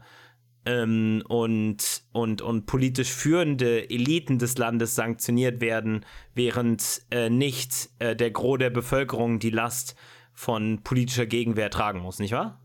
[0.66, 8.14] ähm, und, und, und politisch führende Eliten des Landes sanktioniert werden, während äh, nicht äh,
[8.14, 9.96] der Gros der Bevölkerung die Last
[10.34, 12.60] von politischer Gegenwehr tragen muss, nicht wahr?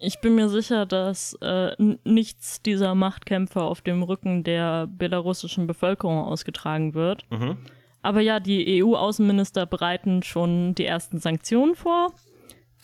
[0.00, 1.72] Ich bin mir sicher, dass äh,
[2.04, 7.24] nichts dieser Machtkämpfe auf dem Rücken der belarussischen Bevölkerung ausgetragen wird.
[7.30, 7.58] Mhm.
[8.02, 12.12] Aber ja, die EU-Außenminister bereiten schon die ersten Sanktionen vor.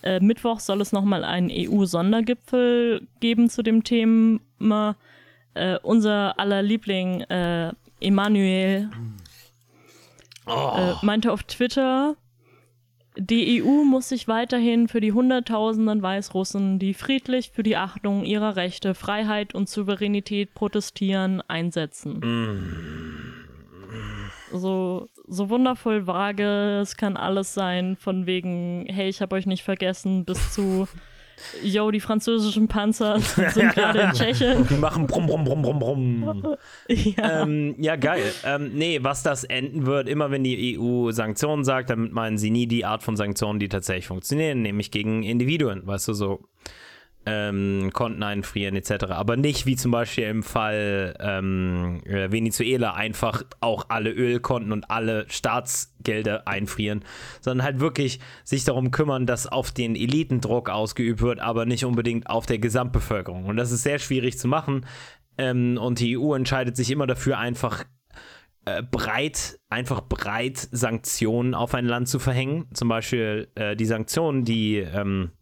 [0.02, 4.96] Äh, Mittwoch soll es nochmal einen EU-Sondergipfel geben zu dem Thema.
[5.54, 8.90] Äh, unser aller Liebling äh, Emanuel
[10.46, 12.16] äh, meinte auf Twitter,
[13.16, 18.56] die EU muss sich weiterhin für die Hunderttausenden Weißrussen, die friedlich für die Achtung ihrer
[18.56, 22.20] Rechte, Freiheit und Souveränität protestieren, einsetzen.
[24.52, 29.62] So, so wundervoll vage, es kann alles sein, von wegen, hey, ich habe euch nicht
[29.62, 30.88] vergessen, bis zu,
[31.62, 34.66] yo, die französischen Panzer sind gerade in Tschechien.
[34.68, 36.56] Die machen brumm, brumm, brumm, brumm, brumm.
[36.88, 37.42] Ja.
[37.42, 38.32] Ähm, ja, geil.
[38.44, 42.50] Ähm, nee, was das enden wird, immer wenn die EU Sanktionen sagt, damit meinen sie
[42.50, 46.40] nie die Art von Sanktionen, die tatsächlich funktionieren, nämlich gegen Individuen, weißt du, so
[47.26, 49.06] ähm, Konten einfrieren etc.
[49.10, 54.90] Aber nicht wie zum Beispiel im Fall ähm, äh, Venezuela einfach auch alle Ölkonten und
[54.90, 57.04] alle Staatsgelder einfrieren,
[57.40, 62.28] sondern halt wirklich sich darum kümmern, dass auf den Elitendruck ausgeübt wird, aber nicht unbedingt
[62.28, 63.46] auf der Gesamtbevölkerung.
[63.46, 64.86] Und das ist sehr schwierig zu machen.
[65.38, 67.84] Ähm, und die EU entscheidet sich immer dafür, einfach
[68.66, 72.66] äh, breit, einfach breit Sanktionen auf ein Land zu verhängen.
[72.72, 75.32] Zum Beispiel äh, die Sanktionen, die ähm,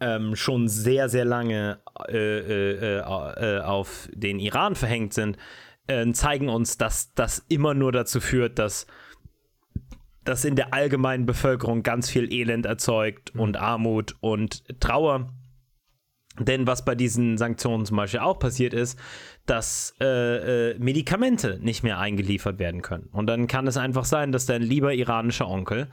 [0.00, 5.36] ähm, schon sehr, sehr lange äh, äh, äh, auf den Iran verhängt sind,
[5.86, 8.86] äh, zeigen uns, dass das immer nur dazu führt, dass
[10.24, 15.32] das in der allgemeinen Bevölkerung ganz viel Elend erzeugt und Armut und Trauer.
[16.38, 18.98] Denn was bei diesen Sanktionen zum Beispiel auch passiert ist,
[19.46, 23.08] dass äh, äh, Medikamente nicht mehr eingeliefert werden können.
[23.12, 25.90] Und dann kann es einfach sein, dass dein lieber iranischer Onkel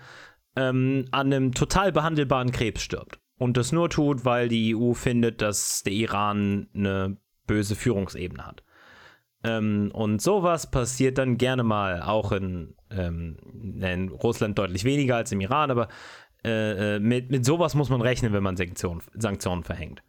[0.55, 3.19] ähm, an einem total behandelbaren Krebs stirbt.
[3.41, 8.61] Und das nur tut, weil die EU findet, dass der Iran eine böse Führungsebene hat.
[9.43, 13.37] Ähm, und sowas passiert dann gerne mal, auch in, ähm,
[13.81, 15.87] in Russland deutlich weniger als im Iran, aber
[16.45, 20.03] äh, äh, mit, mit sowas muss man rechnen, wenn man Sanktionen, Sanktionen verhängt.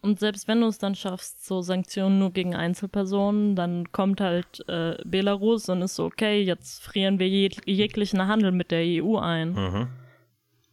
[0.00, 4.62] Und selbst wenn du es dann schaffst, so Sanktionen nur gegen Einzelpersonen, dann kommt halt
[4.68, 9.16] äh, Belarus und ist so, okay, jetzt frieren wir jeg jeglichen Handel mit der EU
[9.18, 9.54] ein.
[9.54, 9.88] Mhm.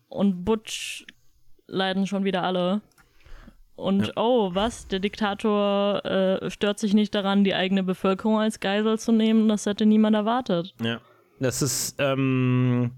[0.08, 1.06] Und Butch
[1.72, 2.82] leiden schon wieder alle.
[3.76, 4.88] Und oh, was?
[4.88, 9.48] Der Diktator äh, stört sich nicht daran, die eigene Bevölkerung als Geisel zu nehmen.
[9.48, 10.76] Das hätte niemand erwartet.
[10.82, 11.00] Ja.
[11.40, 12.92] Das ist ähm,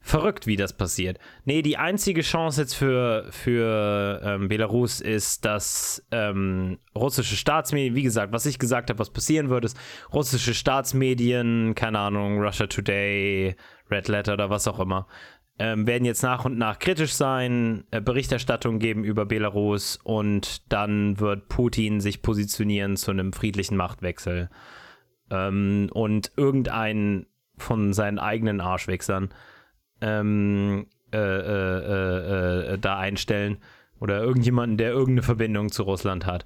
[0.00, 1.18] verrückt, wie das passiert.
[1.44, 8.02] Nee, die einzige Chance jetzt für, für ähm, Belarus ist, dass ähm, russische Staatsmedien, wie
[8.02, 9.76] gesagt, was ich gesagt habe, was passieren wird, ist
[10.12, 13.54] russische Staatsmedien, keine Ahnung, Russia Today,
[13.90, 15.06] Red Letter oder was auch immer,
[15.58, 21.20] ähm, werden jetzt nach und nach kritisch sein, äh, Berichterstattung geben über Belarus und dann
[21.20, 24.50] wird Putin sich positionieren zu einem friedlichen Machtwechsel.
[25.30, 27.26] Ähm, und irgendein
[27.58, 29.30] von seinen eigenen Arschwechsern
[30.00, 33.58] ähm, äh, äh, äh, äh, da einstellen
[34.00, 36.44] oder irgendjemanden, der irgendeine Verbindung zu Russland hat.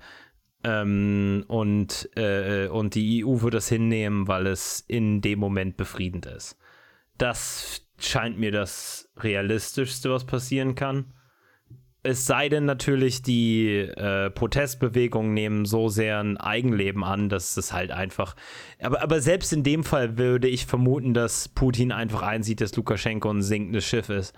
[0.64, 6.26] Ähm, und, äh, und die EU wird das hinnehmen, weil es in dem Moment befriedend
[6.26, 6.58] ist.
[7.16, 11.12] Das scheint mir das realistischste, was passieren kann.
[12.02, 17.72] Es sei denn natürlich, die äh, Protestbewegungen nehmen so sehr ein Eigenleben an, dass es
[17.72, 18.36] halt einfach.
[18.80, 23.30] Aber, aber selbst in dem Fall würde ich vermuten, dass Putin einfach einsieht, dass Lukaschenko
[23.30, 24.34] ein sinkendes Schiff ist.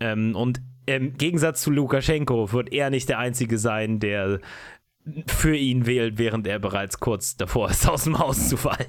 [0.00, 4.40] Ähm, und im Gegensatz zu Lukaschenko wird er nicht der Einzige sein, der
[5.26, 8.86] für ihn wählt, während er bereits kurz davor ist, aus dem Haus zu fallen.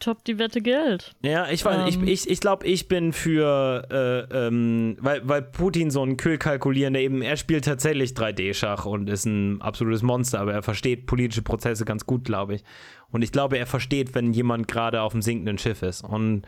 [0.00, 1.12] Top, die Wette gilt.
[1.22, 2.04] Ja, ich weiß, Ähm.
[2.04, 3.86] ich, ich, ich glaube, ich bin für,
[4.30, 9.10] äh, ähm, weil, weil Putin so ein kühl kalkulierender eben, er spielt tatsächlich 3D-Schach und
[9.10, 12.64] ist ein absolutes Monster, aber er versteht politische Prozesse ganz gut, glaube ich.
[13.10, 16.02] Und ich glaube, er versteht, wenn jemand gerade auf dem sinkenden Schiff ist.
[16.02, 16.42] Und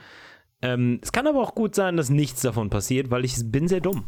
[0.63, 3.81] ähm, es kann aber auch gut sein, dass nichts davon passiert, weil ich bin sehr
[3.81, 4.05] dumm.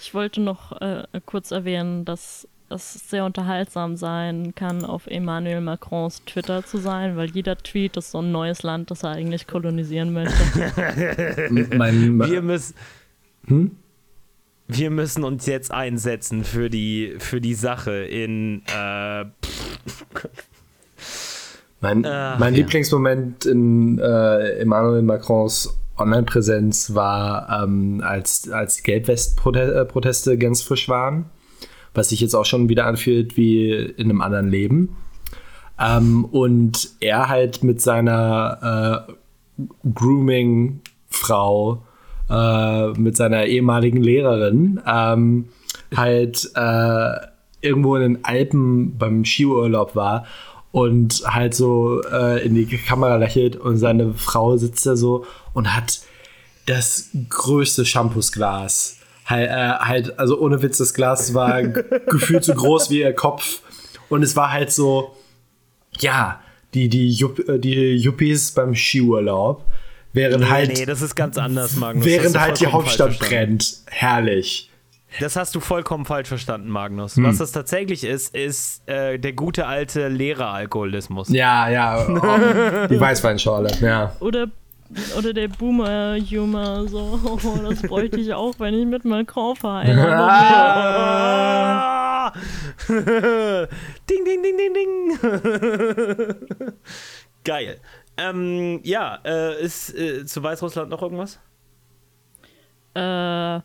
[0.00, 6.24] Ich wollte noch äh, kurz erwähnen, dass es sehr unterhaltsam sein kann, auf Emmanuel Macrons
[6.24, 10.12] Twitter zu sein, weil jeder Tweet ist so ein neues Land, das er eigentlich kolonisieren
[10.12, 10.34] möchte.
[11.50, 12.74] Wir müssen.
[14.68, 19.24] Wir müssen uns jetzt einsetzen für die, für die Sache in äh,
[21.80, 22.60] Mein, Ach, mein ja.
[22.60, 31.26] Lieblingsmoment in äh, Emmanuel Macrons Online-Präsenz war, ähm, als, als die Gelbwest-Proteste ganz frisch waren,
[31.96, 34.96] was sich jetzt auch schon wieder anfühlt wie in einem anderen Leben.
[35.78, 39.12] Ähm, und er halt mit seiner äh,
[39.94, 41.82] Grooming-Frau,
[42.30, 45.46] äh, mit seiner ehemaligen Lehrerin, ähm,
[45.94, 47.12] halt äh,
[47.60, 50.26] irgendwo in den Alpen beim Skiurlaub war
[50.72, 55.24] und halt so äh, in die Kamera lächelt und seine Frau sitzt da so
[55.54, 56.00] und hat
[56.66, 58.95] das größte Shampoosglas.
[59.26, 61.62] Halt, äh, halt, also ohne Witz, das Glas war
[62.08, 63.60] gefühlt so groß wie ihr Kopf.
[64.08, 65.16] Und es war halt so,
[65.98, 66.40] ja,
[66.74, 69.64] die, die, Jupp, äh, die Yuppies beim Skiurlaub.
[70.12, 72.06] Während halt, nee, das ist ganz anders, Magnus.
[72.06, 73.82] Während halt die Hauptstadt brennt.
[73.86, 74.70] Herrlich.
[75.20, 77.16] Das hast du vollkommen falsch verstanden, Magnus.
[77.16, 77.24] Hm.
[77.24, 81.28] Was das tatsächlich ist, ist äh, der gute alte Lehreralkoholismus.
[81.30, 82.06] Ja, ja.
[82.08, 84.14] Oh, die Weißweinschorle, ja.
[84.20, 84.48] Oder,
[85.16, 92.32] oder der Boomer-Humor, so, oh, das bräuchte ich auch, wenn ich mit Macron verheiratet Ah!
[92.88, 95.18] ding, ding, ding, ding, ding.
[97.44, 97.80] Geil.
[98.16, 101.38] Ähm, ja, äh, ist äh, zu Weißrussland noch irgendwas?
[102.94, 103.60] Äh,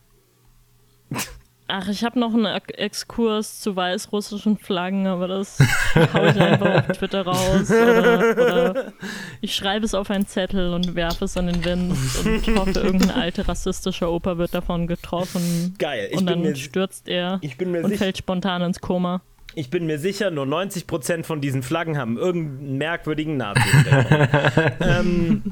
[1.71, 5.57] ach, ich habe noch einen Ex- Exkurs zu weißrussischen Flaggen, aber das
[6.13, 7.71] hau ich einfach auf Twitter raus.
[7.71, 8.93] Oder, oder
[9.41, 11.93] ich schreibe es auf einen Zettel und werfe es an den Wind
[12.25, 15.75] und hoffe, irgendein alter rassistischer Opa wird davon getroffen.
[15.79, 16.09] Geil.
[16.11, 19.21] Ich und bin dann mir, stürzt er ich bin mir und fällt spontan ins Koma.
[19.53, 23.61] Ich bin mir sicher, nur 90% von diesen Flaggen haben irgendeinen merkwürdigen nazi
[24.79, 25.43] ähm,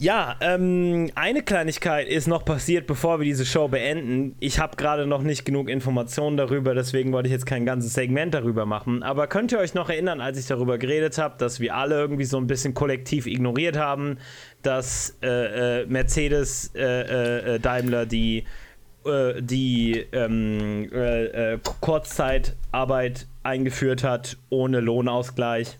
[0.00, 4.34] Ja, ähm, eine Kleinigkeit ist noch passiert, bevor wir diese Show beenden.
[4.40, 8.34] Ich habe gerade noch nicht genug Informationen darüber, deswegen wollte ich jetzt kein ganzes Segment
[8.34, 9.04] darüber machen.
[9.04, 12.24] Aber könnt ihr euch noch erinnern, als ich darüber geredet habe, dass wir alle irgendwie
[12.24, 14.18] so ein bisschen kollektiv ignoriert haben,
[14.62, 18.44] dass äh, äh, Mercedes äh, äh, Daimler die
[19.06, 25.78] äh, die ähm, äh, äh, Kurzzeitarbeit eingeführt hat ohne Lohnausgleich.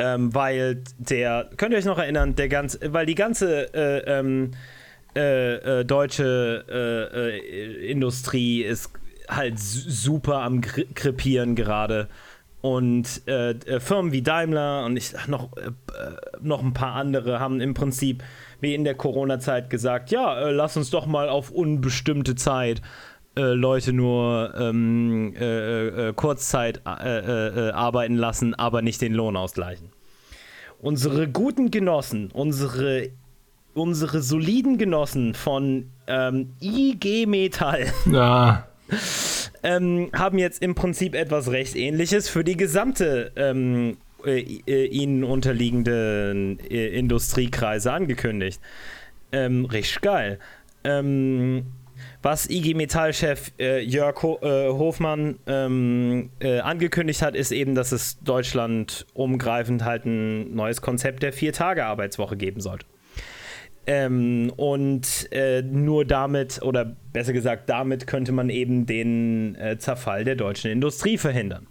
[0.00, 4.52] Ähm, weil der, könnt ihr euch noch erinnern, der ganz, weil die ganze äh, ähm,
[5.16, 8.90] äh, äh, deutsche äh, äh, Industrie ist
[9.28, 12.08] halt su- super am krepieren gerade.
[12.60, 15.50] Und äh, Firmen wie Daimler und ich noch,
[16.40, 18.22] noch ein paar andere haben im Prinzip
[18.60, 22.82] wie in der Corona-Zeit gesagt, ja, lass uns doch mal auf unbestimmte Zeit
[23.38, 29.88] äh, Leute nur ähm, äh, Kurzzeit arbeiten lassen, aber nicht den Lohn ausgleichen.
[30.80, 33.10] Unsere guten Genossen, unsere,
[33.74, 37.86] unsere soliden Genossen von ähm, IG Metall.
[38.12, 38.68] Ja
[39.62, 45.24] ähm, haben jetzt im Prinzip etwas recht ähnliches für die gesamte ähm, äh, äh, ihnen
[45.24, 48.60] unterliegenden äh, Industriekreise angekündigt.
[49.32, 50.38] Ähm, richtig geil.
[50.84, 51.66] Ähm,
[52.22, 57.92] was IG Metall-Chef äh, Jörg Ho äh, Hofmann ähm, äh, angekündigt hat, ist eben, dass
[57.92, 62.86] es Deutschland umgreifend halt ein neues Konzept der Vier-Tage-Arbeitswoche geben sollte.
[63.86, 70.24] Ähm, und äh, nur damit, oder besser gesagt, damit könnte man eben den äh, Zerfall
[70.24, 71.66] der deutschen Industrie verhindern.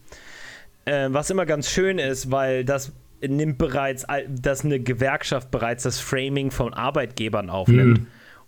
[0.85, 5.99] Äh, was immer ganz schön ist, weil das nimmt bereits, dass eine Gewerkschaft bereits das
[5.99, 7.99] Framing von Arbeitgebern aufnimmt.
[7.99, 8.07] Mhm.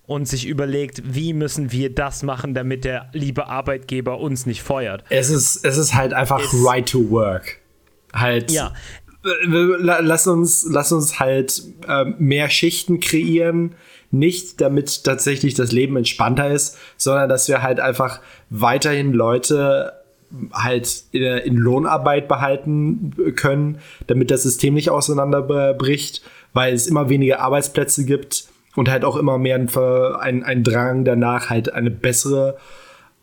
[0.10, 5.04] Und sich überlegt, wie müssen wir das machen, damit der liebe Arbeitgeber uns nicht feuert.
[5.10, 7.60] Es ist, es ist halt einfach es, right to work.
[8.12, 8.50] Halt.
[8.50, 8.74] Ja,
[9.22, 13.76] lass uns, lass uns halt äh, mehr Schichten kreieren.
[14.10, 18.20] Nicht damit tatsächlich das Leben entspannter ist, sondern dass wir halt einfach
[18.50, 19.94] weiterhin Leute
[20.52, 23.78] halt in, in Lohnarbeit behalten können,
[24.08, 26.24] damit das System nicht auseinanderbricht,
[26.54, 29.70] weil es immer weniger Arbeitsplätze gibt und halt auch immer mehr ein,
[30.20, 32.58] ein, ein Drang danach, halt eine bessere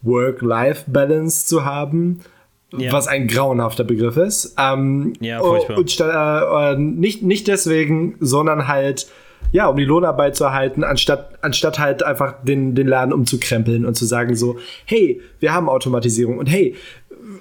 [0.03, 2.21] Work-Life-Balance zu haben
[2.73, 2.93] ja.
[2.93, 4.55] was ein grauenhafter Begriff ist.
[4.59, 5.79] Ähm, ja, furchtbar.
[5.79, 9.07] Und äh, äh, nicht, nicht deswegen, sondern halt,
[9.53, 13.95] ja, um die Lohnarbeit zu erhalten, anstatt, anstatt halt einfach den, den Laden umzukrempeln und
[13.95, 16.75] zu sagen so, hey, wir haben Automatisierung und hey,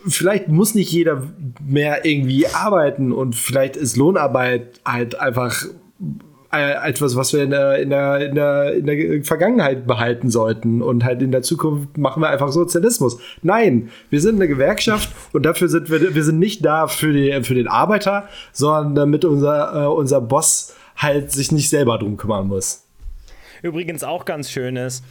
[0.08, 1.24] vielleicht muss nicht jeder
[1.64, 5.66] mehr irgendwie arbeiten und vielleicht ist Lohnarbeit halt einfach
[6.60, 10.82] äh, etwas, was wir in der, in, der, in, der, in der Vergangenheit behalten sollten.
[10.82, 13.20] Und halt in der Zukunft machen wir einfach Sozialismus.
[13.42, 17.44] Nein, wir sind eine Gewerkschaft und dafür sind wir, wir sind nicht da für, die,
[17.44, 22.48] für den Arbeiter, sondern damit unser, äh, unser Boss halt sich nicht selber drum kümmern
[22.48, 22.86] muss.
[23.62, 25.04] Übrigens auch ganz schön ist,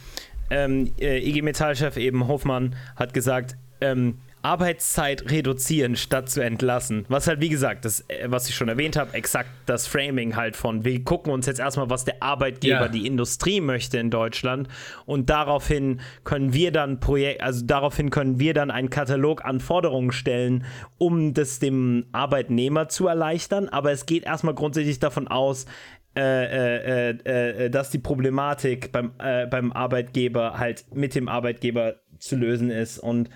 [0.49, 7.05] ähm, äh, IG Metall-Chef eben Hofmann hat gesagt, ähm, Arbeitszeit reduzieren statt zu entlassen.
[7.09, 10.55] Was halt, wie gesagt, das, äh, was ich schon erwähnt habe, exakt das Framing halt
[10.55, 12.87] von, wir gucken uns jetzt erstmal, was der Arbeitgeber, ja.
[12.87, 14.67] die Industrie möchte in Deutschland
[15.07, 20.11] und daraufhin können wir dann Projekt, also daraufhin können wir dann einen Katalog an Forderungen
[20.11, 20.63] stellen,
[20.99, 23.67] um das dem Arbeitnehmer zu erleichtern.
[23.69, 25.65] Aber es geht erstmal grundsätzlich davon aus,
[26.15, 32.35] äh, äh, äh, dass die Problematik beim, äh, beim Arbeitgeber halt mit dem Arbeitgeber zu
[32.35, 33.29] lösen ist und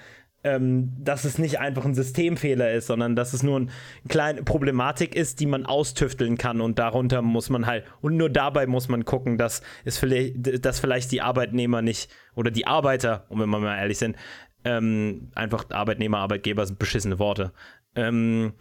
[0.44, 3.68] ähm, dass es nicht einfach ein Systemfehler ist, sondern dass es nur eine
[4.07, 6.61] kleine Problematik ist, die man austüfteln kann.
[6.61, 10.80] Und darunter muss man halt, und nur dabei muss man gucken, dass, es vielleicht, dass
[10.80, 14.16] vielleicht die Arbeitnehmer nicht, oder die Arbeiter, um wenn wir mal ehrlich sind,
[14.64, 17.52] ähm, einfach Arbeitnehmer, Arbeitgeber sind beschissene Worte,
[17.95, 18.53] ähm,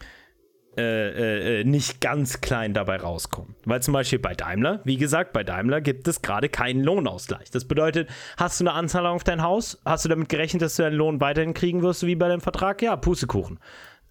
[0.76, 3.56] äh, äh, nicht ganz klein dabei rauskommen.
[3.64, 7.50] Weil zum Beispiel bei Daimler, wie gesagt, bei Daimler gibt es gerade keinen Lohnausgleich.
[7.50, 9.80] Das bedeutet, hast du eine Anzahlung auf dein Haus?
[9.84, 12.80] Hast du damit gerechnet, dass du deinen Lohn weiterhin kriegen wirst, wie bei deinem Vertrag?
[12.80, 13.58] Ja, Pustekuchen.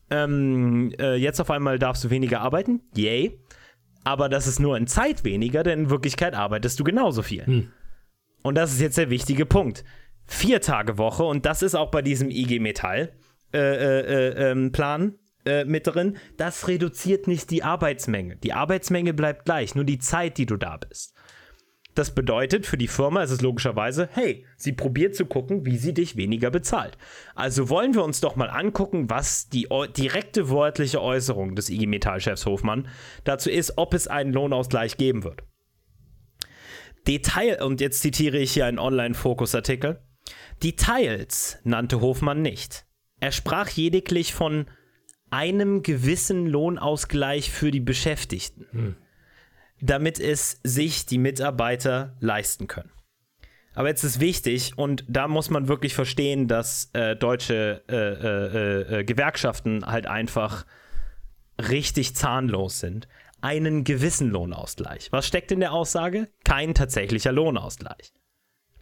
[0.09, 2.81] Ähm, äh, jetzt auf einmal darfst du weniger arbeiten?
[2.95, 3.39] Yay.
[4.03, 7.45] Aber das ist nur in Zeit weniger, denn in Wirklichkeit arbeitest du genauso viel.
[7.45, 7.71] Hm.
[8.41, 9.83] Und das ist jetzt der wichtige Punkt.
[10.25, 13.13] Vier Tage Woche und das ist auch bei diesem IG Metall
[13.53, 15.15] äh, äh, äh ähm, Plan
[15.47, 18.35] äh, mit drin, das reduziert nicht die Arbeitsmenge.
[18.37, 21.13] Die Arbeitsmenge bleibt gleich, nur die Zeit, die du da bist.
[21.95, 25.95] Das bedeutet, für die Firma ist es logischerweise, hey, sie probiert zu gucken, wie sie
[25.95, 26.95] dich weniger bezahlt.
[27.33, 29.67] Also wollen wir uns doch mal angucken, was die
[29.97, 32.87] direkte wörtliche Äußerung des IG Metall-Chefs Hofmann
[33.23, 35.41] dazu ist, ob es einen Lohnausgleich geben wird.
[37.07, 39.99] Detail, und jetzt zitiere ich hier einen Online-Fokus-Artikel.
[40.61, 42.85] Details nannte Hofmann nicht.
[43.19, 44.67] Er sprach lediglich von
[45.29, 48.95] einem gewissen Lohnausgleich für die Beschäftigten, hm.
[49.81, 52.91] damit es sich die Mitarbeiter leisten können.
[53.73, 58.99] Aber jetzt ist wichtig, und da muss man wirklich verstehen, dass äh, deutsche äh, äh,
[58.99, 60.65] äh Gewerkschaften halt einfach
[61.59, 63.07] richtig zahnlos sind.
[63.39, 65.11] Einen gewissen Lohnausgleich.
[65.11, 66.27] Was steckt in der Aussage?
[66.43, 68.11] Kein tatsächlicher Lohnausgleich.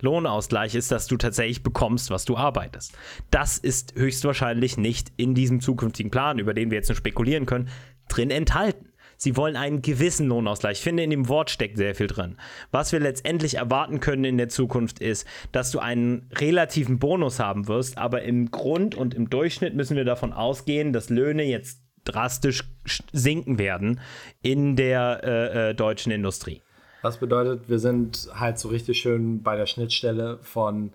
[0.06, 2.98] Lohnausgleich ist, dass du tatsächlich bekommst, was du arbeitest.
[3.32, 7.70] Das ist höchstwahrscheinlich nicht in diesem zukünftigen Plan, über den wir jetzt nur spekulieren können,
[8.08, 8.94] drin enthalten.
[9.18, 10.78] Sie wollen einen gewissen Lohnausgleich.
[10.78, 12.38] Ich finde, in dem Wort steckt sehr viel drin.
[12.72, 17.68] Was wir letztendlich erwarten können in der Zukunft ist, dass du einen relativen Bonus haben
[17.68, 22.64] wirst, aber im Grund und im Durchschnitt müssen wir davon ausgehen, dass Löhne jetzt drastisch
[23.12, 24.00] sinken werden
[24.42, 26.62] in der äh, äh, deutschen Industrie.
[27.06, 30.92] Was bedeutet, wir sind halt so richtig schön bei der Schnittstelle von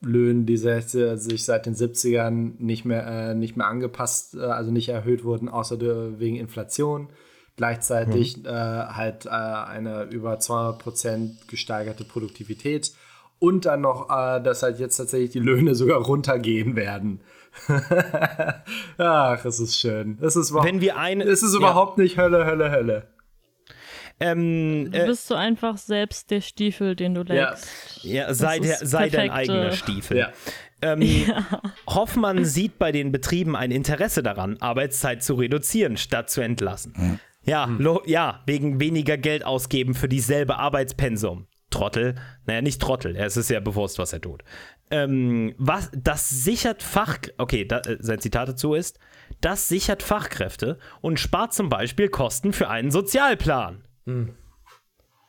[0.00, 4.88] Löhnen, die sich seit den 70ern nicht mehr, äh, nicht mehr angepasst, äh, also nicht
[4.88, 5.78] erhöht wurden, außer
[6.18, 7.10] wegen Inflation.
[7.54, 8.46] Gleichzeitig mhm.
[8.46, 12.92] äh, halt äh, eine über 200% gesteigerte Produktivität
[13.38, 17.20] und dann noch, äh, dass halt jetzt tatsächlich die Löhne sogar runtergehen werden.
[18.98, 20.18] Ach, es ist schön.
[20.20, 22.02] Es ist, Wenn wir eine, es ist überhaupt ja.
[22.02, 23.06] nicht Hölle, Hölle, Hölle.
[24.20, 28.02] Ähm, du äh, bist so einfach selbst der Stiefel, den du legst.
[28.02, 30.18] Ja, ja sei, der, sei dein eigener Stiefel.
[30.18, 30.32] Ja.
[30.82, 31.62] Ähm, ja.
[31.86, 36.94] Hoffmann sieht bei den Betrieben ein Interesse daran, Arbeitszeit zu reduzieren, statt zu entlassen.
[36.96, 37.20] Hm.
[37.44, 38.00] Ja, hm.
[38.06, 41.46] ja, wegen weniger Geld ausgeben für dieselbe Arbeitspensum.
[41.70, 42.14] Trottel.
[42.46, 44.42] Naja, nicht Trottel, es ist ja bewusst, was er tut.
[44.90, 48.98] Ähm, was, das sichert Fach, okay, da, äh, sein Zitat dazu ist,
[49.42, 53.84] das sichert Fachkräfte und spart zum Beispiel Kosten für einen Sozialplan.
[54.08, 54.34] Hm.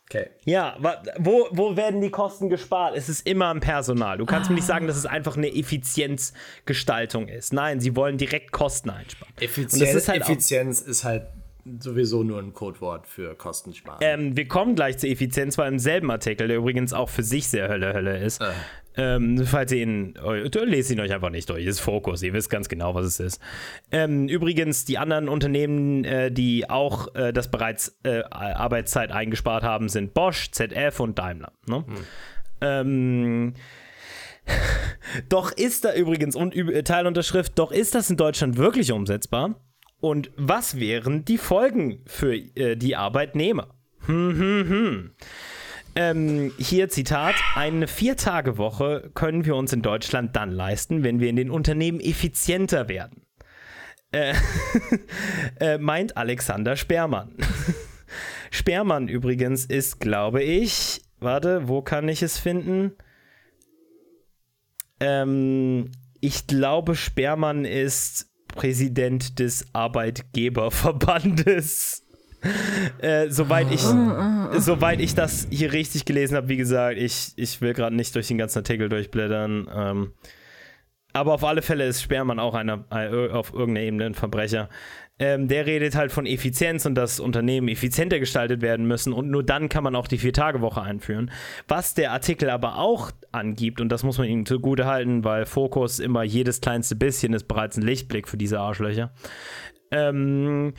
[0.10, 0.30] Okay.
[0.43, 0.76] Ja,
[1.19, 2.95] wo, wo werden die Kosten gespart?
[2.97, 4.18] Es ist immer am Personal.
[4.18, 4.53] Du kannst ah.
[4.53, 7.53] mir nicht sagen, dass es einfach eine Effizienzgestaltung ist.
[7.53, 9.31] Nein, sie wollen direkt Kosten einsparen.
[9.39, 11.27] Effizienz, ist halt, Effizienz ist halt
[11.80, 14.00] sowieso nur ein Codewort für Kostensparen.
[14.02, 17.48] Ähm, wir kommen gleich zur Effizienz, weil im selben Artikel, der übrigens auch für sich
[17.48, 18.41] sehr Hölle Hölle ist.
[18.41, 18.52] Äh.
[18.98, 20.16] Ähm, falls ihr ihn,
[20.66, 23.41] lest ihn euch einfach nicht durch, ist Fokus, ihr wisst ganz genau, was es ist.
[23.91, 29.88] Ähm, übrigens, die anderen Unternehmen, äh, die auch äh, das bereits äh, Arbeitszeit eingespart haben,
[29.88, 31.54] sind Bosch, ZF und Daimler.
[31.68, 31.86] Ne?
[31.88, 31.96] Hm.
[32.62, 33.54] Ähm,
[35.30, 39.56] doch ist da übrigens, und Teilunterschrift, doch ist das in Deutschland wirklich umsetzbar?
[39.99, 43.76] Und was wären die Folgen für äh, die Arbeitnehmer?
[44.05, 45.11] Hm, hm, hm.
[45.95, 51.35] Ähm, hier Zitat, eine Vier-Tage-Woche können wir uns in Deutschland dann leisten, wenn wir in
[51.35, 53.23] den Unternehmen effizienter werden.
[54.11, 54.34] Äh,
[55.59, 57.35] äh, meint Alexander Sperrmann.
[58.51, 62.93] Sperrmann übrigens ist, glaube ich, warte, wo kann ich es finden?
[64.99, 72.03] Ähm, ich glaube, Sperrmann ist Präsident des Arbeitgeberverbandes.
[73.01, 73.81] äh, soweit, ich,
[74.61, 78.27] soweit ich das hier richtig gelesen habe, wie gesagt, ich, ich will gerade nicht durch
[78.27, 79.69] den ganzen Artikel durchblättern.
[79.73, 80.13] Ähm,
[81.11, 84.69] aber auf alle Fälle ist Sperrmann auch einer, äh, auf irgendeiner Ebene ein Verbrecher.
[85.20, 89.44] Ähm, der redet halt von Effizienz und dass Unternehmen effizienter gestaltet werden müssen und nur
[89.44, 91.30] dann kann man auch die Vier-Tage-Woche einführen.
[91.68, 96.00] Was der Artikel aber auch angibt, und das muss man ihm zugute halten, weil Fokus
[96.00, 99.12] immer jedes kleinste bisschen ist bereits ein Lichtblick für diese Arschlöcher,
[99.91, 100.74] ähm,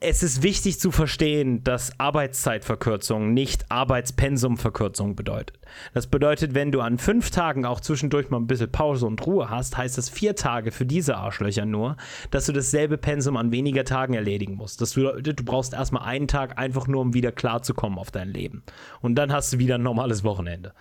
[0.00, 5.58] es ist wichtig zu verstehen, dass Arbeitszeitverkürzung nicht Arbeitspensumverkürzung bedeutet.
[5.94, 9.50] Das bedeutet, wenn du an fünf Tagen auch zwischendurch mal ein bisschen Pause und Ruhe
[9.50, 11.96] hast, heißt das vier Tage für diese Arschlöcher nur,
[12.30, 14.80] dass du dasselbe Pensum an weniger Tagen erledigen musst.
[14.80, 18.62] Dass du, du brauchst erstmal einen Tag einfach nur, um wieder klarzukommen auf dein Leben.
[19.00, 20.74] Und dann hast du wieder ein normales Wochenende.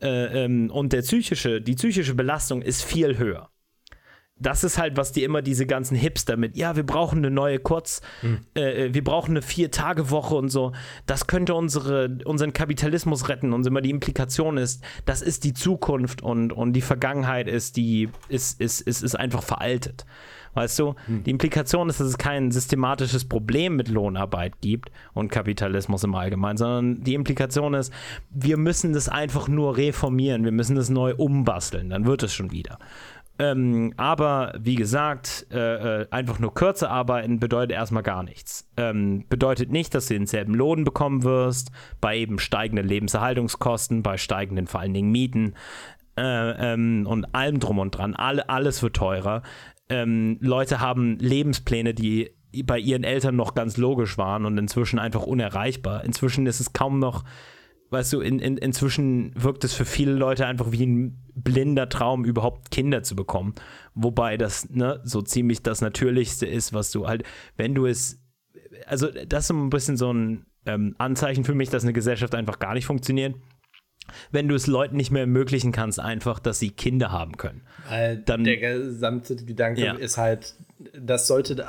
[0.00, 3.50] Äh, ähm, und der psychische, die psychische Belastung ist viel höher
[4.40, 7.58] das ist halt, was die immer diese ganzen Hipster mit, ja, wir brauchen eine neue
[7.58, 8.40] Kurz, mhm.
[8.54, 10.72] äh, wir brauchen eine Vier-Tage-Woche und so.
[11.06, 13.52] Das könnte unsere, unseren Kapitalismus retten.
[13.52, 18.08] Und immer die Implikation ist, das ist die Zukunft und, und die Vergangenheit ist, die,
[18.28, 20.06] ist, ist, ist, ist einfach veraltet.
[20.54, 21.22] Weißt du, mhm.
[21.24, 26.56] die Implikation ist, dass es kein systematisches Problem mit Lohnarbeit gibt und Kapitalismus im Allgemeinen,
[26.56, 27.92] sondern die Implikation ist,
[28.30, 32.50] wir müssen das einfach nur reformieren, wir müssen das neu umbasteln, dann wird es schon
[32.50, 32.78] wieder.
[33.38, 38.68] Ähm, aber wie gesagt, äh, äh, einfach nur kürzer arbeiten bedeutet erstmal gar nichts.
[38.76, 41.70] Ähm, bedeutet nicht, dass du denselben Lohn bekommen wirst,
[42.00, 45.54] bei eben steigenden Lebenserhaltungskosten, bei steigenden vor allen Dingen Mieten
[46.18, 48.16] äh, ähm, und allem drum und dran.
[48.16, 49.42] Alle, alles wird teurer.
[49.88, 52.32] Ähm, Leute haben Lebenspläne, die
[52.64, 56.04] bei ihren Eltern noch ganz logisch waren und inzwischen einfach unerreichbar.
[56.04, 57.24] Inzwischen ist es kaum noch
[57.90, 62.24] weißt du, in, in, inzwischen wirkt es für viele Leute einfach wie ein blinder Traum,
[62.24, 63.54] überhaupt Kinder zu bekommen.
[63.94, 67.24] Wobei das ne, so ziemlich das Natürlichste ist, was du halt,
[67.56, 68.20] wenn du es,
[68.86, 72.34] also das ist so ein bisschen so ein ähm, Anzeichen für mich, dass eine Gesellschaft
[72.34, 73.34] einfach gar nicht funktioniert.
[74.30, 77.62] Wenn du es Leuten nicht mehr ermöglichen kannst, einfach, dass sie Kinder haben können.
[77.88, 79.94] Weil dann, der gesamte Gedanke ja.
[79.94, 80.54] ist halt,
[80.98, 81.66] das sollte,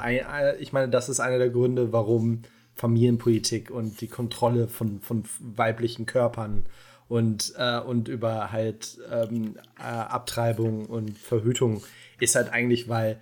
[0.60, 2.44] ich meine, das ist einer der Gründe, warum
[2.80, 6.66] Familienpolitik und die Kontrolle von, von weiblichen Körpern
[7.08, 11.84] und, äh, und über halt ähm, äh, Abtreibung und Verhütung
[12.20, 13.20] ist halt eigentlich, weil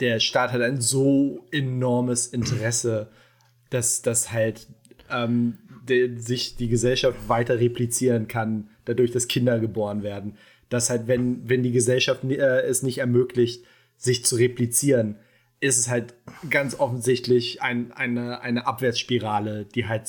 [0.00, 3.10] der Staat hat ein so enormes Interesse
[3.70, 4.66] dass, dass halt
[5.10, 5.58] ähm,
[5.88, 10.36] de, sich die Gesellschaft weiter replizieren kann, dadurch, dass Kinder geboren werden.
[10.68, 13.64] Dass halt, wenn, wenn die Gesellschaft äh, es nicht ermöglicht,
[13.96, 15.16] sich zu replizieren,
[15.60, 16.14] ist es halt
[16.48, 20.08] ganz offensichtlich ein, eine, eine Abwärtsspirale, die halt,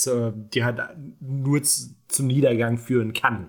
[0.53, 0.79] die halt
[1.19, 3.47] nur zu, zum Niedergang führen kann.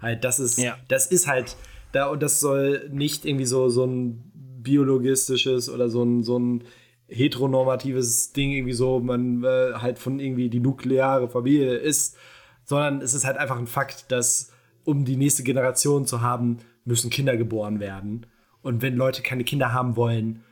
[0.00, 0.76] Halt, das ist, Ja.
[0.88, 1.56] das ist halt,
[1.92, 4.22] da, und das soll nicht irgendwie so, so ein
[4.60, 6.64] biologistisches oder so ein, so ein
[7.08, 12.16] heteronormatives Ding, irgendwie so, man äh, halt von irgendwie die nukleare Familie ist,
[12.64, 14.52] sondern es ist halt einfach ein Fakt, dass
[14.84, 18.26] um die nächste Generation zu haben, müssen Kinder geboren werden.
[18.62, 20.42] Und wenn Leute keine Kinder haben wollen,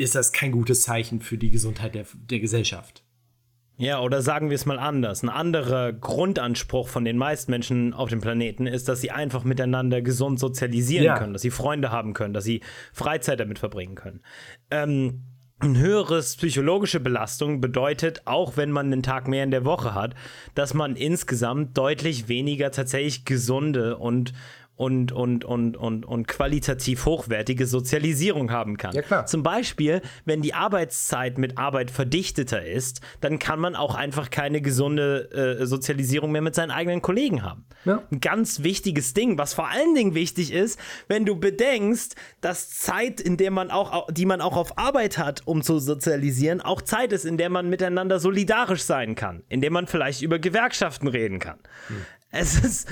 [0.00, 3.04] ist das kein gutes Zeichen für die Gesundheit der, der Gesellschaft.
[3.76, 5.22] Ja, oder sagen wir es mal anders.
[5.22, 10.02] Ein anderer Grundanspruch von den meisten Menschen auf dem Planeten ist, dass sie einfach miteinander
[10.02, 11.18] gesund sozialisieren Ja.
[11.18, 12.60] können, dass sie Freunde haben können, dass sie
[12.92, 14.20] Freizeit damit verbringen können.
[14.70, 15.22] Ähm,
[15.60, 20.14] ein höheres psychologische Belastung bedeutet, auch wenn man einen Tag mehr in der Woche hat,
[20.54, 24.32] dass man insgesamt deutlich weniger tatsächlich gesunde und
[24.80, 28.94] und, und, und, und, und qualitativ hochwertige Sozialisierung haben kann.
[28.94, 29.26] Ja, klar.
[29.26, 34.62] Zum Beispiel, wenn die Arbeitszeit mit Arbeit verdichteter ist, dann kann man auch einfach keine
[34.62, 37.66] gesunde äh, Sozialisierung mehr mit seinen eigenen Kollegen haben.
[37.84, 38.02] Ja.
[38.10, 43.20] Ein ganz wichtiges Ding, was vor allen Dingen wichtig ist, wenn du bedenkst, dass Zeit,
[43.20, 47.12] in der man auch, die man auch auf Arbeit hat, um zu sozialisieren, auch Zeit
[47.12, 51.38] ist, in der man miteinander solidarisch sein kann, in der man vielleicht über Gewerkschaften reden
[51.38, 51.58] kann.
[52.32, 52.88] Es ist,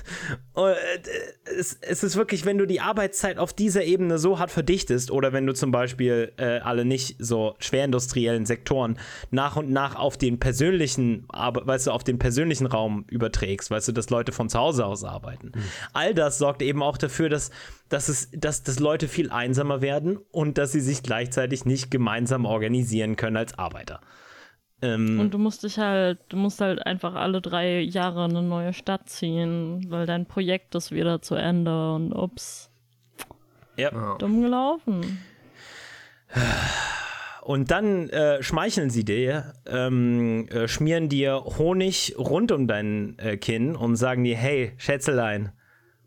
[0.56, 0.74] äh,
[1.58, 5.34] es, es ist wirklich, wenn du die Arbeitszeit auf dieser Ebene so hart verdichtest oder
[5.34, 8.98] wenn du zum Beispiel äh, alle nicht so schwerindustriellen Sektoren
[9.30, 13.92] nach und nach auf den persönlichen, weißt du, auf den persönlichen Raum überträgst, weißt du,
[13.92, 15.52] dass Leute von zu Hause aus arbeiten.
[15.92, 17.50] All das sorgt eben auch dafür, dass,
[17.90, 22.46] dass, es, dass, dass Leute viel einsamer werden und dass sie sich gleichzeitig nicht gemeinsam
[22.46, 24.00] organisieren können als Arbeiter.
[24.82, 28.72] Ähm, Und du musst dich halt, du musst halt einfach alle drei Jahre eine neue
[28.72, 32.68] Stadt ziehen, weil dein Projekt ist wieder zu Ende und ups,
[33.76, 34.16] ja.
[34.18, 35.18] dumm gelaufen.
[37.42, 43.36] Und dann äh, schmeicheln sie dir, ähm, äh, schmieren dir Honig rund um dein äh,
[43.36, 45.52] Kinn und sagen dir, hey, Schätzelein,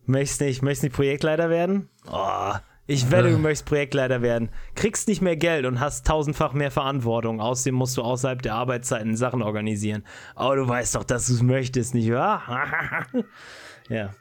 [0.05, 1.89] möchtest nicht, möchtest nicht Projektleiter werden?
[2.11, 2.53] Oh,
[2.87, 4.49] ich wette, du möchtest Projektleiter werden.
[4.75, 7.41] Kriegst nicht mehr Geld und hast tausendfach mehr Verantwortung.
[7.41, 10.03] Außerdem musst du außerhalb der Arbeitszeiten Sachen organisieren.
[10.35, 13.07] Aber du weißt doch, dass du es möchtest, nicht wahr?
[13.89, 14.13] ja.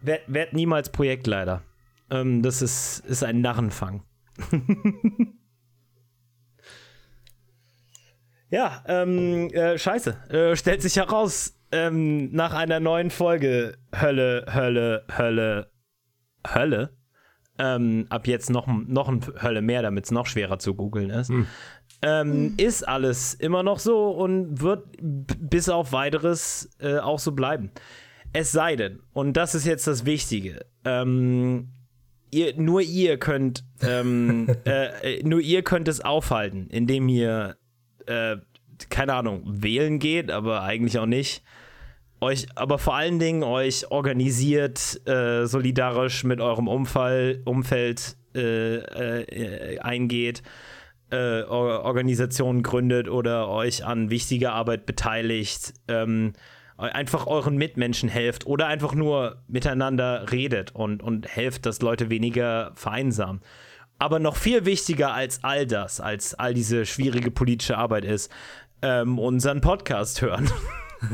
[0.00, 1.62] Werd, werd niemals Projektleiter.
[2.10, 4.02] Ähm, das ist, ist ein Narrenfang.
[8.50, 10.28] Ja, ähm, äh, scheiße.
[10.28, 15.70] Äh, stellt sich heraus, ähm, nach einer neuen Folge Hölle, Hölle, Hölle,
[16.44, 16.96] Hölle.
[17.62, 21.30] Ähm, ab jetzt noch, noch ein Hölle mehr, damit es noch schwerer zu googeln ist.
[22.02, 27.70] Ähm, ist alles immer noch so und wird bis auf weiteres äh, auch so bleiben.
[28.32, 31.68] Es sei denn, und das ist jetzt das Wichtige, ähm,
[32.30, 37.56] ihr, nur ihr könnt, ähm, äh, äh, nur ihr könnt es aufhalten, indem ihr
[38.06, 38.36] äh,
[38.88, 41.42] keine Ahnung, wählen geht, aber eigentlich auch nicht.
[42.22, 49.78] Euch, aber vor allen Dingen euch organisiert, äh, solidarisch mit eurem Umfall, Umfeld äh, äh,
[49.78, 50.42] eingeht,
[51.10, 56.34] äh, Or Organisationen gründet oder euch an wichtiger Arbeit beteiligt, ähm,
[56.76, 62.72] einfach euren Mitmenschen helft oder einfach nur miteinander redet und, und helft, dass Leute weniger
[62.74, 63.40] vereinsamen.
[63.98, 68.30] Aber noch viel wichtiger als all das, als all diese schwierige politische Arbeit ist,
[68.82, 70.50] ähm, unseren Podcast hören.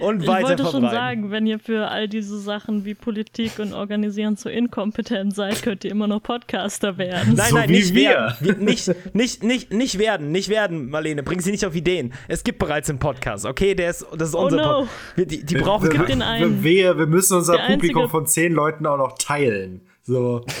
[0.00, 3.72] und Ich weiter wollte schon sagen, wenn ihr für all diese Sachen wie Politik und
[3.72, 7.34] Organisieren so inkompetent seid, könnt ihr immer noch Podcaster werden.
[7.34, 8.10] Nein, So nein, wie nicht wir.
[8.10, 8.36] werden.
[8.40, 11.22] Wir- Nicht, nicht, nicht, nicht werden, nicht werden, Marlene.
[11.22, 12.12] Bring sie nicht auf Ideen.
[12.28, 13.74] Es gibt bereits einen Podcast, okay?
[13.74, 14.62] Der ist, das ist Oh unser no.
[14.62, 14.90] Podcast.
[15.16, 16.62] Wir- Die, die brauchen den einen.
[16.62, 19.80] Wir, wir müssen unser Der einzige- Publikum von zehn Leuten auch noch teilen.
[20.10, 20.44] So.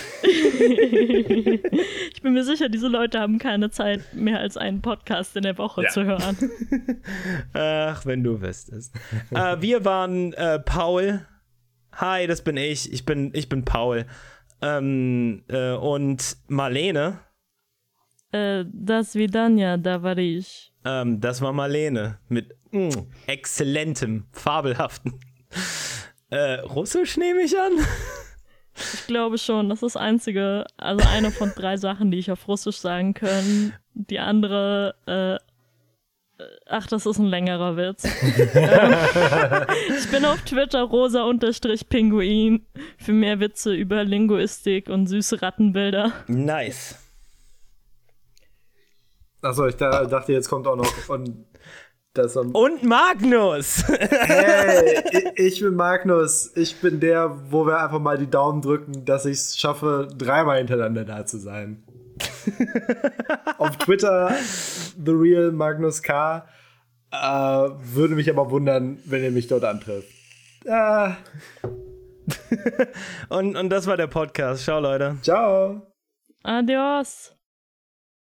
[2.12, 5.56] Ich bin mir sicher, diese Leute haben keine Zeit, mehr als einen Podcast in der
[5.58, 5.88] Woche Ja.
[5.88, 6.36] zu hören.
[7.54, 8.94] Ach, wenn du wüsstest.
[9.30, 11.26] äh, wir waren äh, Paul.
[11.92, 12.92] Hi, das bin ich.
[12.92, 14.04] Ich bin, ich bin Paul.
[14.60, 17.20] Ähm, äh, und Marlene.
[18.32, 20.72] Äh, das Vidania, da war ich.
[20.84, 22.90] Ähm, das war Marlene mit mm,
[23.26, 25.18] exzellentem, fabelhaften.
[26.28, 27.72] Äh, Russisch nehme ich an.
[28.94, 32.48] Ich glaube schon, das ist das einzige, also eine von drei Sachen, die ich auf
[32.48, 33.72] Russisch sagen kann.
[33.94, 35.38] Die andere, äh,
[36.66, 38.04] ach, das ist ein längerer Witz.
[38.54, 38.94] ähm,
[39.98, 42.66] ich bin auf Twitter rosa-pinguin
[42.98, 46.12] für mehr Witze über Linguistik und süße Rattenbilder.
[46.26, 46.96] Nice.
[49.42, 51.08] Achso, ich da, dachte, jetzt kommt auch noch.
[51.08, 51.46] Und,
[52.52, 53.84] Und Magnus!
[53.86, 55.00] hey,
[55.36, 56.50] ich, ich bin Magnus.
[56.56, 60.58] Ich bin der, wo wir einfach mal die Daumen drücken, dass ich es schaffe, dreimal
[60.58, 61.84] hintereinander da zu sein.
[63.58, 66.48] Auf Twitter, The Real Magnus K.
[67.12, 70.08] Äh, würde mich aber wundern, wenn ihr mich dort antrifft.
[70.64, 71.10] Äh,
[73.28, 74.64] und, und das war der Podcast.
[74.64, 75.16] Ciao, Leute.
[75.22, 75.86] ciao.
[76.42, 77.39] Adios.